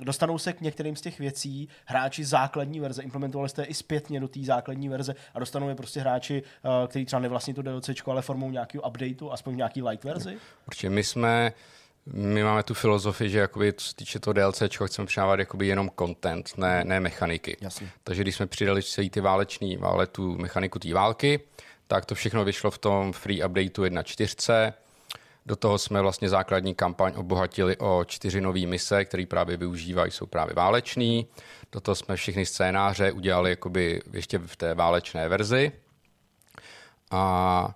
[0.00, 4.20] dostanou se k některým z těch věcí hráči základní verze, implementovali jste je i zpětně
[4.20, 6.42] do té základní verze a dostanou je prostě hráči,
[6.86, 10.38] kteří třeba nevlastní to DLC, ale formou nějakého updateu, aspoň nějaký light verzi?
[10.66, 11.52] Určitě my jsme
[12.12, 15.90] My máme tu filozofii, že jakoby, co se týče toho DLC, chceme přidávat jakoby jenom
[15.98, 17.56] content, ne, ne mechaniky.
[17.60, 17.90] Jasně.
[18.04, 21.40] Takže když jsme přidali celý ty váleční, vále, tu mechaniku té války,
[21.86, 24.72] tak to všechno vyšlo v tom free updateu 1.4.
[25.46, 30.26] Do toho jsme vlastně základní kampaň obohatili o čtyři nové mise, které právě využívají, jsou
[30.26, 31.26] právě váleční.
[31.72, 35.72] Do toho jsme všechny scénáře udělali jakoby ještě v té válečné verzi.
[37.10, 37.74] A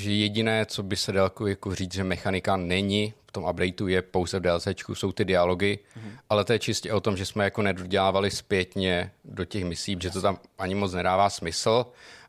[0.00, 4.02] že jediné, co by se dalo jako říct, že mechanika není v tom updateu, je
[4.02, 6.18] pouze v DLCčku, jsou ty dialogy, mm-hmm.
[6.30, 10.10] ale to je čistě o tom, že jsme jako nedodělávali zpětně do těch misí, že
[10.10, 11.86] to tam ani moc nedává smysl,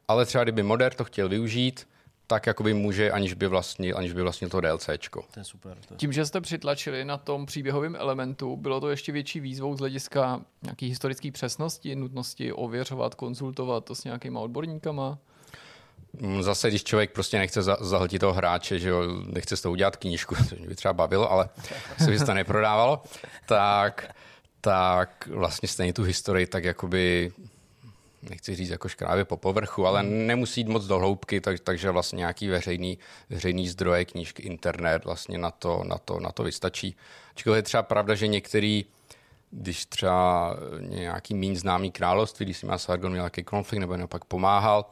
[0.08, 1.88] ale třeba kdyby moder to chtěl využít,
[2.28, 5.24] tak jakoby může, aniž by vlastnil, aniž by vlastnil to DLCčko.
[5.34, 5.78] To je super.
[5.88, 5.98] To je...
[5.98, 10.42] Tím, že jste přitlačili na tom příběhovém elementu, bylo to ještě větší výzvou z hlediska
[10.64, 15.20] nějaký historické přesnosti, nutnosti ověřovat, konzultovat to s nějakýma odborníkama?
[16.14, 19.72] Mm, Zase, když člověk prostě nechce za- zahltit toho hráče, že jo, nechce z toho
[19.72, 21.50] udělat knížku, což mě by třeba bavilo, ale
[22.04, 23.04] se by se to neprodávalo,
[23.46, 24.16] tak,
[24.62, 27.32] tak vlastně stejně tu historii tak jakoby
[28.30, 32.18] nechci říct jako škrávě po povrchu, ale nemusí jít moc do hloubky, tak, takže vlastně
[32.18, 32.98] nějaký veřejný,
[33.30, 36.96] veřejný zdroje, knížky, internet vlastně na to, na to, na to vystačí.
[37.36, 38.86] Ačkoliv je třeba pravda, že některý
[39.52, 44.26] když třeba nějaký méně známý království, když si má Sargon měl nějaký konflikt nebo naopak
[44.26, 44.86] pomáhal,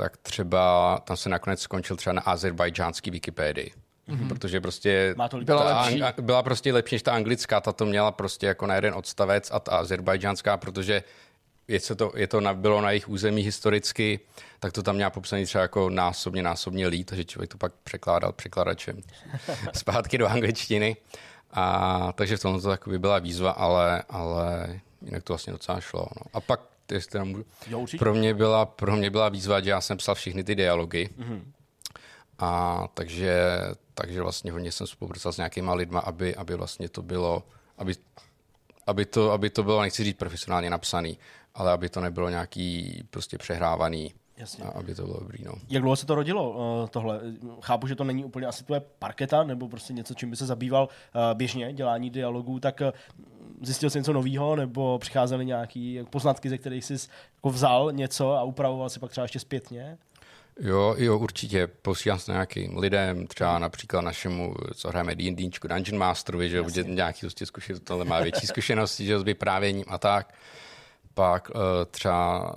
[0.00, 3.72] tak třeba tam se nakonec skončil třeba na azerbajdžánský Wikipedii.
[4.08, 4.28] Mm-hmm.
[4.28, 5.46] Protože prostě líp.
[5.46, 6.02] Byla lepší.
[6.02, 9.50] ang- byla prostě lepší než ta anglická, ta to měla prostě jako na jeden odstavec
[9.52, 11.02] a ta azerbajdžánská, protože
[11.68, 14.20] je, se to, je to na, bylo na jejich území historicky,
[14.60, 18.32] tak to tam měla popsaný třeba jako násobně, násobně lít, takže člověk to pak překládal
[18.32, 19.00] překladačem
[19.74, 20.96] zpátky do angličtiny.
[21.52, 26.00] A, takže v tom to byla výzva, ale, ale jinak to vlastně docela šlo.
[26.00, 26.26] No.
[26.32, 26.60] A pak,
[26.94, 27.98] jestli teda můžu, Jo, určitě.
[27.98, 31.08] pro mě, byla, pro mě byla výzva, že já jsem psal všechny ty dialogy.
[31.18, 31.42] Mm-hmm.
[32.38, 33.40] A takže,
[33.94, 37.42] takže vlastně hodně jsem spolupracoval s nějakýma lidma, aby, aby vlastně to bylo,
[37.78, 37.94] aby,
[38.86, 41.18] aby, to, aby to bylo, nechci říct profesionálně napsaný,
[41.54, 44.64] ale aby to nebylo nějaký prostě přehrávaný, Jasně.
[44.64, 45.44] a aby to bylo dobrý.
[45.44, 45.52] No.
[45.68, 47.20] Jak dlouho se to rodilo, eh, tohle?
[47.60, 50.88] Chápu, že to není úplně asi tvoje parketa, nebo prostě něco, čím by se zabýval
[50.88, 52.92] eh, běžně, dělání dialogů, tak eh,
[53.62, 56.94] zjistil jsi něco nového, nebo přicházely nějaké poznatky, ze kterých jsi
[57.34, 59.98] jako vzal něco a upravoval si pak třeba ještě zpětně?
[60.60, 61.66] Jo, jo, určitě.
[61.66, 67.20] Posílám se nějakým lidem, třeba například našemu, co hrajeme D&Dčku, Dungeon Masterovi, že bude nějaký
[67.20, 70.34] prostě zkušenost, tohle má větší zkušenosti, že s vyprávěním a tak.
[71.14, 71.60] Pak uh,
[71.90, 72.54] třeba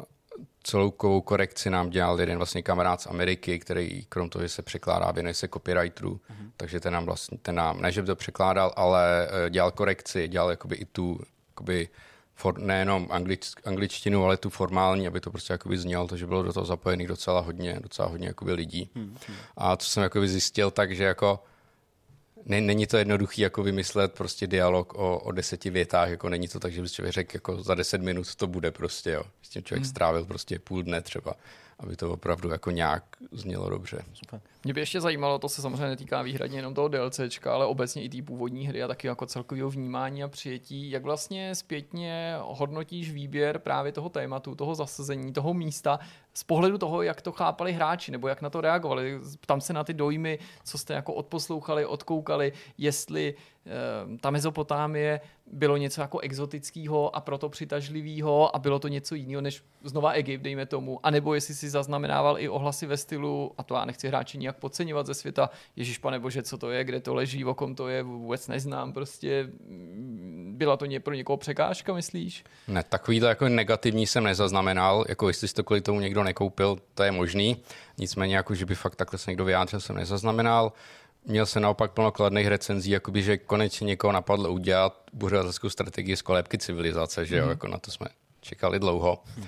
[0.63, 0.91] celou
[1.21, 5.33] korekci nám dělal jeden vlastně kamarád z Ameriky, který krom toho, že se překládá, věnuje
[5.33, 6.51] se copywriterů, mm-hmm.
[6.57, 10.27] takže ten nám vlastně, ten nám, ne, že by to překládal, ale uh, dělal korekci,
[10.27, 11.19] dělal jakoby i tu,
[11.49, 11.89] jakoby
[12.35, 16.53] for, nejenom anglič, angličtinu, ale tu formální, aby to prostě jakoby znělo, takže bylo do
[16.53, 18.89] toho zapojených docela hodně, docela hodně jakoby lidí.
[18.95, 19.17] Hmm.
[19.57, 21.43] A co jsem jakoby zjistil, takže jako
[22.45, 26.59] ne, není to jednoduchý jako vymyslet prostě dialog o, o deseti větách, jako není to
[26.59, 29.23] tak, že by člověk řekl, jako za deset minut to bude prostě, jo.
[29.41, 29.89] S tím člověk hmm.
[29.89, 31.33] strávil prostě půl dne třeba,
[31.83, 34.03] aby to opravdu jako nějak znělo dobře.
[34.13, 34.41] Super.
[34.63, 38.09] Mě by ještě zajímalo, to se samozřejmě netýká výhradně jenom toho DLCčka, ale obecně i
[38.09, 40.91] té původní hry a taky jako celkového vnímání a přijetí.
[40.91, 45.99] Jak vlastně zpětně hodnotíš výběr právě toho tématu, toho zasazení, toho místa
[46.33, 49.19] z pohledu toho, jak to chápali hráči nebo jak na to reagovali?
[49.45, 53.35] Tam se na ty dojmy, co jste jako odposlouchali, odkoukali, jestli
[53.65, 55.21] eh, ta Mezopotámie
[55.53, 60.41] bylo něco jako exotického a proto přitažlivého a bylo to něco jiného než znova Egypt,
[60.41, 64.37] dejme tomu, anebo jestli si zaznamenával i ohlasy ve stylu, a to já nechci hráči
[64.37, 67.75] nijak podceňovat ze světa, Ježíš pane bože, co to je, kde to leží, o kom
[67.75, 72.43] to je, vůbec neznám, prostě mm, byla to ně, pro někoho překážka, myslíš?
[72.67, 77.03] Ne, takovýhle jako negativní jsem nezaznamenal, jako jestli si to kvůli tomu někdo nekoupil, to
[77.03, 77.57] je možný,
[77.97, 80.73] nicméně jako, že by fakt takhle se někdo vyjádřil, jsem nezaznamenal.
[81.25, 86.21] Měl jsem naopak plno kladných recenzí, jakoby, že konečně někoho napadlo udělat buřovatelskou strategii z
[86.21, 87.49] kolébky civilizace, že jo, mm.
[87.49, 88.07] jako na to jsme
[88.41, 89.23] čekali dlouho.
[89.37, 89.45] Mm.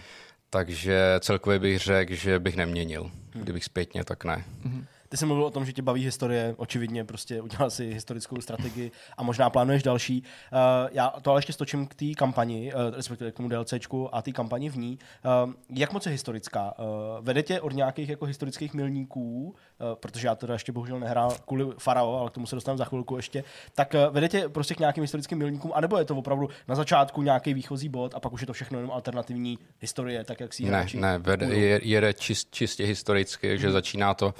[0.50, 3.12] Takže celkově bych řekl, že bych neměnil.
[3.34, 4.46] Kdybych zpětně, tak ne.
[4.64, 4.86] Mm.
[5.10, 8.92] Ty jsi mluvil o tom, že tě baví historie, očividně prostě udělal si historickou strategii
[9.18, 10.22] a možná plánuješ další.
[10.22, 10.58] Uh,
[10.92, 14.32] já to ale ještě stočím k té kampani, uh, respektive k tomu DLCčku a té
[14.32, 15.00] kampani v ní.
[15.46, 16.74] Uh, jak moc je historická?
[16.80, 16.86] Uh,
[17.26, 19.56] vede tě od nějakých jako historických milníků, uh,
[19.96, 23.16] protože já teda ještě bohužel nehrál kvůli Farao, ale k tomu se dostanu za chvilku
[23.16, 23.44] ještě,
[23.76, 27.22] tak uh, vede tě prostě k nějakým historickým milníkům, anebo je to opravdu na začátku
[27.22, 30.64] nějaký výchozí bod a pak už je to všechno jenom alternativní historie, tak jak si
[30.64, 33.58] ji Ne, ne, vede, je, jede čist, čistě historicky, Mhm.
[33.58, 34.34] že začíná to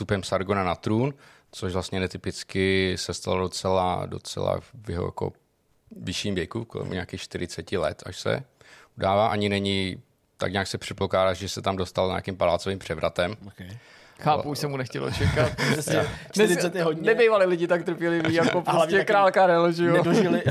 [0.00, 1.14] nástupem Sargona na trůn,
[1.52, 5.32] což vlastně netypicky se stalo docela, docela v jeho jako
[5.96, 8.44] vyšším věku, kolem nějakých 40 let, až se
[8.96, 9.26] udává.
[9.26, 10.02] Ani není,
[10.36, 13.36] tak nějak se předpokládá, že se tam dostal nějakým palácovým převratem.
[13.46, 13.78] Okay.
[14.20, 15.52] Chápu, už se mu nechtělo čekat.
[15.72, 17.02] Přesně, 40 je hodně.
[17.02, 19.92] Nebývali lidi tak trpěliví jako prostě král Karel, že jo?
[19.92, 20.42] Nedožili,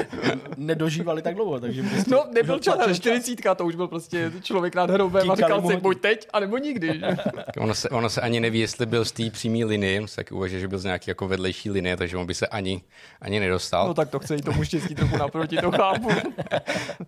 [0.56, 4.74] nedožívali tak dlouho, takže prostě No, nebyl čas, tlačil 40, to už byl prostě člověk
[4.74, 6.98] nad hrobem a říkal si, buď teď, anebo nikdy.
[6.98, 7.16] že?
[7.58, 10.34] Ono se, ono se ani neví, jestli byl z té přímé linie, on se taky
[10.34, 12.82] uvažuje, že byl z nějaké jako vedlejší linie, takže on by se ani,
[13.20, 13.86] ani nedostal.
[13.88, 16.08] No tak to chce jít tomu štěstí trochu naproti, to chápu.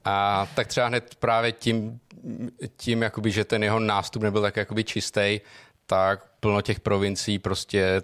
[0.04, 1.98] A tak třeba hned právě tím,
[2.76, 5.40] tím jakoby, že ten jeho nástup nebyl tak jakoby čistý,
[5.92, 8.02] tak plno těch provincií prostě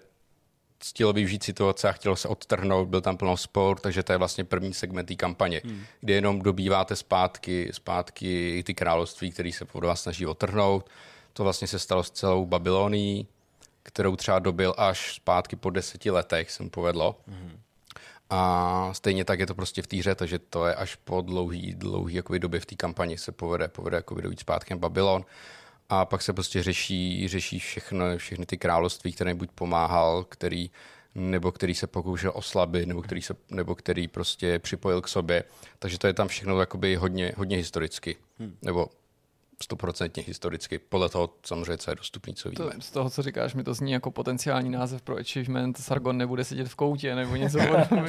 [0.85, 4.45] chtělo využít situace a chtělo se odtrhnout, byl tam plno sport, takže to je vlastně
[4.45, 5.85] první segment té kampaně, hmm.
[6.01, 10.91] kde jenom dobýváte zpátky, zpátky ty království, který se od vás snaží odtrhnout.
[11.33, 13.27] To vlastně se stalo s celou Babylonií,
[13.83, 17.17] kterou třeba dobil až zpátky po deseti letech, se mu povedlo.
[17.27, 17.61] Hmm.
[18.31, 21.75] A stejně tak je to prostě v té hře, takže to je až po dlouhý,
[21.75, 25.25] dlouhý jakoby době v té kampani se povede, povede jakoby dojít zpátky na Babylon.
[25.89, 30.71] A pak se prostě řeší, řeší všechno, všechny ty království, které buď pomáhal, který
[31.15, 35.45] nebo který se pokoušel oslabit, nebo který, se, nebo který prostě připojil k sobě.
[35.79, 38.17] Takže to je tam všechno jakoby hodně, hodně historicky.
[38.39, 38.57] Hmm.
[38.63, 38.89] Nebo
[39.63, 42.75] stoprocentně historicky, podle toho samozřejmě, co je dostupný, co To, víme.
[42.81, 45.79] z toho, co říkáš, mi to zní jako potenciální název pro achievement.
[45.79, 48.07] Sargon nebude sedět v koutě nebo něco podobného.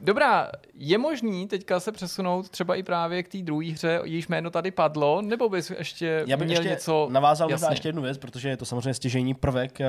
[0.00, 4.50] Dobrá, je možný teďka se přesunout třeba i právě k té druhé hře, jejíž jméno
[4.50, 7.08] tady padlo, nebo bys ještě Já bych měl ještě něco...
[7.10, 7.72] navázal možná Jasně.
[7.72, 9.88] ještě jednu věc, protože je to samozřejmě stěžejní prvek, eh,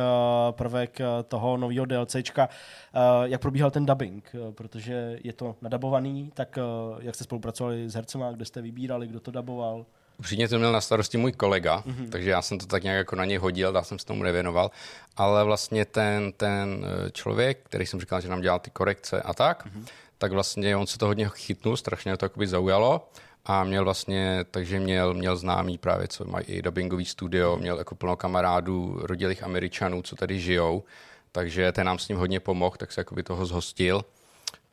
[0.52, 2.50] prvek eh, toho nového DLCčka,
[2.94, 6.60] eh, jak probíhal ten dubbing, protože je to nadabovaný, tak
[7.00, 9.86] jak jste spolupracovali s hercema, kde jste vybírali, kdo to daboval?
[10.22, 12.10] Upřímně to měl na starosti můj kolega, mm-hmm.
[12.10, 14.72] takže já jsem to tak nějak jako na něj hodil, já jsem se tomu nevěnoval,
[15.18, 19.34] ale vlastně ten, ten eh, člověk, který jsem říkal, že nám dělal ty korekce a
[19.34, 19.86] tak, mm-hmm.
[20.18, 23.10] tak vlastně on se to hodně chytnul, strašně to jakoby zaujalo
[23.46, 27.96] a měl vlastně, takže měl, měl známý právě, co mají i dubbingový studio, měl jako
[27.96, 30.84] plno kamarádů, rodilých američanů, co tady žijou,
[31.32, 34.06] takže ten nám s ním hodně pomohl, tak se jakoby toho zhostil.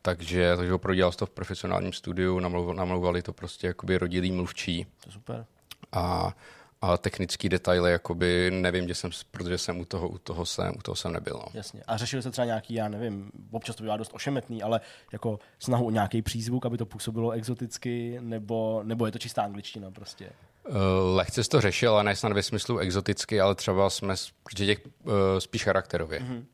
[0.03, 4.85] Takže, takže opravdu dělal to v profesionálním studiu, namlouv, namlouvali to prostě jakoby rodilý mluvčí
[4.85, 5.47] To je super.
[5.93, 6.37] a,
[6.81, 10.83] a technický detaily, jakoby nevím, že jsem, protože jsem u toho, u toho jsem, u
[10.83, 11.35] toho jsem nebyl.
[11.35, 11.47] No.
[11.55, 11.83] Jasně.
[11.87, 14.81] A řešili se třeba nějaký, já nevím, občas to bývá dost ošemetný, ale
[15.13, 19.91] jako snahu o nějaký přízvuk, aby to působilo exoticky, nebo, nebo je to čistá angličtina
[19.91, 20.31] prostě.
[20.69, 20.77] Uh,
[21.17, 24.79] Lehce jsi to řešil, ale ne snad ve smyslu exoticky, ale třeba jsme protože těch
[24.87, 26.21] uh, spíš charakterově.
[26.21, 26.45] Mm-hmm.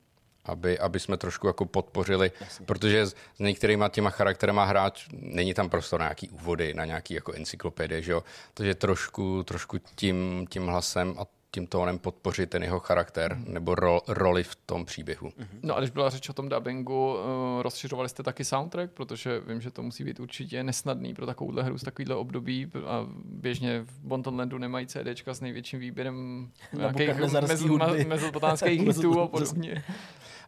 [0.45, 2.67] Aby, aby jsme trošku jako podpořili, Jasně.
[2.67, 7.15] protože s, s některýma těma charakterama hráč není tam prostor na nějaký úvody, na nějaký
[7.15, 8.23] jako encyklopedie, že jo?
[8.55, 13.45] Takže trošku, trošku tím, tím hlasem a tím tónem podpořit ten jeho charakter mm.
[13.55, 15.33] nebo ro, roli v tom příběhu.
[15.39, 15.47] Mm.
[15.63, 19.61] No a když byla řeč o tom dubbingu, uh, rozšiřovali jste taky soundtrack, protože vím,
[19.61, 24.01] že to musí být určitě nesnadný pro takovouhle hru z takovýhle období a běžně v
[24.01, 29.85] Bontonlandu nemají CDčka s největším výběrem nějakých mezopotánských hitů a podobně.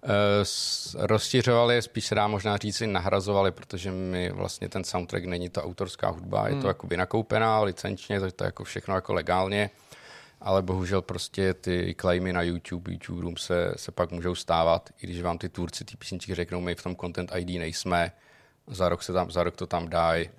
[0.08, 0.44] Eh,
[1.06, 5.62] rozšiřovali, spíš se dá možná říct i nahrazovali, protože mi vlastně ten soundtrack není to
[5.62, 9.70] autorská hudba, je to jakoby nakoupená licenčně, takže to je jako všechno jako legálně,
[10.40, 15.06] ale bohužel prostě ty claimy na YouTube, YouTube Room se, se pak můžou stávat, i
[15.06, 18.12] když vám ty tvůrci ty písničky řeknou, my v tom Content ID nejsme,
[18.66, 20.30] za rok, se tam, za rok to tam dají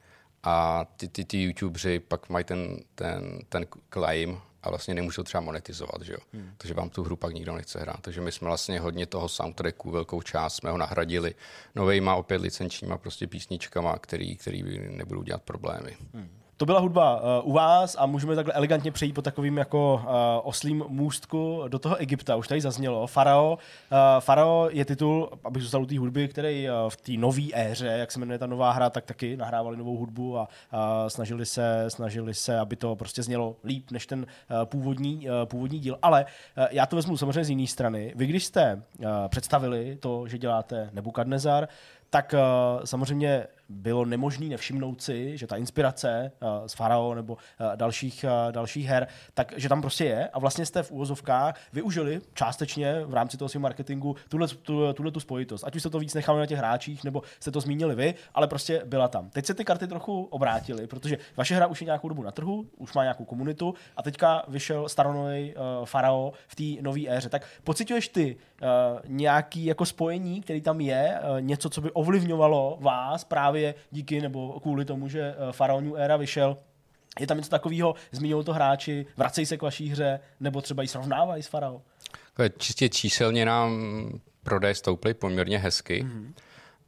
[0.43, 5.41] a ty, ty, ty YouTubeři pak mají ten, ten, ten claim a vlastně nemůžou třeba
[5.41, 6.19] monetizovat, že jo?
[6.33, 6.53] Hmm.
[6.57, 8.01] Takže vám tu hru pak nikdo nechce hrát.
[8.01, 11.35] Takže my jsme vlastně hodně toho soundtracku, velkou část jsme ho nahradili
[11.75, 15.97] novejma opět licenčníma prostě písničkama, který, který nebudou dělat problémy.
[16.13, 16.29] Hmm.
[16.57, 20.09] To byla hudba uh, u vás a můžeme takhle elegantně přejít po takovým jako uh,
[20.43, 22.35] oslým můstku do toho Egypta.
[22.35, 23.07] Už tady zaznělo.
[23.07, 23.51] Farao.
[23.91, 27.87] Uh, Farao je titul, abych zůstal u té hudby, který uh, v té nové éře,
[27.87, 31.85] jak se jmenuje ta nová hra, tak taky nahrávali novou hudbu a uh, snažili, se,
[31.87, 35.97] snažili se, aby to prostě znělo líp než ten uh, původní, uh, původní díl.
[36.01, 36.25] Ale
[36.57, 38.13] uh, já to vezmu samozřejmě z jiné strany.
[38.15, 41.67] Vy, když jste uh, představili to, že děláte Nebukadnezar,
[42.09, 47.75] tak uh, samozřejmě bylo nemožné nevšimnout si, že ta inspirace uh, z Farao nebo uh,
[47.75, 52.21] dalších, uh, dalších her, tak že tam prostě je a vlastně jste v úvozovkách využili
[52.33, 55.63] částečně v rámci toho svého marketingu tuhle, tu, tuhle tu spojitost.
[55.63, 58.47] Ať už jste to víc nechali na těch hráčích, nebo jste to zmínili vy, ale
[58.47, 59.29] prostě byla tam.
[59.29, 62.65] Teď se ty karty trochu obrátily, protože vaše hra už je nějakou dobu na trhu,
[62.77, 65.53] už má nějakou komunitu a teďka vyšel staronový
[65.85, 67.29] Farao v té nové éře.
[67.29, 68.37] Tak pocituješ ty
[69.07, 73.56] nějaký jako spojení, který tam je, něco, co by ovlivňovalo vás právě
[73.91, 76.57] díky nebo kvůli tomu, že Pharaoh New Era vyšel,
[77.19, 80.87] je tam něco takového, zmínili to hráči, vracejí se k vaší hře, nebo třeba ji
[80.87, 81.81] srovnávají s Farao?
[82.57, 84.09] Čistě číselně nám
[84.43, 86.33] prodej stouply poměrně hezky, mm-hmm.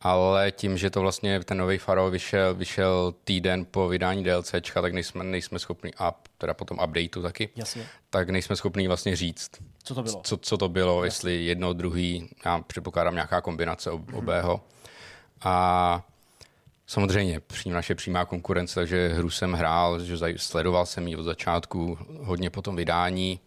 [0.01, 4.93] ale tím, že to vlastně ten nový Faro vyšel, vyšel týden po vydání DLCčka, tak
[4.93, 7.85] nejsme, nejsme schopni, a teda potom updateu taky, Jasně.
[8.09, 9.51] tak nejsme schopni vlastně říct.
[9.83, 10.21] Co to bylo?
[10.23, 14.61] co, co to bylo, jestli jedno, druhý, já předpokládám nějaká kombinace ob, obého.
[15.41, 16.05] A
[16.90, 21.98] samozřejmě přím, naše přímá konkurence, takže hru jsem hrál, že sledoval jsem ji od začátku,
[22.20, 23.40] hodně po tom vydání.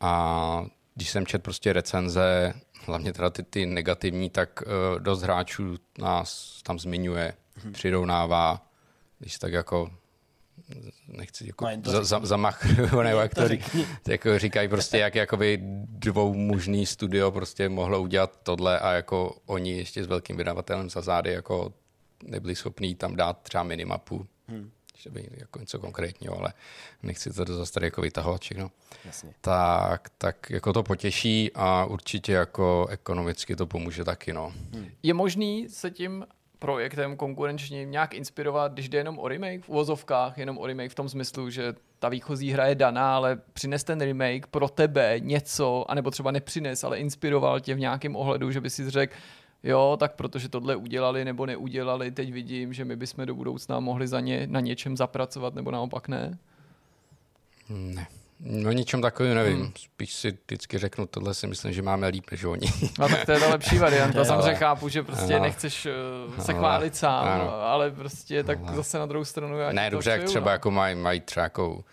[0.00, 2.54] A když jsem čet prostě recenze,
[2.86, 7.34] hlavně teda ty, ty negativní, tak uh, dost hráčů nás tam zmiňuje,
[7.72, 8.66] přirovnává,
[9.18, 9.90] když tak jako
[11.08, 13.86] nechci jako No, to za, za, zamach, nebo jak to, řekni.
[14.08, 20.04] jako říkají prostě, jak jakoby dvoumužný studio prostě mohlo udělat tohle a jako oni ještě
[20.04, 21.72] s velkým vydavatelem za zády jako
[22.22, 24.70] nebyli schopní tam dát třeba minimapu, hmm.
[24.96, 26.52] že by jako něco konkrétního, ale
[27.02, 28.70] nechci to zase tady jako vytahovat všechno.
[29.04, 29.34] Jasně.
[29.40, 34.52] Tak, tak jako to potěší a určitě jako ekonomicky to pomůže taky, no.
[35.02, 36.26] Je možný se tím
[36.58, 40.94] projektem konkurenčně nějak inspirovat, když jde jenom o remake v uvozovkách, jenom o remake v
[40.94, 45.90] tom smyslu, že ta výchozí hra je daná, ale přines ten remake pro tebe něco,
[45.90, 49.14] anebo třeba nepřines, ale inspiroval tě v nějakém ohledu, že by si řekl,
[49.62, 54.08] jo, tak protože tohle udělali nebo neudělali, teď vidím, že my bychom do budoucna mohli
[54.08, 56.38] za ně na něčem zapracovat, nebo naopak ne.
[57.68, 58.06] Ne.
[58.40, 59.60] No ničem takovým nevím.
[59.60, 59.72] Hmm.
[59.76, 62.68] Spíš si vždycky řeknu, tohle si myslím, že máme líp než oni.
[63.00, 64.24] A tak to je ta lepší varianta.
[64.24, 65.42] Samozřejmě chápu, že prostě Ano.
[65.42, 67.50] nechceš uh, se Ale- chválit sám, ano.
[67.52, 70.50] ale prostě tak zase na druhou stranu já ne, dobře, jak třeba no.
[70.50, 71.84] jako mají, mají třeba jako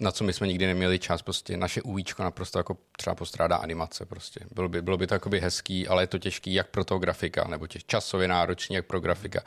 [0.00, 4.06] na co my jsme nikdy neměli čas, prostě naše UIčko naprosto jako třeba postrádá animace
[4.06, 4.40] prostě.
[4.54, 7.66] Bylo by, bylo by to hezký, ale je to těžký jak pro toho grafika, nebo
[7.66, 9.40] tě, časově náročný jak pro grafika,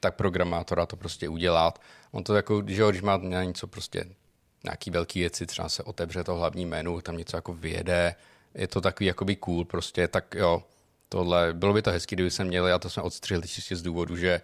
[0.00, 1.80] tak programátora to prostě udělat.
[2.12, 4.04] On to jako, že když má na něco prostě
[4.64, 8.14] nějaký velký věci, třeba se otevře to hlavní menu, tam něco jako vyjede,
[8.54, 10.62] je to takový jakoby cool prostě, tak jo,
[11.08, 14.16] tohle, bylo by to hezký, kdyby jsme měli, a to jsme odstřihli čistě z důvodu,
[14.16, 14.40] že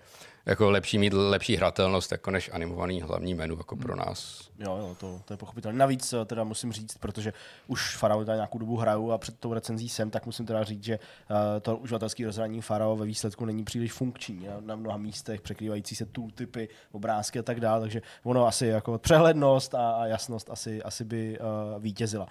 [0.47, 4.49] jako lepší mít lepší hratelnost jako než animovaný hlavní menu jako pro nás.
[4.59, 5.79] Jo, jo, to, to je pochopitelné.
[5.79, 7.33] Navíc eh, teda musím říct, protože
[7.67, 10.85] už Farao tady nějakou dobu hraju a před tou recenzí jsem, tak musím teda říct,
[10.85, 15.41] že uh, to uživatelské rozhraní Farao ve výsledku není příliš funkční na, na mnoha místech,
[15.41, 20.51] překrývající se tooltipy, obrázky a tak dále, takže ono asi jako přehlednost a, a jasnost
[20.51, 22.27] asi, asi by uh, vítězila.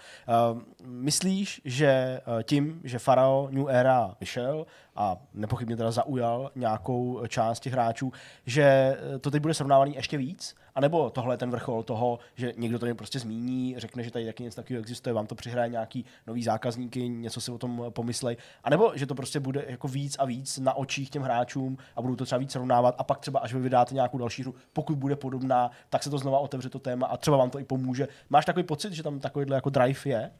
[0.53, 4.65] Uh, myslíš, že uh, tím, že Farao New Era vyšel
[4.95, 8.11] a nepochybně teda zaujal nějakou část těch hráčů,
[8.45, 10.55] že eh, to teď bude srovnávaný ještě víc?
[10.76, 14.26] A nebo tohle je ten vrchol toho, že někdo to prostě zmíní, řekne, že tady
[14.26, 18.38] taky něco takového existuje, vám to přihraje nějaký nový zákazníky, něco si o tom pomyslej,
[18.63, 22.01] a nebo že to prostě bude jako víc a víc na očích těm hráčům a
[22.01, 24.97] budou to třeba víc srovnávat a pak třeba až vy vydáte nějakou další hru, pokud
[24.97, 28.07] bude podobná, tak se to znova otevře to téma a třeba vám to i pomůže.
[28.30, 30.31] Máš takový pocit, že tam takovýhle jako drive je?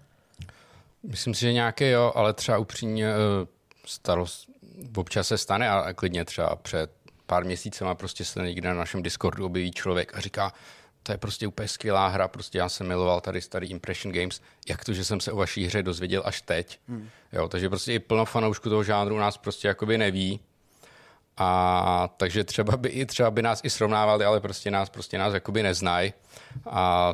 [1.04, 4.50] Myslím si, že nějaké jo, ale třeba upřímně eh, starost
[4.96, 6.92] občas se stane a klidně třeba před
[7.26, 10.54] pár měsícema prostě se někde na našem Discordu objeví člověk a říká,
[11.04, 14.86] to je prostě úplně skvělá hra, prostě já jsem miloval tady starý Impression Games, jak
[14.86, 16.80] to, že jsem se o vaší hře dozvěděl až teď.
[16.88, 17.10] Hmm.
[17.34, 20.40] Jo, takže prostě i plno fanoušků toho žánru nás prostě jakoby neví.
[21.38, 25.34] A takže třeba by i třeba by nás i srovnávali, ale prostě nás prostě nás
[25.34, 26.14] jakoby neznají.
[26.70, 27.14] A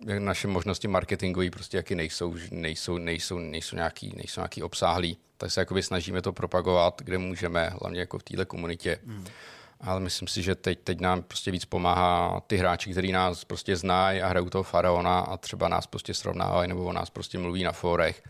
[0.00, 5.60] naše možnosti marketingové prostě jaký nejsou, nejsou, nejsou, nejsou, nějaký, nejsou nějaký obsáhlý, tak se
[5.60, 8.98] jakoby snažíme to propagovat, kde můžeme, hlavně jako v téhle komunitě.
[9.04, 9.26] Mm.
[9.80, 13.76] Ale myslím si, že teď, teď nám prostě víc pomáhá ty hráči, kteří nás prostě
[13.76, 17.64] znají a hrajou toho faraona a třeba nás prostě srovnávají nebo o nás prostě mluví
[17.64, 18.22] na fórech,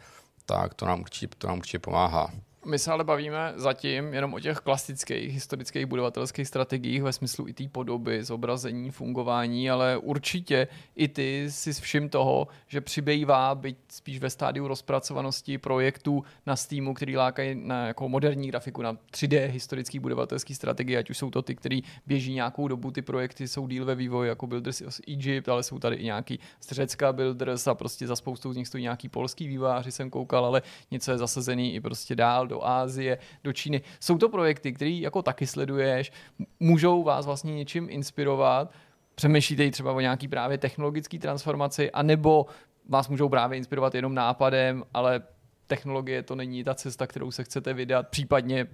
[0.47, 2.31] tak to nám určitě, to nám určitě pomáhá.
[2.69, 7.53] My se ale bavíme zatím jenom o těch klasických historických budovatelských strategiích ve smyslu i
[7.53, 14.19] té podoby, zobrazení, fungování, ale určitě i ty si všim toho, že přibývá, byť spíš
[14.19, 19.99] ve stádiu rozpracovanosti projektů na Steamu, který lákají na jako moderní grafiku, na 3D historický
[19.99, 23.85] budovatelský strategie, ať už jsou to ty, který běží nějakou dobu, ty projekty jsou díl
[23.85, 27.74] ve vývoji, jako Builders of Egypt, ale jsou tady i nějaký z Řecka Builders a
[27.74, 31.74] prostě za spoustu z nich stojí nějaký polský výváři, jsem koukal, ale něco je zasazený
[31.74, 33.82] i prostě dál do Ázie, do Číny.
[34.01, 36.12] Jsou to projekty, které jako taky sleduješ,
[36.60, 38.72] můžou vás vlastně něčím inspirovat,
[39.14, 42.47] přemýšlíte i třeba o nějaký právě technologické transformaci, anebo
[42.89, 45.22] vás můžou právě inspirovat jenom nápadem, ale
[45.66, 48.66] technologie to není ta cesta, kterou se chcete vydat, případně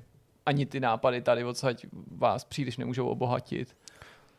[0.46, 1.86] ani ty nápady tady odsaď
[2.16, 3.76] vás příliš nemůžou obohatit.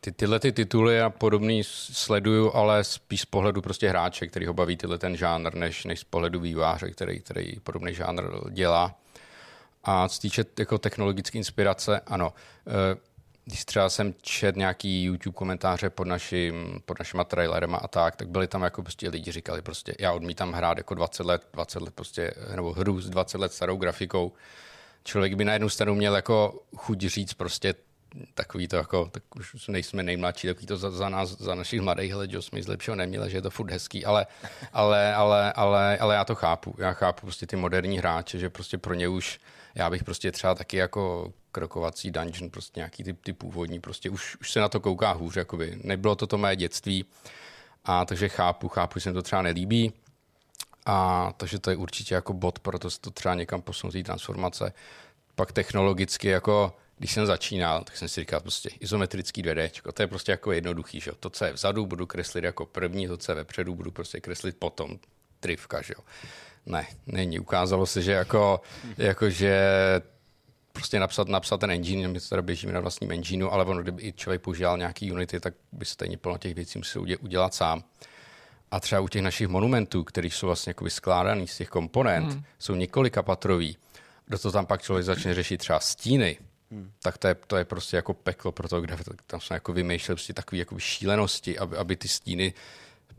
[0.02, 4.54] Ty, tyhle ty tituly a podobný sleduju, ale spíš z pohledu prostě hráče, který ho
[4.54, 8.96] baví tyhle ten žánr, než, než z pohledu výváře, který, který podobný žánr dělá.
[9.86, 12.34] A co týče jako technologické inspirace, ano.
[12.68, 12.98] Eh,
[13.48, 18.30] Když třeba jsem čet nějaký YouTube komentáře pod, naším, pod našima trailerema a tak, tak
[18.30, 21.94] byli tam jako prostě lidi říkali prostě, já odmítám hrát jako 20 let, 20 let
[21.94, 24.34] prostě, nebo hru s 20 let starou grafikou.
[25.04, 27.74] Člověk by na jednu stranu měl jako chuť říct prostě,
[28.34, 32.16] takový to jako, tak už nejsme nejmladší, takový to za, za nás, za našich mladých
[32.16, 34.26] let, že jsme nic neměli, že je to furt hezký, ale,
[34.74, 36.76] ale, ale, ale, ale já to chápu.
[36.78, 39.40] Já chápu prostě ty moderní hráče, že prostě pro ně už,
[39.76, 44.38] já bych prostě třeba taky jako krokovací dungeon, prostě nějaký ty, ty původní, prostě už,
[44.42, 45.80] už se na to kouká hůř, jakoby.
[45.84, 47.06] Nebylo to to mé dětství,
[47.86, 49.94] a takže chápu, chápu, že se mi to třeba nelíbí,
[50.86, 54.74] a takže to je určitě jako bod, proto se to třeba někam posunout transformace.
[55.36, 60.08] Pak technologicky jako když jsem začínal, tak jsem si říkal prostě izometrický 2D, to je
[60.08, 61.12] prostě jako jednoduchý, že.
[61.20, 64.58] To, co je vzadu, budu kreslit jako první, to, co je vepředu, budu prostě kreslit
[64.58, 65.00] potom.
[65.40, 66.04] Trivka, že jo.
[66.66, 67.40] Ne, není.
[67.40, 68.62] Ukázalo se, že jako,
[68.98, 69.62] jako že
[70.72, 74.14] prostě napsat, napsat ten engine, my teda běžíme na vlastním engineu, ale ono, kdyby i
[74.14, 77.84] člověk používal nějaký Unity, tak by stejně plno těch věcí musel udělat sám.
[78.72, 82.44] A třeba u těch našich monumentů, které jsou vlastně jako skládaný z těch komponent, hmm.
[82.60, 83.78] jsou několika patrový,
[84.28, 86.38] do toho tam pak člověk začne řešit třeba stíny,
[86.72, 86.92] Hmm.
[87.04, 88.98] tak to je, to je prostě jako peklo pro to, kde
[89.28, 92.54] tam jsme jako vymýšleli prostě takové jako šílenosti, aby, aby ty stíny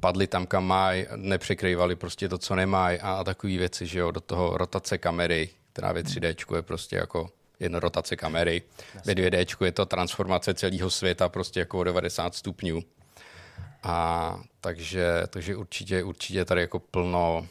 [0.01, 4.11] padly tam, kam mají, nepřekrývali prostě to, co nemají a, a takové věci, že jo,
[4.11, 8.63] do toho rotace kamery, která ve 3D je prostě jako jedna rotace kamery,
[9.05, 12.83] ve 2D je to transformace celého světa prostě jako o 90 stupňů.
[13.83, 17.47] A takže, takže určitě, určitě tady jako plno,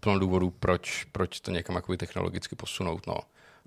[0.00, 3.06] plno důvodů, proč, proč to někam technologicky posunout.
[3.06, 3.18] No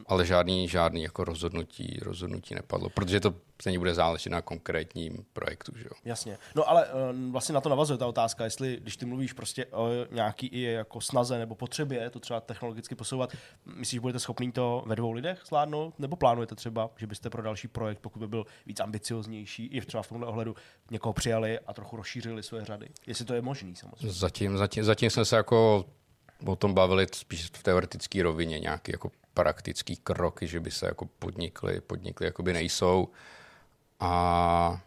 [0.08, 5.72] ale žádný, žádný jako rozhodnutí, rozhodnutí nepadlo, protože to stejně bude záležet na konkrétním projektu.
[5.76, 5.92] Že jo?
[6.06, 6.38] Jasně.
[6.56, 9.88] No ale uh, vlastně na to navazuje ta otázka, jestli když ty mluvíš prostě o
[10.12, 13.34] nějaký i jako snaze nebo potřebě to třeba technologicky posouvat,
[13.66, 17.42] myslíš, že budete schopný to ve dvou lidech zvládnout, nebo plánujete třeba, že byste pro
[17.42, 20.56] další projekt, pokud by byl víc ambicioznější, i třeba v tomhle ohledu
[20.92, 22.90] někoho přijali a trochu rozšířili své řady?
[23.08, 24.12] Jestli to je možný samozřejmě.
[24.12, 25.86] Zatím, zatím, zatím jsme se jako
[26.46, 31.06] o tom bavili spíš v teoretické rovině, nějaký jako praktický kroky, že by se jako
[31.20, 33.08] podnikly, podnikly jakoby nejsou.
[34.00, 34.82] A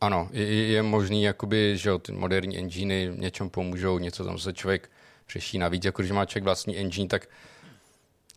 [0.00, 4.90] ano, je, je možný, jakoby, že ty moderní enginy něčem pomůžou, něco tam se člověk
[5.28, 7.28] řeší navíc, jako když má člověk vlastní engine, tak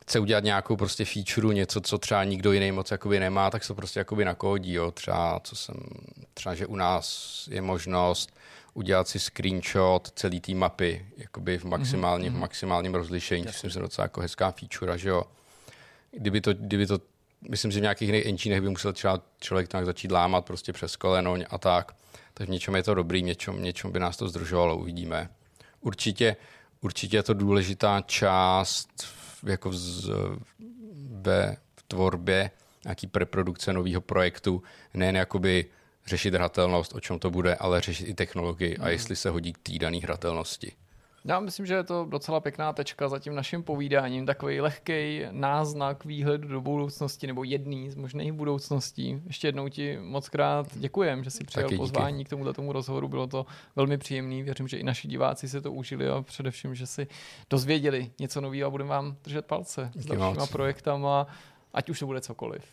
[0.01, 3.73] chce udělat nějakou prostě feature, něco, co třeba nikdo jiný moc jakoby nemá, tak se
[3.73, 4.91] prostě jakoby nakódí, jo.
[4.91, 5.75] Třeba, co jsem,
[6.33, 8.33] třeba, že u nás je možnost
[8.79, 12.37] udělat si screenshot celý té mapy, jakoby v maximálním, mm-hmm.
[12.37, 15.23] v maximálním rozlišení, což myslím, že docela jako hezká feature, že jo.
[16.11, 16.99] Kdyby to, kdyby to,
[17.49, 20.95] myslím, že v nějakých jiných enginech by musel třeba člověk tak začít lámat prostě přes
[20.95, 21.95] koleno a tak.
[22.33, 25.29] Tak v něčem je to dobrý, v něčem, něčem by nás to zdržovalo, uvidíme.
[25.81, 26.35] Určitě,
[26.81, 28.89] určitě je to důležitá část
[29.43, 30.09] jako z,
[31.21, 31.57] ve
[31.87, 32.51] tvorbě
[32.83, 35.65] nějaký preprodukce nového projektu, nejen jakoby
[36.09, 38.85] řešit hratelnost, o čem to bude, ale řešit i technologii mm.
[38.85, 40.71] a jestli se hodí k té dané hratelnosti.
[41.25, 46.05] Já myslím, že je to docela pěkná tečka za tím naším povídáním, takový lehký náznak
[46.05, 49.21] výhledu do budoucnosti nebo jedný z možných budoucností.
[49.27, 53.27] Ještě jednou ti moc krát děkujem, že jsi přijal pozvání k tomuto tomu rozhovoru, bylo
[53.27, 53.45] to
[53.75, 57.07] velmi příjemný, věřím, že i naši diváci se to užili a především, že si
[57.49, 60.51] dozvěděli něco nového a budeme vám držet palce Díky s dalšíma moc.
[60.51, 61.27] projektama,
[61.73, 62.63] ať už to bude cokoliv.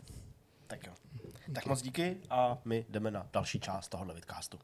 [1.46, 1.54] Tak jo.
[1.54, 4.58] Tak moc díky a my jdeme na další část tohohle vidcastu.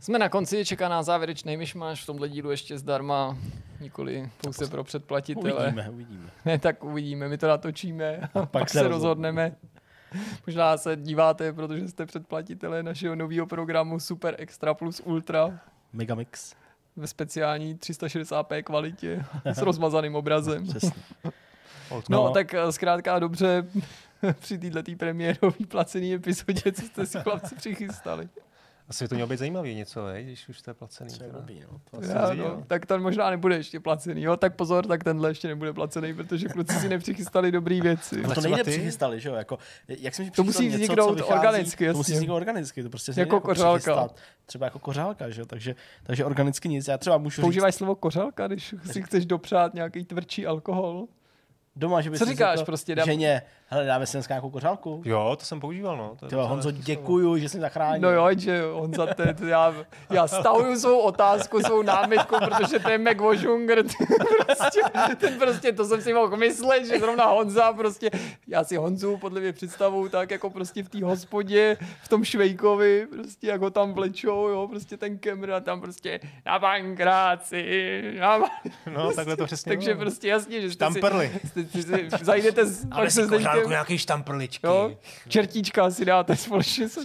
[0.00, 3.36] Jsme na konci, čeká na závěrečný myšmaš, v tomhle dílu ještě zdarma,
[3.80, 5.62] nikoli pouze pro předplatitele.
[5.62, 6.30] Uvidíme, uvidíme.
[6.44, 9.56] Ne, tak uvidíme, my to natočíme a, a pak, pak se rozhodneme.
[10.46, 15.60] Možná se díváte, protože jste předplatitelé našeho nového programu Super Extra plus Ultra.
[15.92, 16.54] Megamix.
[16.96, 20.66] Ve speciální 360p kvalitě s rozmazaným obrazem.
[20.68, 20.92] Přesně.
[21.90, 23.66] No, no, tak eh, zkrátka dobře
[24.38, 28.28] při této premiérové placené epizodě, co jste si chlapci přichystali.
[28.88, 30.22] Asi to mělo být zajímavý něco, ne?
[30.22, 31.18] když už to je placený.
[31.18, 31.80] To je blbý, no.
[31.90, 34.36] To Já, no, tak ten možná nebude ještě placený, jo?
[34.36, 38.24] tak pozor, tak tenhle ještě nebude placený, protože kluci si nepřichystali dobrý věci.
[38.24, 38.70] Ale to nejde ty?
[38.70, 39.34] přichystali, že jo?
[39.34, 39.58] Jako,
[39.88, 41.92] jak jsem to musí vzniknout něco, organicky, jasně.
[41.92, 44.08] To musí vzniknout organicky, to prostě jako, jako kořálka.
[44.46, 45.46] Třeba jako kořálka, že jo?
[45.46, 46.88] Takže, takže organicky nic.
[46.88, 47.78] Já třeba můžu Používáš říct...
[47.78, 51.06] slovo kořálka, když si chceš dopřát nějaký tvrdší alkohol?
[51.76, 52.94] Doma, že by Co říkáš prostě?
[52.94, 53.06] Dám...
[53.06, 55.02] Ženě, hele, dáme si dneska nějakou kořálku.
[55.04, 56.16] Jo, to jsem používal, no.
[56.20, 58.00] To Tyjo, Honzo, děkuju, že jsi zachránil.
[58.00, 59.74] No jo, že Honza, to, to já,
[60.10, 63.82] já stahuju svou otázku, svou námitku, protože to je McWashunger.
[64.46, 64.80] prostě,
[65.16, 68.10] ten prostě, to jsem si mohl myslet, že zrovna Honza prostě,
[68.46, 73.06] já si Honzu podle mě představu tak jako prostě v té hospodě, v tom Švejkovi,
[73.06, 78.52] prostě jako tam vlečou, jo, prostě ten kemr a tam prostě na bankráci, na bank...
[78.94, 81.32] No, takhle to přesně Takže prostě jasně, že jste tam si, perli.
[81.44, 83.26] Jste, si, zajdete s, Ale si
[83.56, 84.66] kořálku nějaký štamprličky.
[84.66, 84.96] Jo,
[85.28, 87.00] čertíčka si dáte společně se.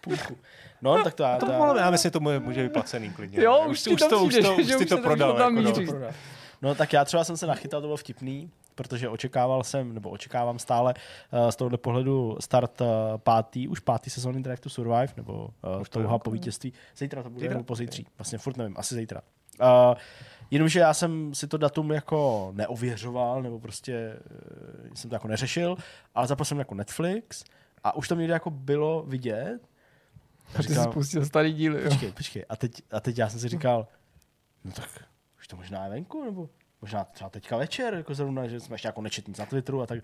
[0.00, 0.36] Půlku.
[0.82, 1.38] No, tak to já...
[1.38, 3.42] To, to, já myslím, že to může být placený klidně.
[3.42, 5.36] Jo, už, už, to, už, to, už, to, už ty to prodal.
[5.36, 6.06] Tam jako, no.
[6.62, 8.50] no tak já třeba jsem se nachytal, to bylo vtipný.
[8.74, 10.94] protože očekával jsem, nebo očekávám stále
[11.32, 12.86] uh, z tohohle pohledu start uh,
[13.16, 15.32] pátý, už pátý sezóny Drive to Survive, nebo
[15.74, 16.72] uh, Už to je touha po vítězství.
[16.96, 18.06] Zítra to bude, nebo pozítří.
[18.18, 19.20] Vlastně furt nevím, asi zítra.
[19.60, 19.94] Uh,
[20.50, 24.18] jenomže já jsem si to datum jako neověřoval, nebo prostě
[24.88, 25.76] uh, jsem to jako neřešil,
[26.14, 27.44] ale zapal jsem jako Netflix
[27.84, 29.58] a už to někde jako bylo vidět.
[30.58, 31.88] A ty jsi spustil starý díly, jo.
[31.88, 32.44] Počkej, počkej.
[32.48, 33.86] A teď, a teď já jsem si říkal,
[34.64, 34.88] no tak
[35.38, 36.48] už to možná je venku, nebo
[36.80, 39.86] možná třeba teďka večer, jako zrovna, že jsme ještě jako nečet nic na Twitteru a
[39.86, 39.98] tak,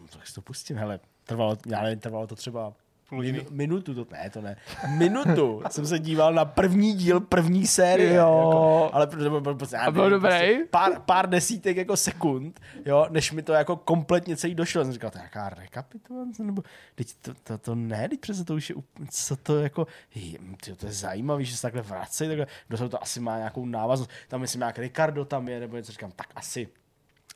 [0.00, 2.72] no, tak si to pustím, hele, trvalo, já nevím, trvalo to třeba
[3.14, 3.38] Půl hodiny.
[3.38, 4.56] Minu, minutu, to, ne, to ne.
[4.98, 8.14] Minutu jsem se díval na první díl první série.
[8.14, 8.14] Jo.
[8.46, 10.58] Jako, ale pro, pro, pro, A byl dobrý?
[10.70, 14.80] pár, pár desítek jako sekund, jo, než mi to jako kompletně celý došlo.
[14.80, 16.62] Já jsem říkal, to je nějaká rekapitulace, nebo
[16.94, 20.38] teď to, to, to, ne, teď přece to už je, úplně- co to jako, je,
[20.64, 23.66] tyjo, to je zajímavý, že se takhle vrací, takhle, do toho to asi má nějakou
[23.66, 24.10] návaznost.
[24.28, 26.68] Tam myslím, nějak Ricardo tam je, nebo něco říkám, tak asi,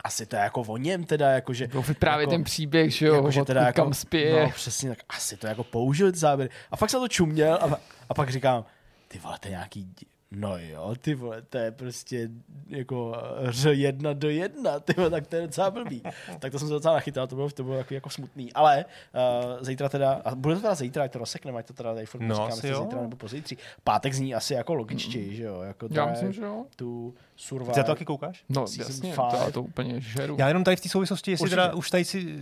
[0.04, 1.66] asi to je jako o něm teda, jakože...
[1.66, 4.42] Byl právě jako, ten příběh, že jo, jako, že teda jako, kam spěje.
[4.42, 6.50] No, přesně, tak asi to jako použil ty záběry.
[6.70, 8.64] A fakt jsem to čuměl a, a pak říkám,
[9.08, 9.94] ty vole, to je nějaký,
[10.30, 12.28] no jo, ty vole, to je prostě
[12.68, 16.02] jako ř jedna do jedna, ty vole, tak to je docela blbý.
[16.38, 18.52] tak to jsem se docela nachytal, to bylo, to bylo jako, jako smutný.
[18.52, 21.94] Ale uh, zítra teda, a bude to teda zítra, ať to rozsekneme, ať to teda
[21.94, 23.58] tady furt No, říkám, jestli zítra nebo pozítří.
[23.84, 26.64] Pátek zní asi jako logičtěji, že jo, jako Já myslím, že jo.
[26.76, 27.74] tu survive.
[27.74, 28.44] Ty to taky koukáš?
[28.48, 30.36] No, jasně, to já to úplně žeru.
[30.38, 31.56] Já jenom tady v té souvislosti, jestli Určitě.
[31.56, 32.36] teda už tady si,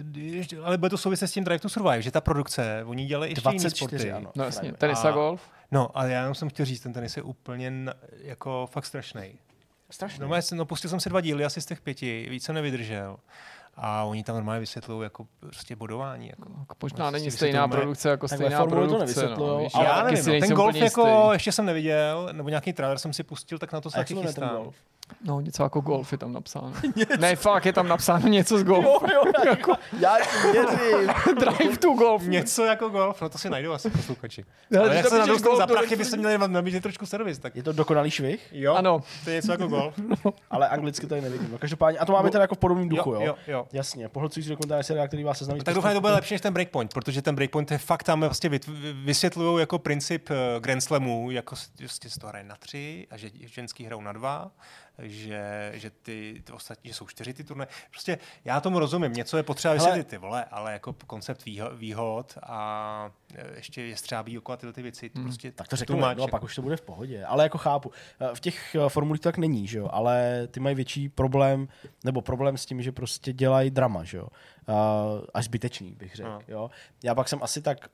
[0.64, 3.48] ale bude to souviset s tím Drive to Survive, že ta produkce, oni dělají ještě
[3.48, 4.12] jiný 24, sporty.
[4.12, 4.30] ano.
[4.36, 5.40] No jasně, tenis a A- golf.
[5.70, 9.38] No, ale já jenom jsem chtěl říct, ten tenis je úplně na, jako fakt strašný.
[9.90, 10.24] Strašně.
[10.24, 13.16] No, no, pustil jsem si dva díly, asi z těch pěti, víc jsem nevydržel.
[13.76, 16.28] A oni tam normálně vysvětlují jako prostě bodování.
[16.28, 16.48] Jako.
[16.48, 18.98] Možná Prostě není stejná mé- produkce jako stejná to produkce.
[18.98, 21.32] nevysvětlujou, no, víš, ale já nevím, no, ten golf jako jistý.
[21.32, 24.14] ještě jsem neviděl, nebo nějaký trailer jsem si pustil, tak na to se a taky
[24.14, 24.70] se chystám.
[25.24, 26.72] No, něco jako golf je tam napsáno.
[27.18, 28.88] ne, fakt je tam napsáno něco z golfu.
[28.88, 30.16] Jo, jo, jako, já
[30.52, 31.10] věřím.
[31.38, 32.22] Drive to golf.
[32.22, 34.44] Něco jako golf, no to si najdu asi posluchači.
[34.78, 37.38] Ale Ale jak se nadostanu golf za prachy, Netflixu- byste měli nabídnout trošku servis.
[37.38, 37.56] Tak.
[37.56, 39.00] Je to dokonalý švih, Jo, Ano.
[39.24, 39.94] to je něco jako golf.
[40.50, 41.48] ale anglicky tady nevidím.
[41.52, 43.20] No, každopádně, a to máme teda jako v podobném duchu, jo?
[43.22, 43.66] jo, jo.
[43.72, 45.60] Jasně, pohlcující dokumentární seriál, který vás seznámí.
[45.60, 48.02] s Tak doufám, že to bude lepší než ten Breakpoint, protože ten Breakpoint je fakt
[48.02, 48.50] tam vlastně
[49.04, 53.16] vysvětlují jako princip eh, Grand Slamu, jako s- prostě se to hraje na tři a
[53.16, 54.50] že ženský hrajou na dva,
[55.02, 57.66] že, že ty, ty ostatní, že jsou čtyři ty turné.
[57.90, 62.38] Prostě já tomu rozumím, něco je potřeba vysvětlit, ty vole, ale jako koncept výho- výhod
[62.42, 66.06] a eh, ještě je střábí jako tyhle ty věci, to prostě Tak to řeknu, no
[66.24, 67.24] a pak už to bude v pohodě.
[67.24, 67.90] Ale jako chápu.
[68.20, 69.88] Eh, V těch eh, formulích to tak není, že jo?
[69.92, 71.68] Ale ty mají větší problém,
[72.04, 74.28] nebo problém s tím, že prostě dělají drama, že jo?
[75.34, 76.38] Až zbytečný, bych řekl, No.
[76.48, 76.70] jo?
[77.04, 77.88] Já pak jsem asi tak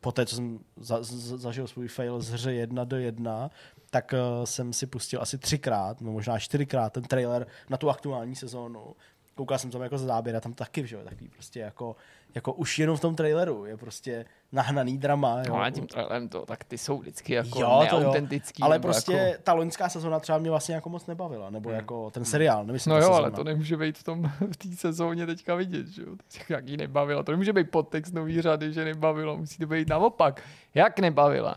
[0.00, 1.10] po té, co jsem za, z,
[1.40, 3.50] zažil svůj fail z hře 1 do 1,
[3.90, 8.36] tak uh, jsem si pustil asi třikrát, no možná čtyřikrát ten trailer na tu aktuální
[8.36, 8.94] sezónu.
[9.34, 11.96] Koukal jsem tam jako z záběr a tam taky, že jo, takový prostě jako,
[12.34, 15.38] jako už jenom v tom traileru je prostě nahnaný drama.
[15.38, 15.44] Jo.
[15.48, 18.00] No ale tím trailerem to, tak ty jsou vždycky jako Jo, to jo.
[18.00, 18.62] neautentický.
[18.62, 19.42] Ale prostě Jako...
[19.42, 22.96] ta loňská sezóna třeba mě vlastně jako moc nebavila, nebo jako ten seriál, nemyslím No
[22.96, 23.18] jo, sezóna.
[23.18, 26.08] ale to nemůže být v tom v té sezóně teďka vidět, že jo.
[26.48, 27.22] Jak jí nebavila.
[27.22, 29.36] To nemůže být podtext nový řady, že nebavilo.
[29.36, 30.42] Musí to být naopak.
[30.74, 31.56] Jak nebavila?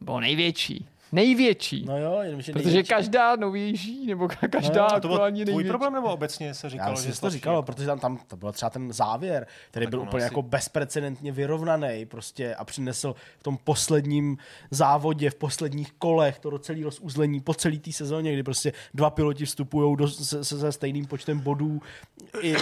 [0.00, 0.88] Bo největší.
[1.14, 1.84] Největší.
[1.88, 5.08] No jo, jenom, že Protože největší- každá novější, nebo ka- každá No, no, A to
[5.08, 5.68] byl aktuální tvůj největší.
[5.68, 7.62] problém, nebo obecně se Já říkalo, myslím, že že to říkalo, jako?
[7.66, 10.42] protože tam, tam to byl třeba ten závěr, který Tak byl ono úplně asi- jako
[10.42, 14.38] bezprecedentně vyrovnaný prostě a přinesl v tom posledním
[14.70, 19.44] závodě, v posledních kolech to celé rozuzlení po celé té sezóně, kdy prostě dva piloti
[19.44, 21.80] vstupují do, se, se, se stejným počtem bodů
[22.40, 22.54] i,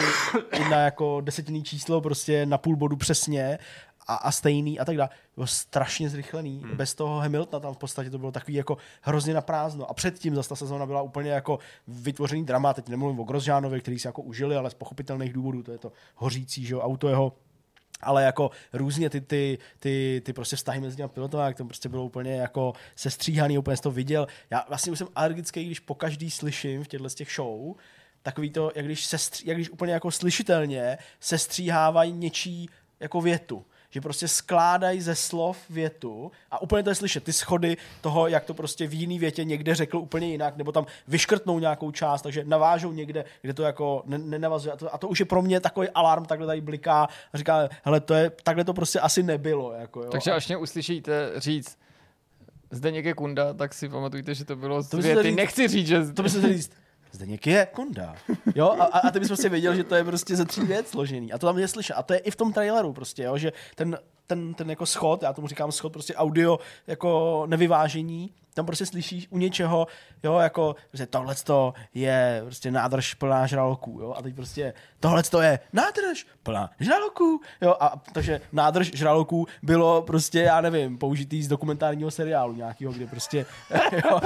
[0.52, 3.58] i na jako desetinný číslo, prostě na půl bodu přesně
[4.06, 5.08] a, a stejný a tak dále.
[5.34, 6.60] Bylo strašně zrychlený.
[6.64, 6.76] Hmm.
[6.76, 9.90] Bez toho Hamiltona tam v podstatě to bylo takový jako hrozně na prázdno.
[9.90, 11.58] A předtím zase ta sezóna byla úplně jako
[11.88, 12.74] vytvořený drama.
[12.74, 15.62] Teď nemluvím o Grosjeanovi, který si jako užili, ale z pochopitelných důvodů.
[15.62, 17.32] To je to hořící, že jo, auto jeho
[18.02, 21.88] ale jako různě ty, ty, ty, ty prostě vztahy mezi těmi pilotama, jak to prostě
[21.88, 24.26] bylo úplně jako sestříhaný, úplně to viděl.
[24.50, 27.74] Já vlastně už jsem alergický, když po každý slyším v těchto z těch show,
[28.22, 32.68] takový to, jak když, sestří, jak když úplně jako slyšitelně sestříhávají něčí
[33.00, 33.64] jako větu
[33.94, 38.44] že prostě skládají ze slov větu a úplně to je slyšet, ty schody toho, jak
[38.44, 42.44] to prostě v jiný větě někde řekl úplně jinak, nebo tam vyškrtnou nějakou část, takže
[42.44, 44.72] navážou někde, kde to jako ne- nenavazuje.
[44.72, 47.68] A to, a to už je pro mě takový alarm, takhle tady bliká a říká,
[47.82, 49.72] hele, to je, takhle to prostě asi nebylo.
[49.72, 50.10] Jako, jo.
[50.10, 51.78] Takže až mě uslyšíte říct
[52.74, 55.22] Zdeněk je kunda, tak si pamatujte, že to bylo z To by věty.
[55.22, 56.12] říct- Nechci říct, že...
[56.12, 56.72] to by se chtěl říct,
[57.12, 58.16] Zdeněk je kunda.
[58.54, 60.90] Jo, a, a, a ty bys prostě věděl, že to je prostě ze tří věc
[60.90, 61.32] složený.
[61.32, 61.94] A to tam je slyšet.
[61.94, 65.22] A to je i v tom traileru prostě, jo, že ten, ten, ten jako schod,
[65.22, 69.86] já tomu říkám schod, prostě audio jako nevyvážení, tam prostě slyšíš u něčeho,
[70.22, 71.34] jo, jako, že tohle
[71.94, 77.74] je prostě nádrž plná žraloků, jo, a teď prostě tohle je nádrž plná žraloků, jo,
[77.80, 83.46] a takže nádrž žraloků bylo prostě, já nevím, použitý z dokumentárního seriálu nějakého, kde prostě,
[83.92, 84.20] jo,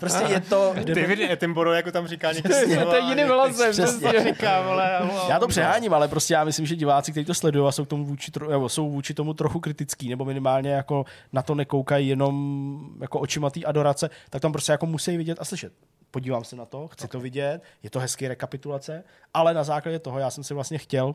[0.00, 0.72] prostě je to...
[0.74, 3.72] Kde David Attenborough jako tam říká někde Přesně, to je jiným hlasem.
[3.72, 4.08] Přesně.
[4.08, 4.32] Přesně.
[4.32, 7.72] Říká, vole, Já to přeháním, ale prostě já myslím, že diváci, kteří to sledují a
[7.72, 11.42] jsou, k tomu vůči, tro- nebo jsou vůči tomu trochu kritický, nebo minimálně jako na
[11.42, 15.72] to nekoukají jenom jako očima té adorace, tak tam prostě jako musí vidět a slyšet.
[16.10, 19.04] Podívám se na to, chci to vidět, je to hezký rekapitulace,
[19.34, 21.14] ale na základě toho já jsem si vlastně chtěl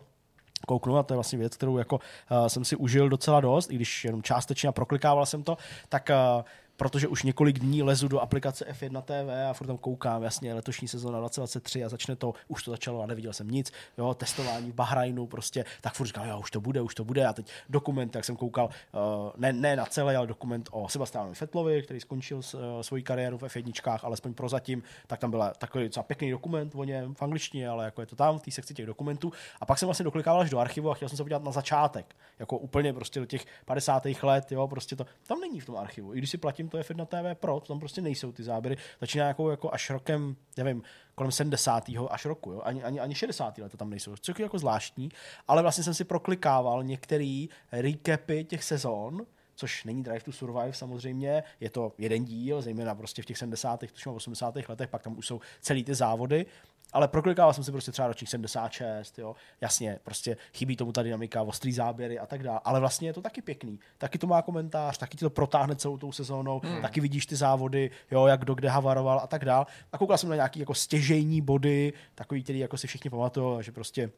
[0.67, 3.75] kouknout, a to je vlastně věc, kterou jako uh, jsem si užil docela dost, i
[3.75, 5.57] když jenom částečně a proklikával jsem to,
[5.89, 6.43] tak uh,
[6.79, 10.87] protože už několik dní lezu do aplikace F1 TV a furt tam koukám, jasně, letošní
[10.87, 14.75] sezóna 2023 a začne to, už to začalo a neviděl jsem nic, jo, testování v
[14.75, 18.15] Bahrajnu prostě, tak furt říkal, jo, už to bude, už to bude a teď dokument,
[18.15, 19.01] jak jsem koukal, uh,
[19.37, 23.43] ne, ne na celé, ale dokument o Sebastianovi Fetlovi, který skončil uh, svoji kariéru v
[23.43, 27.85] F1, alespoň prozatím, tak tam byl takový docela pěkný dokument o něm v angličtině, ale
[27.85, 29.31] jako je to tam v té sekci těch dokumentů.
[29.59, 32.15] A pak jsem vlastně doklikával až do archivu a chtěl jsem se podívat na začátek,
[32.39, 34.07] jako úplně prostě do těch 50.
[34.23, 36.15] let, jo, prostě to tam není v tom archivu.
[36.15, 38.77] I když si platím to F1 TV Pro, tam prostě nejsou ty záběry.
[39.01, 40.83] Začíná jako, jako až rokem, nevím,
[41.15, 41.89] kolem 70.
[42.09, 42.61] až roku, jo?
[42.63, 43.57] Ani, ani, ani 60.
[43.57, 45.09] let to tam nejsou, což je jako zvláštní,
[45.47, 49.25] ale vlastně jsem si proklikával některé recapy těch sezon,
[49.55, 53.79] což není Drive to Survive samozřejmě, je to jeden díl, zejména prostě v těch 70.
[53.79, 54.55] tuším 80.
[54.69, 56.45] letech, pak tam už jsou celý ty závody,
[56.93, 59.35] ale proklikával jsem si prostě třeba ročník 76, jo.
[59.61, 62.59] Jasně, prostě chybí tomu ta dynamika, ostrý záběry a tak dále.
[62.63, 63.79] Ale vlastně je to taky pěkný.
[63.97, 66.81] Taky to má komentář, taky ti to protáhne celou tou sezónou, hmm.
[66.81, 69.65] taky vidíš ty závody, jo, jak kdo kde havaroval a tak dále.
[69.91, 73.71] A koukal jsem na nějaký jako stěžejní body, takový, který jako si všichni pamatují, že
[73.71, 74.11] prostě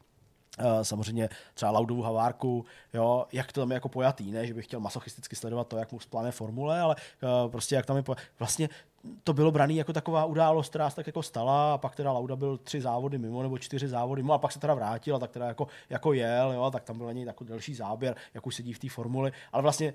[0.82, 2.64] samozřejmě třeba Laudovu Havárku,
[2.94, 5.92] jo, jak to tam je jako pojatý, ne, že bych chtěl masochisticky sledovat to, jak
[5.92, 8.16] mu splane formule, ale uh, prostě jak tam je, po...
[8.38, 8.68] vlastně
[9.24, 12.36] to bylo braný jako taková událost, která se tak jako stala a pak teda Lauda
[12.36, 15.30] byl tři závody mimo nebo čtyři závody mimo a pak se teda vrátil a tak
[15.30, 18.54] teda jako, jako jel, jo, tak tam byl na něj takový další záběr, jak už
[18.54, 19.94] sedí v té formuli, ale vlastně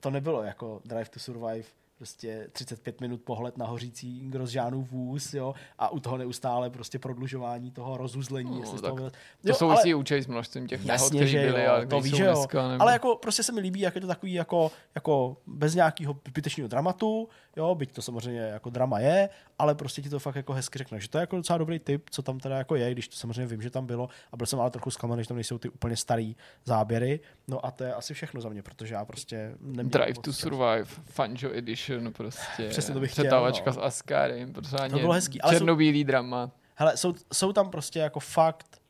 [0.00, 5.54] to nebylo jako Drive to Survive, prostě 35 minut pohled na hořící Grosjeanův vůz, jo,
[5.78, 8.50] a u toho neustále prostě prodlužování toho rozuzlení.
[8.50, 9.10] No, jestli tak toho,
[9.46, 12.34] To souvisí určitě s množstvím těch nehod, které byly jo, a to jsou že jo.
[12.34, 12.82] dneska, nebo...
[12.82, 16.68] Ale jako prostě se mi líbí, jak je to takový jako, jako bez nějakého zbytečného
[16.68, 17.28] dramatu,
[17.58, 19.28] jo, byť to samozřejmě jako drama je,
[19.58, 22.10] ale prostě ti to fakt jako hezky řekne, že to je jako docela dobrý tip,
[22.10, 24.60] co tam teda jako je, když to samozřejmě vím, že tam bylo a byl jsem
[24.60, 27.20] ale trochu zklamaný, že tam nejsou ty úplně starý záběry.
[27.48, 30.32] No a to je asi všechno za mě, protože já prostě neměl Drive to.
[30.32, 32.68] Survive, Fanjo Edition, prostě.
[32.68, 33.74] Přesně to bych chtěl, Přetávačka no.
[33.74, 34.90] s Ascarem, pořádně.
[34.90, 36.50] To bylo hezký, ale jsou- Černobílý drama.
[36.74, 38.80] Hele, jsou, jsou tam prostě jako fakt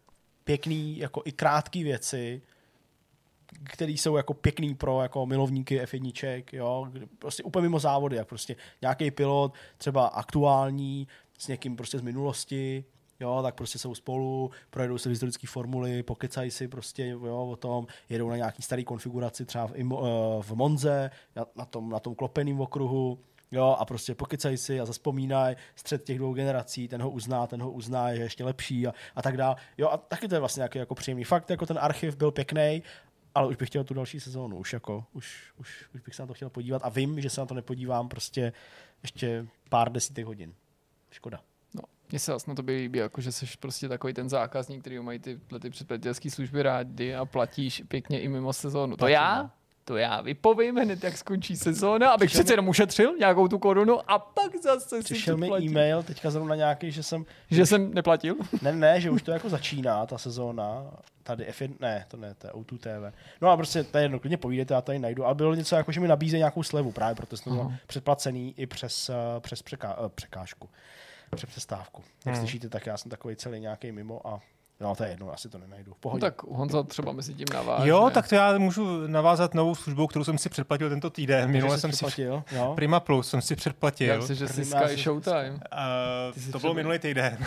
[0.45, 2.43] pěkný, jako i krátký věci,
[3.65, 6.87] které jsou jako pěkný pro jako milovníky F1, jo,
[7.19, 11.09] prostě úplně mimo závody, jak prostě nějaký pilot, třeba aktuální,
[11.39, 12.85] s někým prostě z minulosti,
[13.21, 17.87] jo, tak prostě jsou spolu, projedou se historické formuly, pokecají si prostě jo, o tom,
[18.09, 22.01] jedou na nějaký starý konfiguraci třeba v, Imo, eh, v Monze, na, na tom, na
[22.01, 23.19] tom klopeným okruhu,
[23.53, 27.63] Jo, a prostě pokecají si a zaspomínají střed těch dvou generací, ten ho uzná, ten
[27.63, 29.57] ho uzná, je ještě lepší a, a tak dále.
[29.79, 32.83] Jo, a taky to je vlastně nějaký jako příjemný fakt, jako ten archiv byl pěkný,
[33.39, 36.27] ale už bych chtěl tu další sezónu, už jako, už, už, už bych se na
[36.27, 38.53] to chtěl podívat a vím, že se na to nepodívám prostě
[39.03, 40.55] ještě pár desítek hodin.
[41.11, 41.41] Škoda.
[41.75, 45.01] No, mně se vlastně to by líbí, jako že jsi prostě takový ten zákazník, který
[45.01, 48.93] mají ty, ty předplatitelské služby rádi a platíš pěkně i mimo sezónu.
[48.93, 49.51] To Platím, já, no.
[49.89, 54.19] To já vypovím hned, jak skončí sezóna, abych přece jenom ušetřil nějakou tu korunu a
[54.19, 55.71] pak zase Přišel si mi to platím.
[55.71, 58.37] e-mail teďka zrovna nějaký, že jsem, Že jsem neplatil?
[58.63, 60.87] ne, ne, že už to jako začíná, ta sezóna,
[61.23, 63.15] tady F1, ne, to ne, to je O2 TV.
[63.41, 66.01] No a prostě je jedno, klidně povídejte, já tady najdu, ale bylo něco jako, že
[66.01, 70.09] mi nabízejí nějakou slevu právě, protože jsem to předplacený i přes, eh, přes překá, eh,
[70.09, 70.69] překážku,
[71.37, 72.03] přes přestávku.
[72.27, 72.45] Jak Hmm.
[72.45, 74.41] slyšíte, tak já jsem takový celý nějaký mimo a
[74.81, 75.95] no to je jedno, asi to nenajdu.
[76.05, 77.89] No tak Honza třeba mezi tím naváže.
[77.89, 81.51] Jo, tak to já můžu navázat novou službou, kterou jsem si předplatil tento týden.
[81.51, 82.73] Minule jsem jsi si předplatil, jo?
[82.77, 84.09] Prima Plus jsem si předplatil.
[84.09, 85.51] Já si, že jsi Sky Showtime.
[85.51, 85.59] Uh,
[86.35, 87.39] to bylo třeba- minulý týden.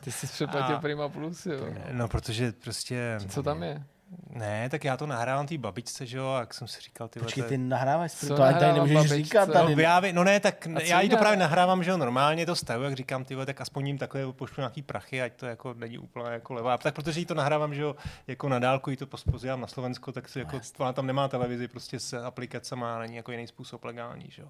[0.00, 1.60] Ty jsi předplatil A- Prima Plus, jo.
[1.92, 3.18] No, protože prostě...
[3.28, 3.82] Co tam je?
[4.30, 7.42] Ne, tak já to nahrávám té babičce, že jo, jak jsem si říkal, ty Počkej,
[7.44, 9.16] ty nahráváš, Co to tady nemůžeš babičce?
[9.16, 9.48] říkat.
[9.48, 9.76] No, Tady.
[9.76, 12.56] No, já, no ne, tak co já jí to právě nahrávám, že jo, normálně to
[12.56, 15.74] stavu, jak říkám, ty vole, tak aspoň jim takhle pošlu nějaký prachy, ať to jako
[15.74, 16.78] není úplně jako levá.
[16.78, 17.96] Tak protože jí to nahrávám, že jo,
[18.26, 21.68] jako na dálku jí to posílám na Slovensko, tak si jako, ona tam nemá televizi,
[21.68, 24.48] prostě s aplikacema není jako jiný způsob legální, že jo.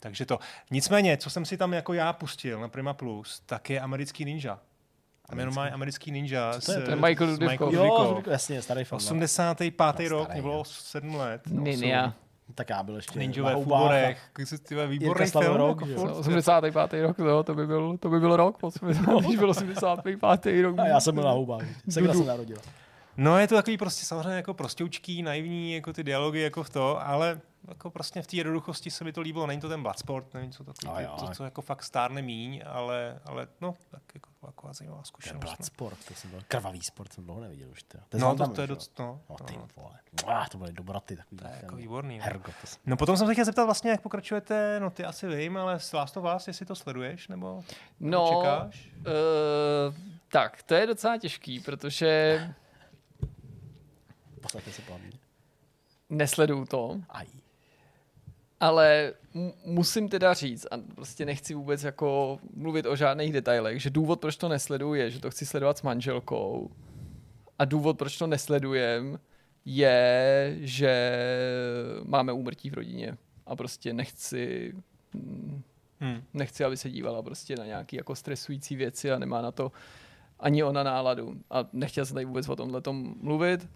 [0.00, 0.38] Takže to.
[0.70, 4.58] Nicméně, co jsem si tam jako já pustil na Prima Plus, tak je americký ninja.
[5.28, 6.52] Tam je normálně americký ninja.
[6.60, 6.90] Co to je?
[6.90, 7.74] je Michael s Dudikoff.
[7.74, 8.26] Jo, Dudikoff.
[8.26, 8.98] jasně, starý film.
[8.98, 9.04] no.
[9.04, 10.08] 85.
[10.08, 10.64] rok, starý, mě bylo no.
[10.64, 11.42] 7 let.
[11.46, 12.14] Ninja.
[12.54, 14.20] Tak já byl ještě Ninjové v a- úborech,
[14.86, 15.56] výborný film.
[15.56, 15.98] rok, jako že jo.
[16.00, 16.12] furt.
[16.12, 17.02] 85.
[17.02, 20.62] rok, no, to by byl, to by byl rok, po 80, když byl 85.
[20.62, 20.78] rok.
[20.78, 21.62] A já jsem byl na houbách.
[21.88, 22.60] Segla se narodila.
[23.16, 27.06] No je to takový prostě samozřejmě jako prostoučký, naivní, jako ty dialogy jako v to,
[27.06, 29.46] ale jako prostě v té jednoduchosti se mi to líbilo.
[29.46, 31.16] Není to ten Bloodsport, nevím, co takový, No jo.
[31.20, 35.40] to, co jako fakt stárne míň, ale, ale no, tak jako taková zajímavá Ten zkušenost.
[35.44, 35.66] blood no.
[35.66, 37.82] sport, to jsem byl krvavý sport, jsem dlouho neviděl už.
[37.82, 39.20] To, to, No, to, to je dost, no.
[39.30, 39.68] No, ty no.
[39.76, 39.98] vole.
[40.26, 41.38] Ah, to byly dobroty takový.
[41.38, 42.18] To je jako výborný.
[42.18, 42.24] no.
[42.24, 42.80] Hergo, to jsem...
[42.86, 45.92] No potom jsem se chtěl zeptat vlastně, jak pokračujete, no ty asi vím, ale s
[45.92, 47.64] Last of Us, jestli to sleduješ, nebo
[48.00, 48.88] No, čekáš?
[48.96, 49.94] Uh,
[50.28, 52.40] tak, to je docela těžký, protože
[54.42, 55.10] Postavte se plavně.
[56.10, 57.26] nesleduju to, Aj.
[58.62, 59.12] Ale
[59.64, 64.36] musím teda říct, a prostě nechci vůbec jako mluvit o žádných detailech, že důvod, proč
[64.36, 66.70] to nesleduju, je, že to chci sledovat s manželkou
[67.58, 69.18] a důvod, proč to nesledujem,
[69.64, 71.16] je, že
[72.04, 73.16] máme úmrtí v rodině
[73.46, 74.72] a prostě nechci
[75.14, 75.62] mm,
[76.02, 76.22] Hmm.
[76.34, 79.72] nechci, aby se dívala prostě na nějaké jako stresující věci a nemá na to
[80.40, 81.34] ani ona náladu.
[81.50, 82.82] A nechtěl jsem tady vůbec o tomhle
[83.20, 83.68] mluvit,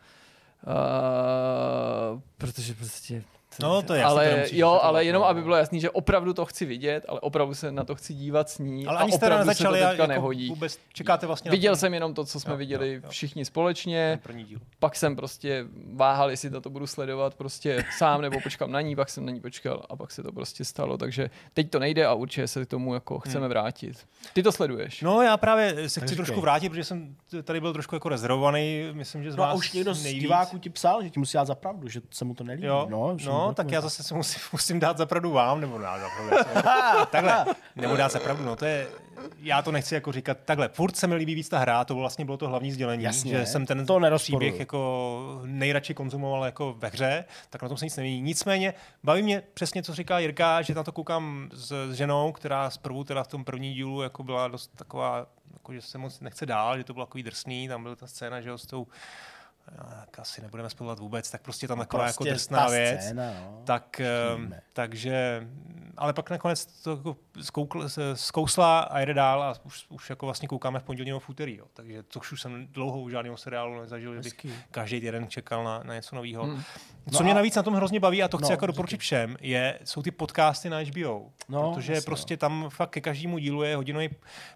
[0.67, 3.25] uh, protože prostě...
[3.63, 5.29] No, to je ale, nemusíš jo, ale jenom, no.
[5.29, 8.49] aby bylo jasný, že opravdu to chci vidět, ale opravdu se na to chci dívat
[8.51, 10.49] s ní Ale a ani jste opravdu nezačali, se to teďka jako nehodí.
[10.49, 13.11] vůbec čekáte vlastně Viděl jsem jenom to, co jsme Jo, viděli jo, jo.
[13.11, 14.59] všichni společně, ten první díl.
[14.79, 15.65] pak jsem prostě
[15.95, 19.33] váhal, jestli na to budu sledovat prostě sám nebo počkám na ní, pak jsem na
[19.33, 22.65] ní počkal a pak se to prostě stalo, takže teď to nejde a určitě se
[22.65, 24.07] k tomu jako chceme vrátit.
[24.33, 25.03] Ty to sleduješ?
[25.03, 29.23] No já právě se chci trošku vrátit, protože jsem tady byl trošku jako rezervovaný, myslím,
[29.23, 30.23] že z No a vás už někdo z nejvíc.
[30.23, 32.67] diváků ti psal, že ti musí dát za pravdu, že se mu to nelíbí.
[32.67, 36.01] Jo, no, jsem no tak já zase se musím, musím dát zapravdu vám, nebo dát
[36.01, 36.53] zapravdu.
[37.11, 37.47] takhle,
[37.77, 38.89] nebo dát zapravdu, no to je,
[39.39, 40.69] já to nechci jako říkat takhle.
[40.69, 43.47] Furt se mi líbí víc ta hra, to vlastně bylo to hlavní sdělení, Jasně, že
[43.47, 47.97] jsem ten to příběh jako nejradši konzumoval jako ve hře, tak na tom se nic
[47.97, 48.21] neví.
[48.21, 48.75] Nicméně
[49.05, 53.05] baví mě přesně, co říká Jirka, že na to koukám s, s ženou, která zprvu
[53.05, 56.79] teda v tom první dílu jako byla dost taková, jako, že se moc nechce dál,
[56.79, 58.87] že to bylo takový drsný, tam byla ta scéna, že jo, s tou
[60.19, 63.01] asi nebudeme spolovat vůbec, tak prostě tam taková jako Prostě drsná ta věc.
[63.01, 63.63] Scéna, no.
[63.65, 64.01] Tak,
[64.37, 64.61] Víme.
[64.73, 65.47] takže,
[65.97, 70.27] ale pak nakonec to jako zkoukl, se- zkousla a jede dál a už, už jako
[70.27, 71.65] vlastně koukáme v pondělí nebo v úterý, jo.
[71.75, 75.83] takže což už jsem dlouho u žádného seriálu nezažil, že bych každý týden čekal na,
[75.85, 76.45] na něco nového.
[76.45, 76.63] Hmm.
[77.13, 79.01] Co No mě a- navíc na tom hrozně baví a to chci No, jako doporučit
[79.01, 81.31] všem, je, jsou ty podcasty na HBO.
[81.49, 84.09] No, protože jasně, prostě tam fakt ke každému dílu je hodinový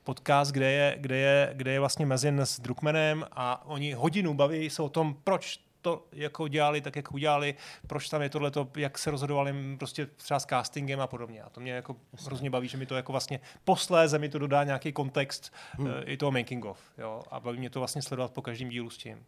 [0.05, 4.71] podcast, kde je, kde je, kde je vlastně Mezin s Druckmanem a oni hodinu baví
[4.71, 7.55] se o tom, proč to jako dělali tak, jak udělali,
[7.87, 11.43] proč tam je tohleto, jak se rozhodovali prostě třeba s castingem a podobně.
[11.43, 11.97] A to mě jako
[12.27, 15.87] hrozně baví, že mi to jako vlastně posléze mi to dodá nějaký kontext hmm.
[15.87, 16.79] uh, i toho making of.
[16.99, 17.23] Jo?
[17.31, 19.19] A baví mě to vlastně sledovat po každém dílu s tím.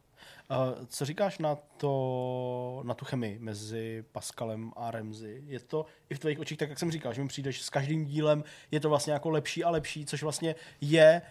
[0.50, 5.42] Uh, co říkáš na, to, na tu chemii mezi Pascalem a Remzy?
[5.46, 7.70] Je to i v tvých očích, tak jak jsem říkal, že mi přijde, že s
[7.70, 11.22] každým dílem je to vlastně jako lepší a lepší, což vlastně je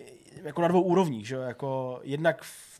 [0.00, 0.04] eh,
[0.42, 1.40] jako na dvou úrovních, že jo?
[1.40, 2.71] Jako jednak v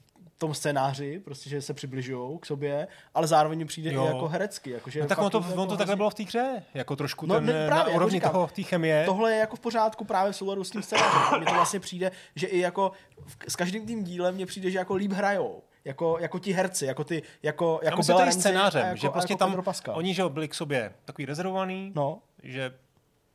[0.46, 4.04] tom scénáři, prostě, že se přibližují k sobě, ale zároveň přijde Jo.
[4.04, 4.70] i jako herecky.
[4.70, 7.26] Jako, že No, tak to, je on to takhle bylo v té hře, jako trošku
[7.26, 9.04] No, ten, ne, ne, právě, na jako úrovni toho, té chemie.
[9.04, 11.38] Tohle je jako v pořádku právě v souladu s tím scénářem.
[11.40, 12.92] Mně to vlastně přijde, že i jako
[13.26, 15.62] v, s každým tím dílem mně přijde, že jako líp hrajou.
[15.84, 19.38] Jako, jako ti herci, jako ty, jako, jako Bela to scénářem, jako, že prostě jako
[19.38, 19.62] tam
[19.92, 22.74] oni že byli k sobě takový rezervovaný, No, že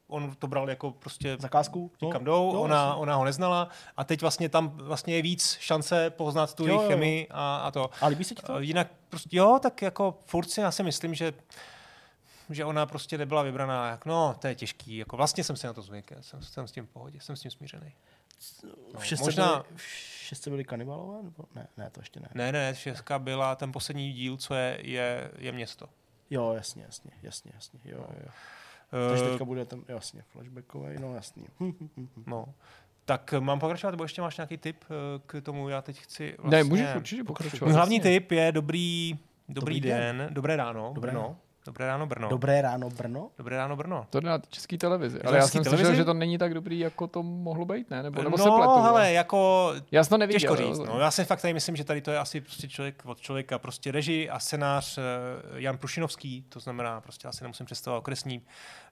[0.07, 1.91] on to bral jako prostě zakázku.
[2.01, 3.01] No, kam jdou, jo, ona, jasně.
[3.01, 6.87] ona ho neznala a teď vlastně tam vlastně je víc šance poznat tu Jo, jejich
[6.87, 7.89] chemii a, a to.
[8.01, 8.53] A líbí se ti to?
[8.53, 11.33] A Jinak prostě jo, tak jako furt si já si myslím, že
[12.49, 15.73] že ona prostě nebyla vybraná, jak no, to je těžký, jako vlastně jsem si na
[15.73, 17.93] to zvykl, jsem, jsem s tím v pohodě, jsem s tím smířený.
[18.97, 19.81] v šestce, možná- byli, v
[20.27, 21.23] šestce byli kanibalové?
[21.23, 21.43] Nebo?
[21.55, 22.29] Ne, ne, to ještě ne.
[22.33, 25.89] Ne, ne, šestka byla ten poslední díl, co je, je, je město.
[26.29, 28.31] Jo, jasně, jasně, jasně, jasně, jo, jo, jo.
[29.09, 31.45] Takže Eh, teďka bude ten, jasně, flashbackový, no jasný.
[32.27, 32.45] No.
[33.05, 34.93] Tak eh, mám pokračovat, nebo ještě máš nějaký tip eh,
[35.25, 35.69] k tomu?
[35.69, 36.57] Já teď chci vlastně...
[36.57, 37.67] Ne, můžeš určitě pokračovat.
[37.67, 38.19] Můj hlavní jasně.
[38.19, 39.13] tip je dobrý,
[39.49, 40.17] dobrý, Dobrý den.
[40.17, 40.33] den.
[40.33, 41.37] dobré ráno, Dobré Brno.
[41.67, 42.29] Dobré ráno, Brno.
[42.29, 43.29] Dobré ráno, Brno.
[43.37, 44.07] Dobré ráno, Brno.
[44.09, 45.21] To jde na české televizi.
[45.21, 45.83] Ale já jsem televizi?
[45.85, 48.03] slyšel, že to není tak dobrý, jako to mohlo být, ne?
[48.03, 48.81] Nebo, nebo se no, pletu.
[48.81, 50.39] hele, jako Já jsem to neviděl.
[50.39, 50.79] Těžko říct.
[50.79, 50.99] No.
[50.99, 53.59] Já si fakt tady myslím, že tady to je asi prostě člověk od člověka.
[53.59, 55.01] Prostě režii a scénář eh,
[55.55, 58.41] Jan Prušinovský, to znamená, prostě asi nemusím představovat okresní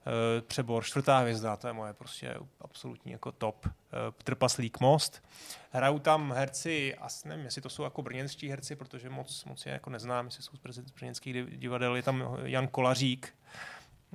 [0.08, 3.68] eh, přebor, čtvrtá hvězda, to je moje prostě absolutní jako top.
[3.68, 3.72] Eh,
[4.24, 5.24] Trpaslík most.
[5.72, 9.72] Hrajou tam herci, asi nevím, jestli to jsou jako brněnští herci, protože moc, moc je
[9.72, 11.96] jako neznám, jestli jsou z brněnských div- divadel.
[11.96, 13.36] Je tam Jan Kolařík,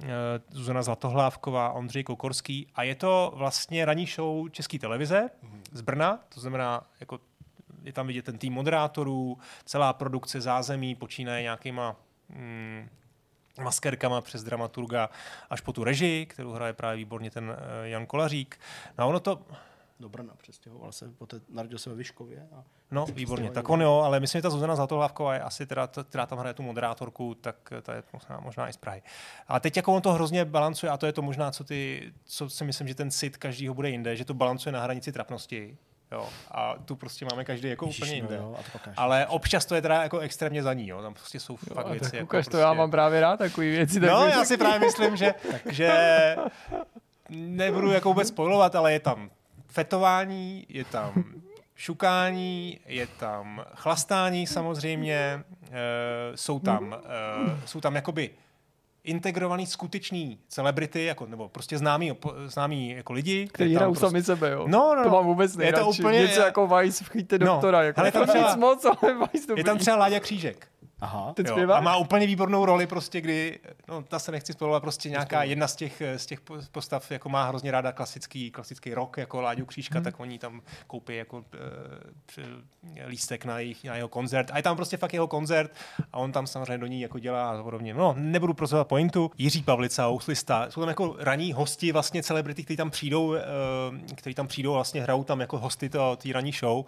[0.03, 0.07] eh,
[0.51, 5.31] Zuzana Zlatohlávková, Ondřej Kokorský a je to vlastně ranní show České televize
[5.73, 7.21] z Brna, to znamená jako
[7.83, 11.97] je tam vidět ten tým moderátorů, celá produkce zázemí počínaje nějakýma
[12.29, 12.89] mm,
[13.61, 15.11] maskerkama přes dramaturga
[15.51, 18.59] až po tu režii, kterou hraje právě výborně ten eh, Jan Kolařík.
[18.99, 19.43] No a ono to,
[20.01, 22.49] Do Brna přestěhoval se, poté narodil se ve Vyškově.
[22.53, 23.51] A No, výborně.
[23.51, 26.55] Tak on jo, ale myslím, že ta Zuzana Zlatohlávková je asi teda, která tam hraje
[26.55, 29.03] tu moderátorku, tak ta je možná, možná i z Prahy.
[29.49, 32.51] A teď jako on to hrozně balancuje a to je to možná, co, ty, co
[32.51, 35.78] si myslím, že ten sit každýho bude jinde, že to balancuje na hranici trapnosti.
[36.12, 38.37] Jo, a tu prostě máme každý jako Ježiš, úplně jinde.
[38.39, 38.95] no jo, a to pak až.
[38.97, 41.03] ale občas to je teda jako extrémně za ní, jo.
[41.03, 42.05] Tam prostě jsou Jo, fakt věci.
[42.05, 42.62] tak jako ukaž to, prostě...
[42.62, 44.01] já mám právě rád takové věci.
[44.01, 45.35] No, takže- já si právě myslím, že,
[45.70, 45.91] že
[47.28, 49.31] nebudu jako vůbec spojovat, ale je tam
[49.69, 51.24] fetování, je tam
[51.77, 55.16] šukání, je tam chlastání samozřejmě,
[55.70, 58.31] e, jsou tam, e, jsou tam jakoby
[59.05, 62.12] integrovaný skutečný celebrity, jako, nebo prostě známý,
[62.47, 63.48] známý jako lidi.
[63.52, 64.64] Který hrajou prostě, sami sebe, jo.
[64.68, 65.14] No, no, To no.
[65.14, 66.02] mám vůbec Je to nejradši.
[66.02, 67.82] úplně- Něco jako Vice, vchyťte No, doktora.
[67.82, 70.68] Jako, ale to tam třeba- nic moc, ale Vice to Je tam třeba Láďa Křížek.
[71.01, 71.32] Aha.
[71.35, 71.78] Ten zpěvák?
[71.78, 73.59] a má úplně výbornou roli, prostě, kdy,
[73.89, 77.28] no, ta se nechci spolovat, prostě nějaká jedna z těch, z těch po- postav, jako
[77.28, 80.05] má hrozně ráda klasický, klasický rock, jako Láďu Křížka, hmm.
[80.05, 84.51] tak oni tam koupí jako e, lístek na, jejich, na jeho koncert.
[84.52, 85.70] A je tam prostě fakt jeho koncert
[86.12, 87.94] a on tam samozřejmě do ní jako dělá a podobně.
[87.94, 89.31] No, nebudu prozovat pointu.
[89.39, 93.40] Jiří Pavlica, Houslista, jsou tam jako raní hosti, vlastně celebrity, kteří tam přijdou, e,
[94.14, 96.85] kteří tam přijdou, vlastně hrajou tam jako hosty té ranní show.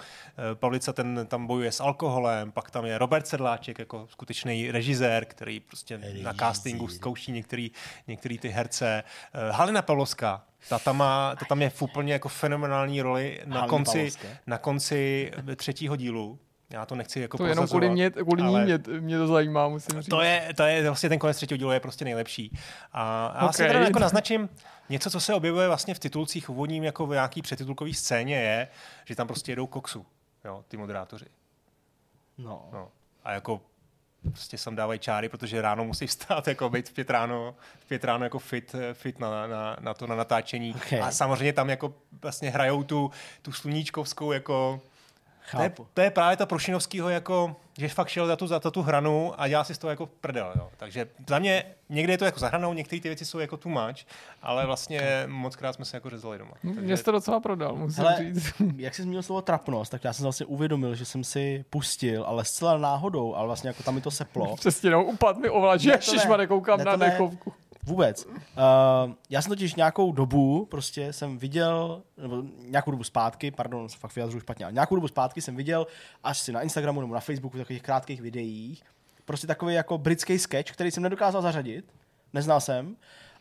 [0.53, 5.25] E, Pavlica ten tam bojuje s alkoholem, pak tam je Robert Sedláček jako skutečný režisér,
[5.25, 6.35] který prostě na Režisér.
[6.37, 7.71] castingu zkouší některý,
[8.07, 9.03] některý ty herce.
[9.35, 13.57] Eh, Halina Pavlovská, ta tam, má, ta tam je v úplně jako fenomenální roli na
[13.57, 14.29] Halina konci, Pavlovská.
[14.47, 16.39] na konci třetího dílu.
[16.71, 19.69] Já to nechci jako To jenom kvůli mě, kvůli ní ale mě, mě to zajímá,
[19.69, 20.11] musím říct.
[20.11, 22.59] To je, to je vlastně ten konec třetího dílu je prostě nejlepší.
[22.93, 23.69] A, a já si Ok.
[23.69, 24.49] teda jako naznačím,
[24.89, 28.69] něco, co se objevuje vlastně v titulcích úvodním jako v nějaký předtitulkový scéně je,
[29.05, 30.07] že tam prostě jedou koksu,
[30.45, 31.27] jo, ty moderátoři.
[32.39, 32.69] No.
[32.73, 32.89] No.
[33.25, 33.61] A jako
[34.31, 38.05] prostě sem dávají čáry, protože ráno musí vstát, jako být v pět ráno, v pět
[38.05, 40.75] ráno jako fit, fit na, na, na, to na natáčení.
[40.75, 41.01] Okay.
[41.01, 43.11] A samozřejmě tam jako vlastně hrajou tu,
[43.43, 44.81] tu sluníčkovskou jako
[45.51, 45.87] to je, Chápu.
[45.95, 49.49] to je právě ta Prošinovskýho jako, že fakt šel za tu, za tu hranu a
[49.49, 50.53] dělá si z toho jako prdel.
[50.57, 50.69] Jo.
[50.77, 53.73] Takže za mě někdy je to jako za hranou, některé ty věci jsou jako too
[53.73, 53.97] much,
[54.43, 56.53] ale vlastně moc krát jsme se jako řezali doma.
[56.63, 58.53] Mě jsi to docela prodal, musím Hele, říct.
[58.77, 62.45] jak jsi zmínil slovo trapnost, tak já jsem vlastně uvědomil, že jsem si pustil, ale
[62.45, 64.57] zcela náhodou, ale vlastně jako tam mi to seplo.
[64.57, 65.99] Přesně, no, upad mi ovlač, Ne,
[66.37, 66.47] ne.
[66.47, 67.11] koukám Ne, na to ne.
[67.11, 67.53] dechovku.
[67.87, 68.27] Vůbec.
[68.27, 68.33] Uh,
[69.31, 74.15] já jsem totiž nějakou dobu, prostě jsem viděl, nebo nějakou dobu zpátky, pardon, se fakt
[74.15, 75.87] vyjadřuju špatně, ale nějakou dobu zpátky jsem viděl,
[76.25, 78.83] až si na Instagramu nebo na Facebooku takových krátkých videích,
[79.25, 81.85] prostě takový jako britský sketch, který jsem nedokázal zařadit,
[82.33, 82.97] neznal jsem,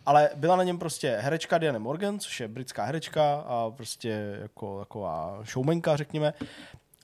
[0.06, 4.80] ale byla na něm prostě herečka Diana Morgan, což je britská herečka a prostě jako
[4.80, 6.34] taková showmanka, řekněme.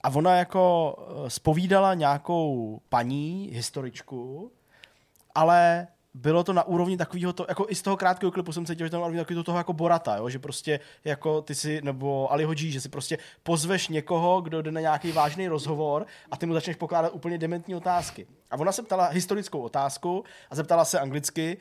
[0.03, 0.95] A ona jako
[1.25, 4.51] eh, spovídala nějakou paní, historičku,
[5.35, 8.87] ale bylo to na úrovni takového to, jako i z toho krátkého klipu jsem cítil,
[8.87, 10.29] že na úrovni takového toho jako Borata, jo?
[10.29, 14.71] že prostě jako ty si, nebo Ali Hodži, že si prostě pozveš někoho, kdo jde
[14.71, 18.27] na nějaký vážný rozhovor a ty mu začneš pokládat úplně dementní otázky.
[18.51, 21.57] A ona se ptala historickou otázku a zeptala se anglicky,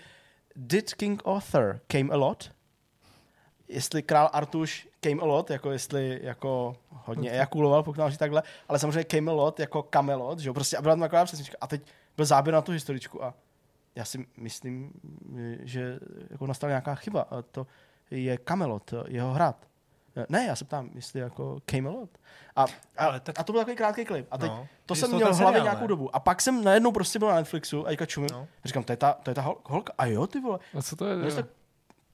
[0.57, 2.51] did King Arthur came a lot?
[3.69, 8.79] Jestli král Artuš came a lot, jako jestli jako hodně ejakuloval, pokud říct takhle, ale
[8.79, 11.57] samozřejmě came a lot jako Camelot, že jo, prostě a byla tam taková přesnička.
[11.61, 11.83] A teď
[12.17, 13.35] byl záběr na tu historičku a
[13.97, 14.93] já si myslím,
[15.63, 15.99] že
[16.31, 17.21] jako nastala nějaká chyba.
[17.21, 17.67] A to
[18.11, 19.67] je Camelot, jeho hrad.
[20.29, 22.11] Ne, já se ptám, jestli jako Camelot.
[22.57, 22.67] A, a,
[23.07, 24.27] Ale tak- a to byl takový krátký klip.
[24.31, 24.67] A teď No.
[24.87, 26.17] to jsem to měl v hlavě nějakou dobu.
[26.17, 28.29] A pak jsem najednou prostě byl na Netflixu a teďka čumím.
[28.33, 28.49] No.
[28.65, 29.93] A říkám, to je ta, to je ta hol- holka.
[29.99, 30.59] A jo, ty vole.
[30.79, 31.17] A co to je?
[31.17, 31.43] No,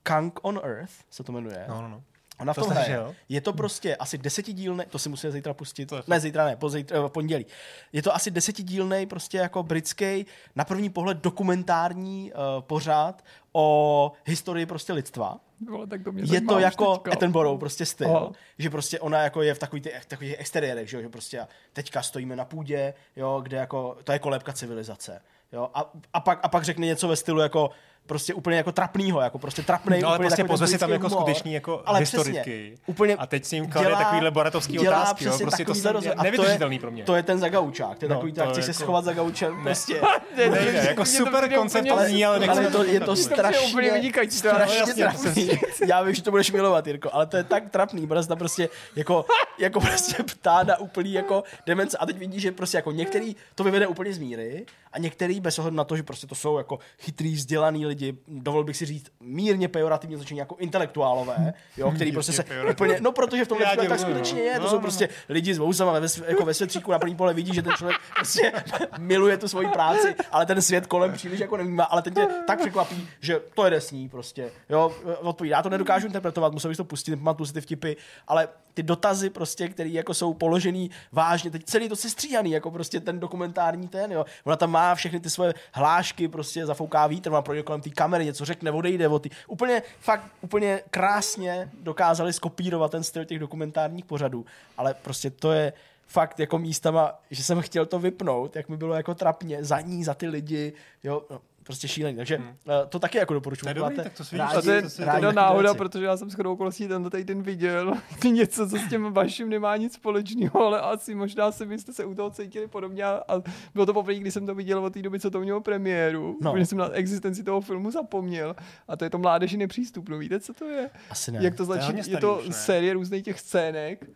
[0.03, 1.65] Kang on Earth se to jmenuje.
[1.69, 2.03] No, no, no.
[2.41, 3.01] Ona v To tom jste hraje.
[3.09, 3.17] že?
[3.29, 5.87] Je to prostě asi desetidílný, to si musíme zítra pustit.
[5.87, 7.47] To ne, zítra ne, pozítra, eh, pondělí.
[7.93, 10.27] Je to asi desetidílný, prostě jako britský,
[10.57, 15.41] na první pohled dokumentární uh, pořád o historii prostě lidstva.
[15.71, 17.13] Vole, tak to mě Je to jako teďka.
[17.13, 18.33] Attenborough prostě styl, Aha.
[18.59, 21.49] že prostě ona jako je v takových těch, takových exteriérech, že, jo, že prostě a
[21.73, 25.23] teďka stojíme na půdě, jo, kde jako, to je kolébka civilizace,
[25.53, 27.71] jo, a, a, pak, a pak řekne něco ve stylu jako
[28.07, 31.09] prostě úplně jako trapnýho, jako prostě trapnej, No, ale úplně prostě pozve si tam jako
[31.09, 31.20] humor.
[31.20, 32.33] skutečný jako ale historiky.
[32.41, 35.73] Přesně, úplně A teď s ním klade takovýhle boratovský dělá otázky, jo, přesně prostě to
[35.73, 37.05] takovýhle jsem nevytužitelný to pro je, mě.
[37.05, 39.62] To je ten zagaučák, to je No, takový, tak chci se jako- schovat za gaučem,
[39.62, 40.01] prostě.
[40.37, 43.69] Nejde, jako Mně to super koncept úplně- to zní, ale nechci to, je to strašně,
[43.69, 45.51] úplně vynikající, strašně trapný.
[45.89, 48.69] Já vím, že to budeš milovat, Jirko, ale to je tak trapný, protože ta prostě
[48.97, 49.24] jako,
[49.59, 53.65] jako prostě ptá na úplný jako demence a teď vidíš, že prostě jako některý to
[53.65, 56.79] vyvede úplně z míry a některý bez ohledu na to, že prostě to jsou jako
[56.99, 62.32] chytrý, vzdělaný lidi, dovolil bych si říct, mírně pejorativně začínají jako intelektuálové, jo, který prostě
[62.32, 64.44] se úplně, no protože v tom Já tě tak rozumím, skutečně no.
[64.44, 67.16] je, to No, jsou no, prostě lidi s vousama ve, jako ve světříku na první
[67.16, 68.52] pole vidí, že ten člověk prostě
[68.98, 72.59] miluje tu svoji práci, ale ten svět kolem příliš jako nevnímá, ale ten tě tak
[72.60, 75.56] překvapí, že to jede s ní prostě, jo, odpovídá.
[75.56, 77.93] Já to nedokážu interpretovat, musel bych to pustit, nepamatuju si ty vtipy,
[78.28, 83.01] ale ty dotazy prostě, které jako jsou položený vážně, teď celý to sestříhaný, jako prostě
[83.01, 84.24] ten dokumentární ten, jo.
[84.44, 88.24] Ona tam má všechny ty svoje hlášky, prostě zafouká vítr, ona projde kolem té kamery,
[88.24, 89.31] něco řekne, odejde od ty.
[89.47, 94.47] Úplně, fakt, úplně krásně dokázali skopírovat ten styl těch dokumentárních pořadů,
[94.78, 95.73] ale prostě to je
[96.07, 100.05] fakt jako místama, že jsem chtěl to vypnout, jak mi bylo jako trapně, za ní,
[100.05, 100.73] za ty lidi,
[101.03, 102.17] jo, no, prostě šílený.
[102.17, 102.49] Takže hmm.
[102.89, 103.65] to taky jako doporučuji.
[103.65, 105.79] To je dobrý, tak to vidíš, A to je to rádi náhoda, věci.
[105.79, 107.95] protože já jsem shodou okolností tento týden viděl
[108.25, 112.15] něco, co s tím vaším nemá nic společného, ale asi možná si byste se u
[112.15, 113.43] toho cítili podobně a a
[113.75, 116.53] bylo to poprvé, když jsem to viděl od té doby, co to mělo premiéru, No.
[116.53, 118.57] když jsem na existenci toho filmu zapomněl
[118.89, 120.19] a to je to Mládeži nepřístupnou.
[120.19, 120.91] Víte, co to je?
[121.11, 121.39] Asi ne.
[121.43, 121.99] Jak to je začíná?
[121.99, 124.07] Je, starý to už, série různých těch scének,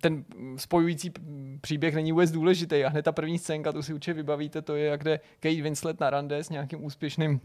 [0.00, 0.24] ten
[0.56, 1.12] spojující
[1.60, 4.86] příběh není vůbec důležitý a hned ta první scénka, tu si určitě vybavíte, to je,
[4.86, 7.40] jak jde Kate Winslet na rande s nějakým úspěšným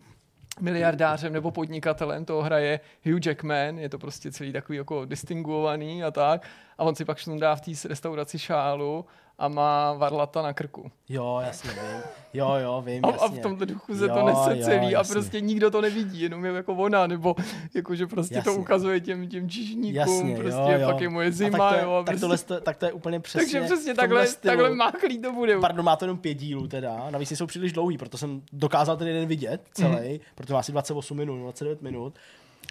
[0.59, 6.11] miliardářem nebo podnikatelem, toho hraje Hugh Jackman, je to prostě celý takový jako distinguovaný a
[6.11, 6.47] tak.
[6.81, 9.05] A on si pak šlundá v té restauraci šálu
[9.39, 10.91] a má varlata na krku.
[11.09, 12.01] Jo, jasně, vím.
[12.33, 13.27] Jo, jo, vím, A, jasně.
[13.27, 15.13] a v tomto duchu se jo, to nese jo, celý a jasně.
[15.13, 17.35] prostě nikdo to nevidí, jenom je jako ona, nebo
[17.73, 18.51] jakože prostě Jasně.
[18.51, 20.87] to ukazuje těm, těm číšníkům, Jasně, prostě jo, jo.
[20.91, 21.93] pak je moje A zima, tak to je, jo.
[21.93, 24.51] A tak, prostě, tohle, to- tak to je úplně přesně takže přesně takhle, stylu.
[24.57, 25.59] takhle máchlý to bude.
[25.59, 29.07] Pardon, má to jenom pět dílů teda, navíc jsou příliš dlouhý, proto jsem dokázal ten
[29.07, 30.19] jeden vidět celý, mm.
[30.35, 32.13] protože má asi 28 minut, 29 minut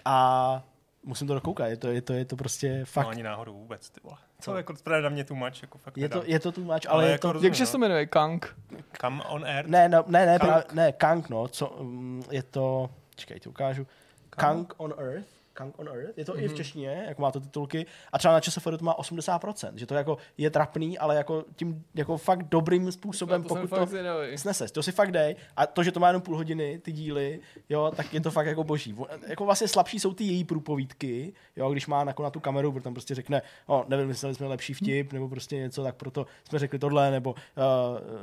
[0.05, 0.63] a
[1.03, 3.91] musím to dokoukat, je to, je to, je to prostě fakt, No, ani náhodou vůbec,
[3.91, 4.17] ty vole.
[4.41, 6.31] Co, jako právě na mě tu mač, jako fakt je to, nedám.
[6.31, 7.47] je to too much, ale, Ale je jako to, rozumím.
[7.47, 8.07] Jakže se to jmenuje?
[8.07, 8.57] Kang?
[9.01, 9.67] Come on air.
[9.69, 10.51] ne, no, ne, ne, Kang.
[10.51, 13.87] právě, ne, Kang, no, co, um, je to, čekaj, ti ukážu,
[14.31, 16.45] Kang on Earth, Kang on Earth, je to mm-hmm.
[16.45, 19.87] i v češtině, jako má to titulky, a třeba na ČSFD to má 80%, že
[19.87, 23.89] to jako je trapný, ale jako tím jako fakt dobrým způsobem, To pokud to fakt
[23.89, 24.39] zvědavý.
[24.39, 25.37] snese, to si fakt dej.
[25.57, 28.47] A to, že to má jenom půl hodiny, ty díly, jo, tak je to fakt
[28.47, 28.97] jako boží.
[29.27, 32.85] Jako vlastně slabší jsou ty její průpovídky, jo, když má jako na tu kameru, protože
[32.85, 36.59] tam prostě řekne, o, nevím, mysleli jsme lepší vtip, nebo prostě něco, tak proto jsme
[36.59, 37.37] řekli tohle, nebo uh,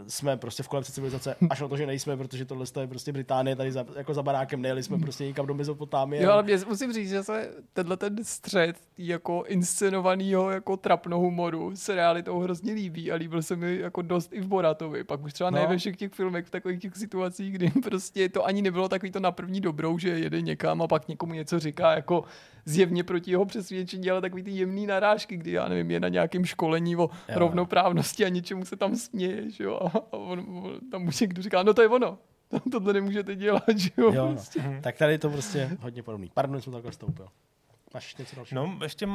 [0.07, 3.55] jsme prostě v kolebce civilizace, až na to, že nejsme, protože tohle je prostě Británie,
[3.55, 6.23] tady za, jako za barákem nejeli jsme prostě někam do Mezopotámie.
[6.23, 11.76] Jo, ale mě, musím říct, že se tenhle ten střed jako inscenovanýho jako trapno humoru
[11.76, 15.03] se realitou hrozně líbí a líbil se mi jako dost i v Boratovi.
[15.03, 15.57] Pak už třeba No.
[15.57, 19.11] ne ve všech těch filmech, v takových těch situacích, kdy prostě to ani nebylo takový
[19.11, 22.23] to na první dobrou, že jede někam a pak někomu něco říká jako
[22.65, 26.45] zjevně proti jeho přesvědčení, ale takový ty jemný narážky, kdy já nevím, je na nějakém
[26.45, 27.10] školení o Jo.
[27.35, 31.64] rovnoprávnosti a něčemu se tam směje, že jo, a on, on, tam už někdo říká,
[31.64, 32.18] no to je ono,
[32.71, 34.61] tohle nemůžete dělat, že jo, Jo, prostě.
[34.63, 34.81] no.
[34.81, 36.31] Tak tady je to prostě hodně podobný.
[36.33, 37.27] Pardon, jsem takhle stoupil.
[37.97, 38.65] Máš něco dalšího?
[38.67, 39.13] No, ještě uh,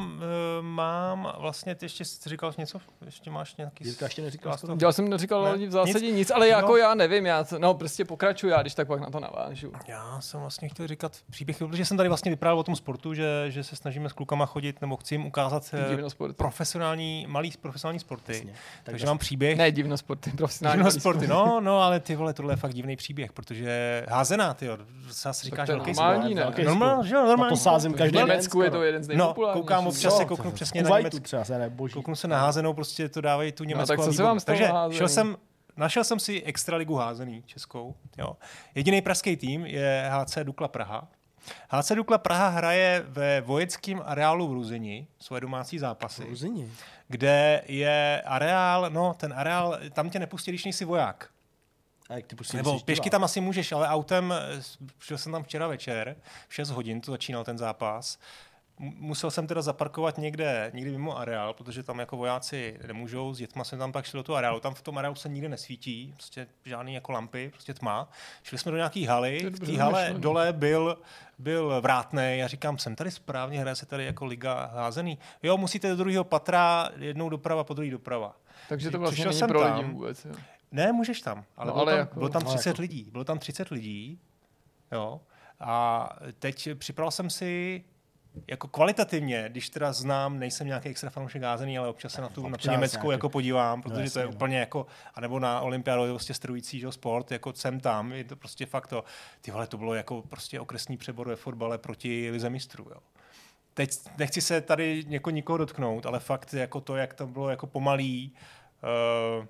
[0.60, 2.78] mám vlastně, ty ještě jsi říkal něco?
[3.04, 3.84] Ještě máš nějaký...
[3.84, 6.30] Jirka ještě neříkal of- Já jsem neříkal Ne, ani v zásadě nic, nic.
[6.30, 6.76] ale jako No.
[6.76, 9.72] já nevím, já to, no prostě pokračuju já, když tak pak na to navážu.
[9.88, 13.44] Já jsem vlastně chtěl říkat příběh, protože jsem tady vlastně vyprávěl o tom sportu, že,
[13.48, 16.34] že se snažíme s klukama chodit, nebo chci jim ukázat Divnosporty.
[16.34, 18.32] profesionální, malý profesionální sporty.
[18.32, 18.52] Jasně.
[18.52, 19.58] Tak Takže mám příběh.
[19.58, 20.78] Ne, divnosporty, profesionální.
[20.78, 24.78] Divnosporty, no, no, ale ty vole, tohle je fakt divný příběh, protože házená, ty jo,
[25.08, 26.42] zase říkáš to je velký normální, ne?
[26.42, 27.06] Velký Normál, sport.
[27.06, 27.50] že jo, Na normální.
[27.50, 28.71] to sázím den Německu je skoro.
[28.72, 29.62] To jeden z No, nejpopulárnějších.
[29.62, 31.20] koukám občas se kouknu přesně v na Německu.
[31.20, 31.72] třeba se.
[31.94, 33.96] Kouknu se na házenou, prostě to dávají tu německou.
[33.96, 35.36] tak co se vám stalo Takže šel jsem,
[35.76, 37.94] našel jsem si extraligu házený českou.
[38.18, 38.36] Jo.
[38.74, 41.08] Jediný pražský tým je HC Dukla Praha.
[41.68, 46.70] HC Dukla Praha hraje ve vojenském areálu v Ruzini svoje domácí zápasy, Ruzini.
[47.08, 51.28] kde je areál, no ten areál, tam tě nepustí, když nejsi voják.
[52.10, 54.62] A jak ty pustí, Nebo pěšky tam asi můžeš, ale autem, eh,
[54.98, 56.16] šel jsem tam včera večer,
[56.48, 58.18] v 6 hodin to začínal ten zápas.
[58.84, 63.64] Musel jsem teda zaparkovat někde, někde mimo areál, protože tam jako vojáci nemůžou, s dětma
[63.64, 66.46] jsme tam pak šli do toho areálu, tam v tom areálu se nikde nesvítí, prostě
[66.64, 68.08] žádný jako lampy, prostě tma.
[68.42, 70.20] Šli jsme do nějaký haly, v té hale vymyšlené.
[70.20, 70.98] dole byl,
[71.38, 75.18] byl vrátný, já říkám, jsem tady správně, hraje se tady jako liga házený.
[75.42, 78.36] Jo, musíte do druhého patra, jednou doprava, po druhý doprava.
[78.68, 79.78] Takže to vlastně Přišel není jsem pro tam.
[79.78, 80.24] lidi vůbec.
[80.24, 80.32] Jo.
[80.72, 83.08] Ne, můžeš tam, ale, No, bylo, ale tam, jako- bylo tam No, 30 jako- lidí.
[83.12, 84.18] Bylo tam 30 lidí,
[84.92, 85.20] jo.
[85.60, 87.84] A teď připravil jsem si
[88.48, 92.42] jako kvalitativně, když teda znám, nejsem nějaký extra fanoušek házený, ale občas se na tu,
[92.42, 93.12] na tu Občas německou nějaký.
[93.12, 94.32] jako podívám, protože to jasně, je no.
[94.32, 98.36] úplně jako, anebo na olympiádu je prostě strující že, sport, jako jsem tam, je to
[98.36, 99.04] prostě fakt to,
[99.40, 103.00] ty vole, to bylo jako prostě okresní přebor ve fotbale proti lize mistrů, jo.
[103.74, 107.66] Teď nechci se tady něko, nikoho dotknout, ale fakt jako to, jak to bylo jako
[107.66, 108.32] pomalý,
[109.38, 109.46] uh,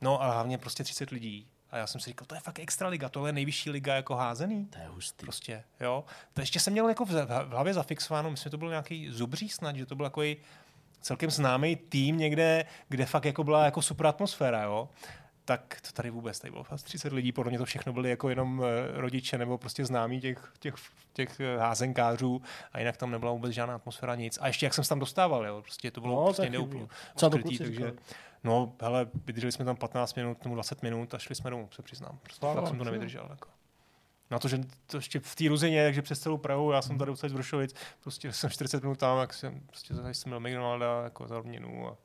[0.00, 1.48] No a hlavně prostě 30 lidí.
[1.76, 4.14] A já jsem si říkal, to je fakt extra liga, tohle je nejvyšší liga jako
[4.14, 4.66] házený.
[4.66, 5.26] To je hustý.
[5.26, 6.04] Prostě, jo.
[6.34, 9.48] To ještě jsem měl jako v, v hlavě zafixováno, myslím, že to byl nějaký zubří
[9.48, 10.36] snad, že to byl takový
[11.00, 14.88] celkem známý tým někde, kde fakt jako byla jako super atmosféra, jo
[15.46, 18.28] tak to tady vůbec, tady bylo fast 30 lidí, podle mě to všechno byly jako
[18.28, 20.74] jenom eh, rodiče nebo prostě známí těch, těch,
[21.12, 22.42] těch eh, házenkářů
[22.72, 24.38] a jinak tam nebyla vůbec žádná atmosféra, nic.
[24.40, 26.86] A ještě jak jsem se tam dostával, jo, prostě to bylo No, prostě neúplně
[27.16, 27.92] Co na to odkrytý, takže?
[28.44, 31.82] No, hele, vydrželi jsme tam 15 minut nebo 20 minut a šli jsme domů, se
[31.82, 32.18] přiznám.
[32.22, 33.26] Prostě Fakt, jsem to nevydržel.
[33.30, 33.48] Jako.
[34.30, 37.10] Na to, že to ještě v té Ruzině, takže přes celou Prahu, já jsem tady
[37.10, 41.28] odsaď z Vršovic, prostě jsem 40 minut tam, jak jsem, prostě jsem měl McDonalda jako
[41.28, 41.96] za odměnu a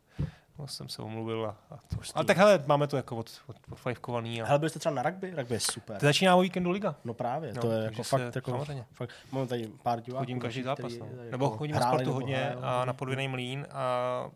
[0.60, 1.46] no, jsem se omluvil.
[1.46, 1.98] A, a to.
[2.16, 4.42] Ale tak hele, máme to jako od, od, odfajfkovaný.
[4.42, 4.46] A...
[4.46, 5.34] Hele, byli jste třeba na rugby?
[5.36, 5.98] Rugby je super.
[5.98, 6.96] Teď začíná o víkendu liga.
[7.06, 8.86] No právě, No, to je jako se- fakt, jako, samozřejmě.
[8.92, 10.22] fakt, máme tady pár diváků.
[10.22, 10.98] Chodím každý zápas.
[10.98, 11.06] No.
[11.06, 14.30] jako Nebo chodím na sportu hodně a na podvěnej mlín a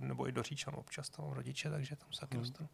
[0.00, 2.68] nebo i do Říčan občas, tam mám rodiče, takže tam se taky dostanu.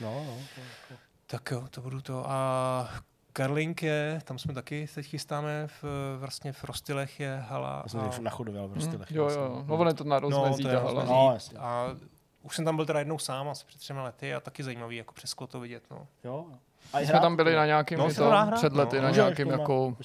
[0.00, 2.30] No, no, to, jako, Tak jo, to budu to.
[2.30, 2.88] A
[3.32, 5.84] Karlink je, tam jsme taky teď chystáme, v,
[6.18, 7.80] vlastně v Rostylech je hala.
[7.82, 8.20] já jsem a, a...
[8.20, 9.10] nachodoval v rostylech.
[9.10, 11.04] Jo, jo, no on je to na no, rozmezí, to ta je hala.
[11.04, 11.58] No, jasně.
[11.58, 11.96] a
[12.42, 15.14] už jsem tam byl teda jednou sám, asi před třema lety a taky zajímavý jako
[15.14, 15.82] přes to vidět.
[15.90, 16.06] No.
[16.24, 16.46] Jo.
[16.92, 19.02] A My jsme tam byli na nějakém, No, no, to hrát, před lety, no.
[19.02, 19.96] na ještě jako.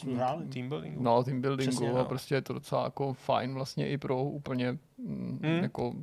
[0.53, 1.03] Team buildingu.
[1.03, 2.05] no, team buildingu Přesně, a no.
[2.05, 5.63] prostě je to docela jako fajn vlastně i pro úplně mm, Mm.
[5.63, 5.93] jako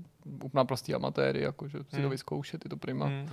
[0.53, 2.03] naprostý amatéry, jako, že si Mm.
[2.03, 3.07] to vyzkoušet, je to prima.
[3.07, 3.29] Hmm.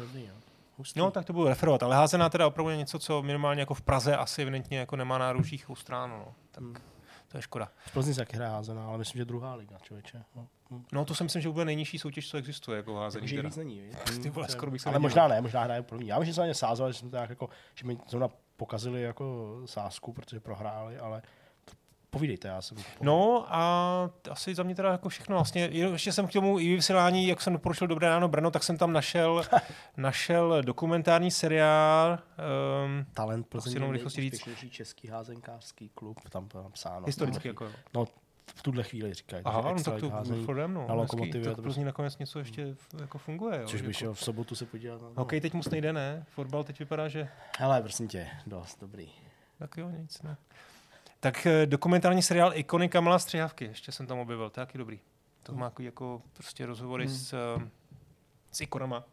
[0.77, 0.99] Hustý.
[0.99, 3.81] No, tak to budu referovat, ale házená teda opravdu je něco, co minimálně jako v
[3.81, 6.15] Praze asi evidentně jako nemá na růžích stránu.
[6.17, 6.33] No.
[6.51, 6.75] Tak Hmm.
[7.27, 7.69] to je škoda.
[7.85, 10.23] V Plzni se taky hraje házená, ale myslím, že druhá liga, člověče.
[10.35, 10.47] No.
[10.71, 10.83] Hm.
[10.91, 13.21] No to si myslím, že bude nejnižší soutěž, co existuje jako házení.
[13.21, 13.81] Takže víc není?
[14.23, 16.07] Ty vole, je- skoro bych se Ale možná ne, možná hraje první.
[16.07, 18.27] Já vím, že se na ně sázeli, že jsme to tak jako, že mi zrovna
[18.57, 21.21] pokazili jako sázku, protože prohráli, ale
[22.13, 22.77] povídejte, já jsem...
[23.01, 25.69] No a asi za mě teda jako všechno vlastně.
[25.71, 28.93] Ještě jsem k tomu i vysílání, jak jsem doporučil Dobré ráno Brno, tak jsem tam
[28.93, 29.43] našel,
[29.97, 32.19] našel dokumentární seriál
[32.85, 34.41] um, Talent Prostě Plzeň jenom je rychlosti říct.
[34.69, 37.05] český házenkářský klub, tam to napsáno.
[37.05, 37.47] historicky.
[37.47, 37.71] Jako.
[37.93, 38.05] No,
[38.55, 39.43] v tuhle chvíli říkají.
[39.45, 40.09] Aha, no tak to
[40.45, 40.87] fordem, no.
[40.87, 40.93] na.
[40.93, 43.61] Lokomotivě Tak Plzni nakonec něco ještě jako funguje.
[43.61, 45.01] Jo, Což by jako- šel v sobotu se podívat.
[45.01, 45.11] No.
[45.15, 46.25] Hokej teď moc nejde, ne?
[46.29, 47.29] Fotbal teď vypadá, že
[47.59, 49.09] Hele, prosím tě, dost, dobrý.
[49.59, 50.37] tak jo, nic, ne.
[51.23, 54.99] Tak eh, dokumentární seriál Ikony Kamala Střihavky, ještě jsem tam objevil, to je taky dobrý.
[55.43, 57.15] To má jako, jako prostě rozhovory Hmm.
[57.15, 57.69] s, eh,
[58.51, 59.03] s ikonama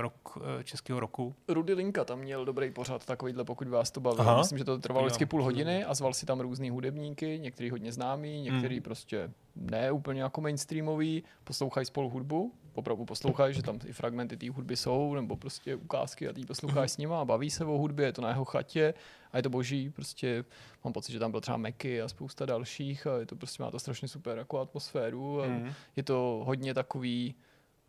[0.00, 1.34] rok, uh, českého roku.
[1.48, 4.18] Rudy Linka tam měl dobrý pořad, takovýhle, pokud vás to baví.
[4.18, 4.38] Aha.
[4.38, 7.92] Myslím, že to trvalo vždycky půl hodiny a zval si tam různý hudebníky, některý hodně
[7.92, 8.82] známý, některý Hmm.
[8.82, 14.50] prostě ne úplně jako mainstreamový, poslouchají spolu hudbu, opravdu poslouchají, že tam i fragmenty té
[14.50, 18.06] hudby jsou, nebo prostě ukázky a ty posloucháš s nima a baví se o hudbě,
[18.06, 18.94] je to na jeho chatě
[19.32, 20.44] a je to boží, prostě
[20.84, 23.70] mám pocit, že tam byl třeba Meky a spousta dalších a je to prostě má
[23.70, 25.72] to strašně super jako atmosféru a Mm.
[25.96, 27.34] je to hodně takový,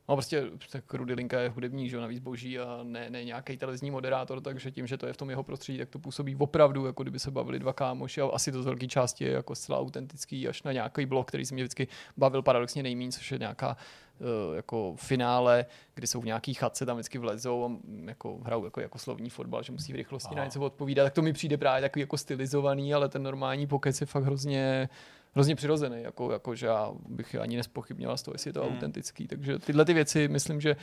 [0.09, 3.57] no prostě tak Rudy Linka je hudebník, že jo, navíc boží a ne, ne nějaký
[3.57, 6.85] televizní moderátor, takže tím, že to je v tom jeho prostředí, tak to působí opravdu,
[6.85, 9.79] jako kdyby se bavili dva kámoši a asi to z velké části je jako zcela
[9.79, 13.77] autentický, až na nějaký blok, který se mě vždycky bavil paradoxně nejméně, což je nějaká
[14.21, 15.65] eh, jako finále,
[15.95, 19.29] kdy jsou v nějaký chatce, tam vždycky vlezou a mm, jako hrajou jako, jako slovní
[19.29, 22.17] fotbal, že musí v rychlosti na něco odpovídat, tak to mi přijde právě takový jako
[22.17, 24.89] stylizovaný, ale ten normální pokec je fakt hrozně
[25.33, 28.73] hrozně přirozený, jako, jako, že já bych ani nespochybnila z toho, jestli je to Hmm.
[28.73, 29.27] autentický.
[29.27, 30.75] Takže tyhle ty věci, myslím, že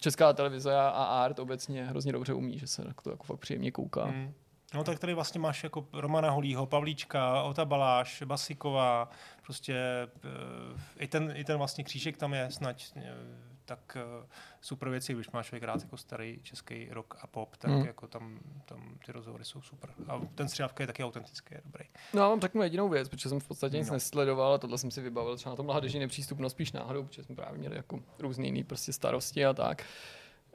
[0.00, 3.70] česká televize a art obecně hrozně dobře umí, že se na to jako fakt příjemně
[3.70, 4.06] kouká.
[4.06, 4.32] Mm.
[4.74, 9.10] No tak tady vlastně máš jako Romana Holího, Pavlíčka, Ota Baláš, Basiková,
[9.42, 13.14] prostě eh, i ten, i ten vlastně křížek tam je snad eh,
[13.64, 14.26] tak eh,
[14.60, 17.84] super věci, když máš člověk rád jako starý český rock a pop, tak Mm.
[17.86, 19.90] jako tam, tam ty rozhovory jsou super.
[20.08, 21.84] A ten střívka je taky autentický, je dobrý.
[22.14, 23.92] No, já vám řeknu jedinou věc, protože jsem v podstatě nic No.
[23.92, 27.34] nesledoval a tohle jsem si vybavil třeba na tom mládeži nepřístupnost spíš náhodou, protože jsme
[27.36, 29.82] právě měli jako různý jiný prostě starosti a tak.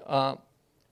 [0.06, 0.38] A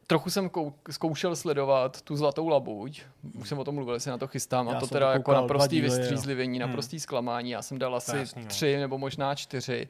[0.07, 3.03] trochu jsem kou- zkoušel sledovat tu zlatou labuť,
[3.39, 5.81] už jsem o tom mluvil, se na to chystám, Já a to teda jako naprostý
[5.81, 6.67] vystřízlivění, Hmm.
[6.69, 7.49] naprostý zklamání.
[7.51, 8.47] Já jsem dal asi jasný, no.
[8.47, 9.87] tři nebo možná čtyři.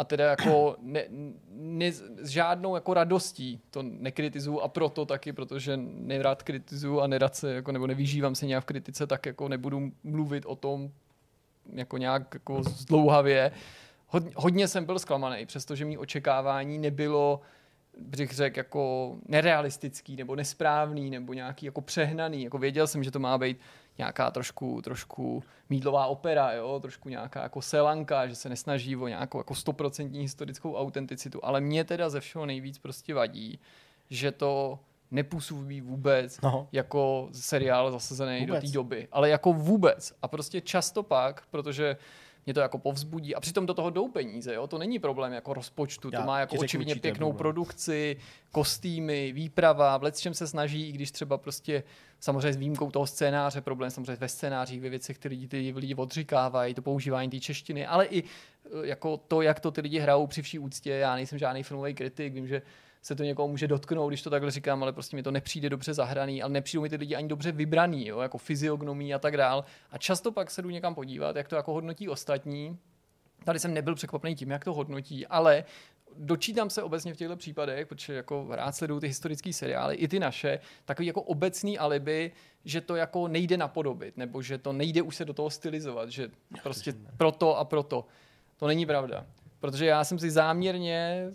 [0.00, 1.04] A teda jako ne,
[1.50, 7.36] ne, s žádnou jako radostí to nekritizuju a proto taky, protože nerad kritizuju a nerad
[7.36, 10.90] se, jako, nebo nevyžívám se nějak v kritice, tak jako nebudu mluvit o tom
[11.72, 13.52] jako nějak jako zdlouhavě.
[14.06, 17.40] Hodně, hodně jsem byl zklamaný, přestože mý očekávání nebylo
[17.98, 22.42] bych řekl, jako nerealistický, nebo nesprávný, nebo nějaký jako přehnaný.
[22.42, 23.58] Jako věděl jsem, že to má být
[24.00, 26.78] nějaká trošku, trošku mídlová opera, jo?
[26.80, 31.84] trošku nějaká jako selanka, že se nesnaží o nějakou jako stoprocentní historickou autenticitu, ale mě
[31.84, 33.58] teda ze všeho nejvíc prostě vadí,
[34.10, 34.78] že to
[35.10, 36.68] nepůsobí vůbec No.
[36.72, 38.64] jako seriál zasazený do Vůbec.
[38.70, 40.12] té doby, ale jako vůbec.
[40.22, 41.96] A prostě často pak, protože
[42.46, 43.34] mě to jako povzbudí.
[43.34, 44.66] A přitom do toho jdou peníze, jo?
[44.66, 47.38] to není problém jako rozpočtu, Já to má jako očividně pěknou problém.
[47.38, 48.16] produkci,
[48.52, 51.82] kostýmy, výprava, v čem se snaží, i když třeba prostě
[52.20, 55.94] samozřejmě s výjimkou toho scénáře, problém samozřejmě ve scénářích, ve věcech, které lidi, ty lidi
[55.94, 60.26] odříkávají, to používání té češtiny, ale i eh, jako to, jak to ty lidi hrajou
[60.26, 60.90] při vší úctě.
[60.90, 62.62] Já nejsem žádný filmový kritik, vím, že
[63.02, 65.94] se to někoho může dotknout, když to takhle říkám, ale prostě mi to nepřijde dobře
[65.94, 69.64] zahraný, ale nepřijdou mi ty lidi ani dobře vybraný, jo, jako fyziognomí a tak dál.
[69.90, 72.78] A často pak se jdu někam podívat, jak to jako hodnotí ostatní.
[73.44, 75.64] Tady jsem nebyl překvapený tím, jak to hodnotí, ale
[76.16, 80.20] dočítám se obecně v těchto případech, protože jako rád sleduju ty historické seriály, i ty
[80.20, 82.32] naše, takový jako obecný alibi,
[82.64, 86.30] že to jako nejde napodobit, nebo že to nejde už se do toho stylizovat, že
[86.62, 88.04] prostě proto a proto.
[88.56, 89.26] To není pravda.
[89.60, 91.28] Protože já jsem si záměrně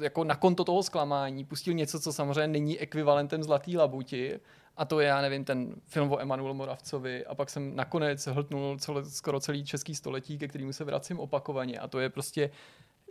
[0.00, 4.40] jako na konto toho zklamání pustil něco, co samozřejmě není ekvivalentem Zlatý labuti,
[4.76, 8.78] a to je, já nevím, ten film o Emanuelu Moravcovi a pak jsem nakonec hltnul
[8.78, 12.50] celé, skoro celý český století, ke kterému se vracím opakovaně a to je prostě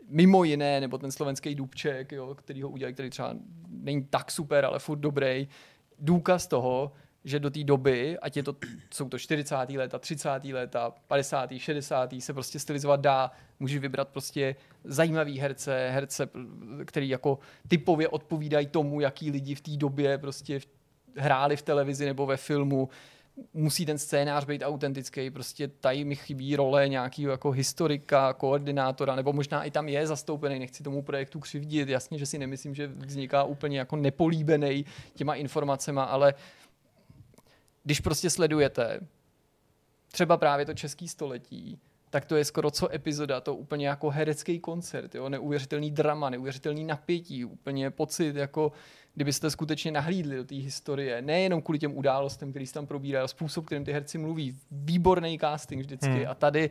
[0.07, 3.35] mimo jiné, nebo ten slovenský Dubček, jo, který ho udělali, který třeba
[3.69, 5.47] není tak super, ale furt dobrý,
[5.99, 6.91] důkaz toho,
[7.25, 8.55] že do té doby, ať je to,
[8.93, 9.55] jsou to 40.
[9.69, 10.29] léta, 30.
[10.51, 11.49] léta, 50.
[11.57, 12.13] 60.
[12.19, 16.29] se prostě stylizovat dá, můžeš vybrat prostě zajímavý herce, herce,
[16.85, 20.59] který jako typově odpovídají tomu, jaký lidi v té době prostě
[21.17, 22.89] hráli v televizi nebo ve filmu,
[23.53, 29.33] musí ten scénář být autentický, prostě tady mi chybí role nějakého jako historika, koordinátora, nebo
[29.33, 33.43] možná i tam je zastoupený, nechci tomu projektu křivdit, jasně, že si nemyslím, že vzniká
[33.43, 34.85] úplně jako nepolíbený
[35.15, 36.33] těma informacema, ale
[37.85, 38.99] když prostě sledujete
[40.11, 41.79] třeba právě to český století,
[42.09, 45.29] tak to je skoro co epizoda, to úplně jako herecký koncert, jo?
[45.29, 48.71] neuvěřitelný drama, neuvěřitelný napětí, úplně pocit, jako
[49.13, 53.27] kdybyste skutečně nahlídli do té historie, nejenom kvůli těm událostem, který se tam probírají, ale
[53.27, 56.27] způsob, kterým ty herci mluví, výborný casting vždycky Hmm.
[56.27, 56.69] a tady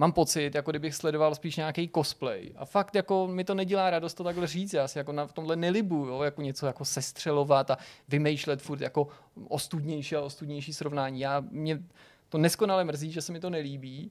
[0.00, 2.52] mám pocit, jako kdybych sledoval spíš nějaký cosplay.
[2.56, 5.32] A fakt jako mi to nedělá radost to takhle říct, já si jako na, v
[5.32, 6.22] tomhle nelibu, jo?
[6.22, 7.78] jako něco jako sestřelovat a
[8.08, 9.08] vymýšlet furt jako
[9.48, 11.20] ostudnější a ostudnější srovnání.
[11.20, 11.82] Já, mě
[12.28, 14.10] to neskonale mrzí, že se mi to nelíbí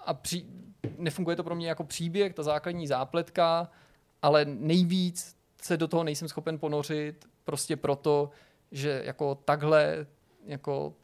[0.00, 0.44] a při,
[0.98, 3.70] nefunguje to pro mě jako příběh, ta základní zápletka,
[4.22, 8.30] ale nejvíc se do toho nejsem schopen ponořit prostě proto,
[8.72, 10.06] že jako takhle
[10.46, 10.94] jako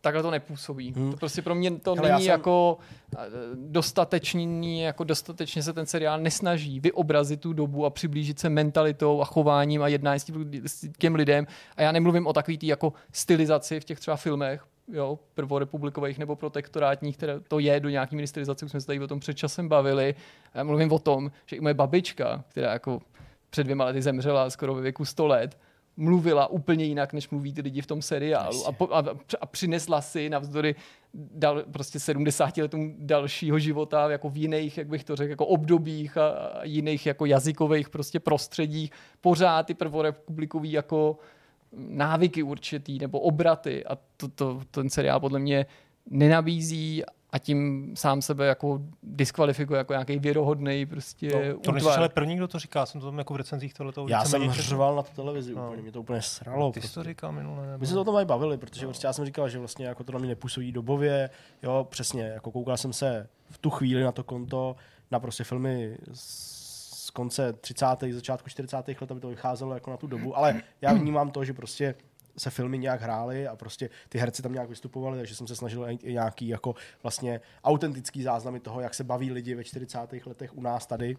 [0.00, 0.92] takhle to nepůsobí.
[0.92, 1.10] Hmm.
[1.10, 2.78] To prostě pro mě to Hele, není jsem- jako
[3.18, 3.18] eh,
[3.54, 9.24] dostatečný, jako dostatečně se ten seriál nesnaží vyobrazit tu dobu a přiblížit se mentalitou a
[9.24, 10.20] chováním a jednání
[10.66, 11.46] s těm lidem.
[11.76, 16.36] A já nemluvím o takový tý jako stylizaci v těch třeba filmech, jo, prvorepublikových nebo
[16.36, 19.34] protektorátních, které to je do nějaký míry stylizace, už jsme se tady o tom před
[19.34, 20.14] časem bavili.
[20.54, 23.02] A já mluvím o tom, že i moje babička, která jako
[23.50, 25.58] před dvěma lety zemřela skoro ve věku 100 let,
[25.96, 28.66] mluvila úplně jinak, než mluví ty lidi v tom seriálu.
[28.66, 29.04] A, po, a,
[29.40, 30.74] a přinesla si navzdory
[31.14, 36.16] dal, prostě 70 letům dalšího života jako v jiných, jak bych to řekl, jako obdobích
[36.16, 38.90] a, a jiných jako jazykových prostě prostředích
[39.20, 41.18] pořád ty prvorepublikový jako
[41.72, 45.66] návyky určitý nebo obraty a to, to, ten seriál podle mě
[46.10, 47.02] nenabízí
[47.32, 52.36] a tím sám sebe jako diskvalifikuje jako nějaký věrohodný prostě No, to nejsi ale první,
[52.36, 54.68] kdo to říká, jsem to tam jako v recenzích tohleto Já jsem víceméně četl.
[54.68, 55.66] řval na tu televizi No.
[55.66, 56.72] úplně, mě to úplně sralo.
[56.72, 56.94] Ty jsi prostě.
[57.00, 57.78] to říkal minule, nebo?
[57.78, 60.12] My jsme se o tom bavili, protože prostě já jsem říkal, že vlastně jako to
[60.12, 61.30] na mě nepůsobí dobově,
[61.62, 64.76] jo, přesně, jako koukal jsem se v tu chvíli na to konto,
[65.10, 66.60] na prostě filmy z
[67.00, 67.86] z konce 30.
[68.10, 68.76] začátku 40.
[69.00, 71.94] let, aby to vycházelo jako na tu dobu, ale já vnímám to, že prostě
[72.38, 75.86] se filmy nějak hrály a prostě ty herci tam nějak vystupovali, takže jsem se snažil
[76.02, 79.98] i nějaký jako vlastně autentický záznamy toho, jak se baví lidi ve 40.
[80.26, 81.16] letech u nás tady.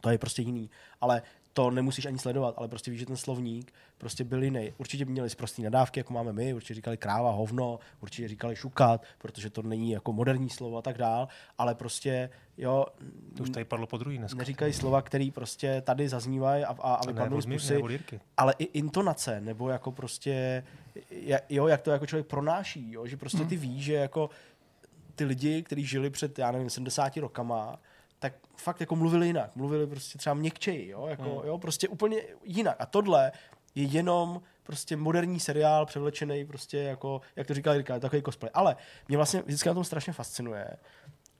[0.00, 0.70] To je prostě jiný.
[1.00, 1.22] Ale
[1.54, 4.72] to nemusíš ani sledovat, ale prostě víš, že ten slovník prostě byl jiný.
[4.78, 9.02] Určitě by měli prostý nadávky, jako máme my, určitě říkali kráva, hovno, určitě říkali šukat,
[9.18, 11.28] protože to není jako moderní slovo a tak dál,
[11.58, 12.86] ale prostě, jo,
[13.36, 14.38] To už tady padlo po druhý dneska.
[14.38, 17.82] neříkají slova, které prostě tady zaznívají a, a, a vypadnou z pusy,
[18.36, 20.64] ale i intonace, nebo jako prostě,
[21.48, 24.30] jo, jak to jako člověk pronáší, jo, že prostě ty víš, že jako
[25.14, 27.78] ty lidi, kteří žili před, já nevím, 70 rokama,
[28.24, 31.48] tak fakt jako mluvili jinak, mluvili prostě třeba měkčeji, jo, jako, Hmm.
[31.48, 32.76] jo, prostě úplně jinak.
[32.78, 33.32] A tohle
[33.74, 38.50] je jenom prostě moderní seriál převlečený prostě jako, jak to říkal Jirka, takový cosplay.
[38.54, 38.76] Ale
[39.08, 40.68] mě vlastně vždycky na tom strašně fascinuje,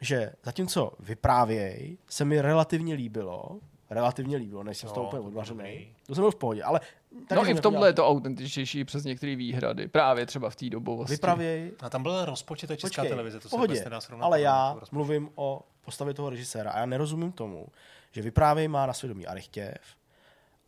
[0.01, 3.59] že zatímco vyprávěj se mi relativně líbilo,
[3.91, 5.95] relativně líbilo, nejsem z toho úplně odvařený.
[6.07, 6.81] To jsem byl v pohodě, ale...
[7.29, 9.89] taky No i v tomhle je to autentičnější přes některé výhrady.
[9.89, 11.15] Právě třeba v té dobovosti.
[11.15, 14.01] Vypravěj, A tam byl rozpočet a česká počkej, televize, to v se pohodě, vůbec nedá
[14.01, 14.27] srovnat.
[14.27, 14.93] ale já rozpočet.
[14.93, 17.67] mluvím o postavě toho režiséra a já nerozumím tomu,
[18.13, 19.81] že Vyprávěj má na svědomí Arichtěv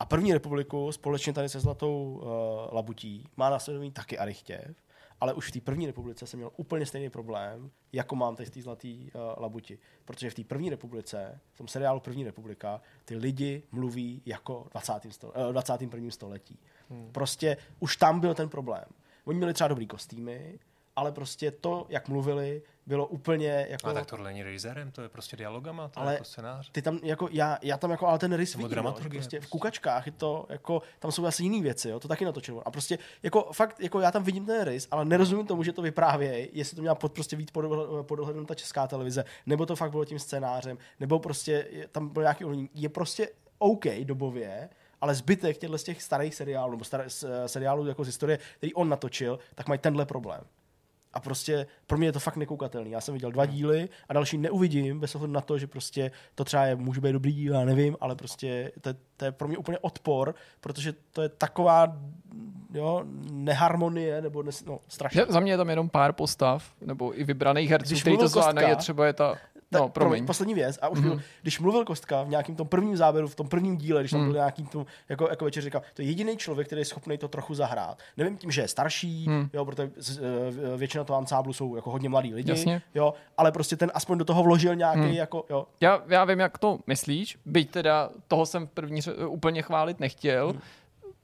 [0.00, 4.76] a první republiku společně tady se Zlatou uh, labutí má na svědomí taky Arichtěv
[5.20, 8.50] ale už v té první republice jsem měl úplně stejný problém, jako mám teď v
[8.50, 9.78] té zlaté uh, labuti.
[10.04, 14.92] Protože v té první republice, v tom seriálu První republika, ty lidi mluví jako 20.
[15.10, 16.10] Sto, uh, 21.
[16.10, 16.58] století.
[16.90, 17.12] Hmm.
[17.12, 18.84] Prostě už tam byl ten problém.
[19.24, 20.58] Oni měli třeba dobrý kostýmy,
[20.96, 23.88] ale prostě to, jak mluvili, bylo úplně jako...
[23.88, 26.70] A tak tohle není režisérem, to je prostě dialogama, to Ale je jako scénář.
[26.72, 29.40] ty tam jako, já, já tam jako ale ten rys vidím, no, prostě v prostě.
[29.48, 32.62] kukačkách je to jako, tam jsou asi jiné věci, jo, to taky natočil.
[32.66, 35.82] A prostě jako fakt, jako já tam vidím ten rys, ale nerozumím tomu, že to
[35.82, 37.64] vyprávějí, jestli to měla pod, prostě víc pod,
[38.02, 42.08] pod ohledem ta česká televize, nebo to fakt bylo tím scénářem, nebo prostě je, tam
[42.08, 42.44] byl nějaký.
[42.74, 44.68] Je prostě OK dobově,
[45.00, 48.74] ale zbytek těchto z těch starých seriálů, nebo staré, s- seriálů jako z historie, který
[48.74, 50.40] on natočil, tak mají tenhle problém.
[51.16, 52.90] A prostě pro mě je to fakt nekoukatelný.
[52.90, 56.44] Já jsem viděl dva díly a další neuvidím, bez ohledu na to, že prostě to
[56.44, 59.48] třeba je, může být dobrý díl, já nevím, ale prostě to, je- to je pro
[59.48, 61.96] mě úplně odpor, protože to je taková
[62.74, 63.02] jo,
[63.32, 65.24] neharmonie, nebo nes, no, strašně.
[65.28, 68.76] Za mě je tam jenom pár postav, nebo i vybraných herců, kteří to Kostka- je
[68.76, 69.34] třeba je ta...
[69.70, 70.26] Tak, No, promiň.
[70.26, 70.78] poslední věc.
[70.82, 74.00] A už byl, když mluvil Kostka v nějakém tom prvním záběru, v tom prvním díle,
[74.02, 76.84] když tam byl nějakým tom, jako, jako večer říkal, to je jediný člověk, který je
[76.84, 77.98] schopný to trochu zahrát.
[78.16, 79.90] Nevím tím, že je starší, jo, protože
[80.72, 82.82] eh, většina toho ansáblu jsou jako hodně mladí lidi, Jasně.
[82.94, 86.58] jo, ale prostě ten aspoň do toho vložil nějaký, jako, jo, Já, já vím, jak
[86.58, 90.54] to myslíš, byť teda toho jsem v první ře- úplně chválit nechtěl.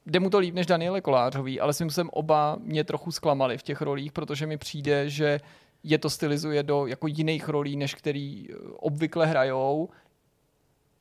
[0.06, 3.62] Jde mu to líp než Daniele Kolářový, ale svým způsobem oba mě trochu zklamali v
[3.62, 5.40] těch rolích, protože mi přijde, že
[5.84, 9.88] je to stylizuje do jako jiných rolí, než který eh, obvykle hrajou.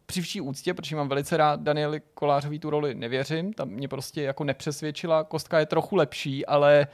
[0.06, 4.22] Při vší úctě, protože mám velice rád Danieli Kolářový tu roli nevěřím, tam mě prostě
[4.22, 6.88] jako nepřesvědčila, Kostka je trochu lepší, ale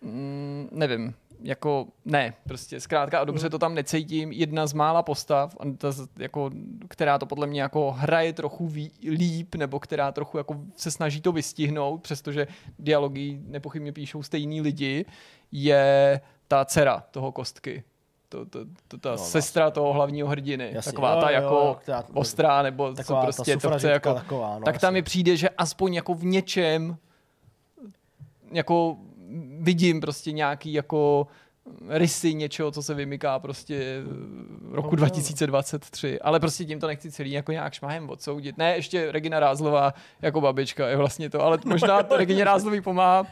[0.00, 1.14] mm, nevím,
[1.46, 4.32] jako ne, prostě zkrátka a dobře to tam necítím.
[4.32, 6.50] Jedna z mála postav, ta, jako,
[6.88, 11.20] která to podle mě jako hraje trochu ví, líp, nebo která trochu jako se snaží
[11.20, 12.46] to vystihnout, přestože
[12.78, 15.04] dialogy nepochybně píšou stejný lidi,
[15.52, 17.84] je ta dcera toho kostky.
[18.28, 18.58] To, to,
[18.88, 20.70] to, ta no, sestra toho hlavního hrdiny.
[20.72, 23.90] Jasně, taková jo, ta jo, jako která- ostrá, nebo taková co ta prostě to chce
[23.90, 24.14] jako...
[24.14, 24.98] taková, no, tak tam jasně.
[24.98, 26.96] mi přijde, že aspoň jako v něčem
[28.52, 28.96] jako
[29.58, 31.26] vidím prostě nějaký jako
[31.88, 34.02] rysy něčeho, co se vymyká prostě
[34.70, 36.20] roku No, 2023.
[36.20, 38.58] Ale prostě tím to nechci celý jako nějak šmahem odsoudit.
[38.58, 43.26] Ne, ještě Regina Rázlová jako babička je vlastně to, ale možná to Regině Rázlový pomáhá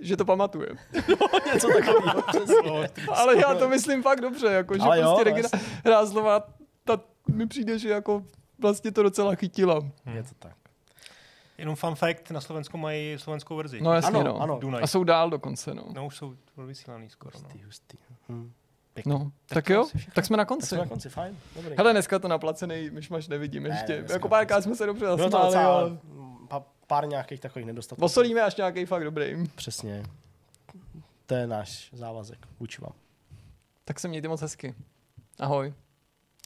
[0.00, 0.68] že to pamatuje.
[1.54, 2.22] něco takového.
[2.22, 2.88] přesně.
[3.14, 5.68] Ale já to myslím fakt dobře, jako, že Ale jo, prostě Regina jasně.
[5.84, 6.48] Rázlová,
[6.84, 7.00] ta
[7.34, 8.22] mi přijde, že jako
[8.58, 9.80] vlastně to docela chytila.
[10.14, 10.52] Je to tak.
[11.58, 13.80] Jenom fun fact, na Slovensku mají slovenskou verzi.
[13.80, 14.40] No jasně, Ano, no.
[14.40, 14.58] ano.
[14.58, 14.82] Dunaj.
[14.82, 15.84] A jsou dál dokonce, no.
[15.92, 16.34] No už jsou
[16.66, 17.38] vysílaný skoro.
[17.38, 17.48] No.
[17.48, 17.96] Hustý, hustý.
[18.28, 18.52] Hm.
[18.94, 19.10] Pěkný.
[19.12, 20.66] No, tak, to jo, tak jsme na Tak konci.
[20.66, 21.36] jsme na konci, fajn.
[21.56, 21.74] Dobrý.
[21.76, 23.96] Hele, dneska to naplacený myšmaš nevidím Ne, ještě.
[23.98, 25.98] dneska jako párkrát jsme se dobře zasmáli, ale
[26.48, 28.04] pa, pár nějakých takových nedostatků.
[28.04, 29.46] osolíme až nějaký fakt dobrý.
[29.54, 30.02] Přesně.
[31.26, 32.92] To je náš závazek vůči vám.
[33.84, 34.74] Tak se mějte moc hezky.
[35.38, 35.72] Ahoj.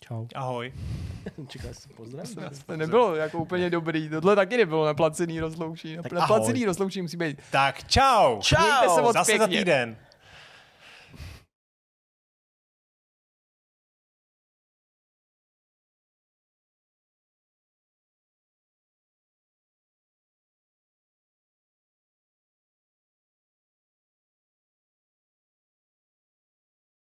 [0.08, 0.26] Čau.
[0.34, 0.72] Ahoj.
[1.48, 2.26] Čekal jsem pozdrav.
[2.66, 4.08] To nebylo jako úplně dobrý.
[4.08, 5.96] Tohle taky nebylo naplacený rozloučí.
[6.02, 6.66] Tak Naplacený ahoj.
[6.66, 7.38] rozloučí musí být.
[7.50, 8.34] Tak čau.
[8.58, 9.58] Mějte se moc Zase za pěkně.
[9.58, 9.96] týden.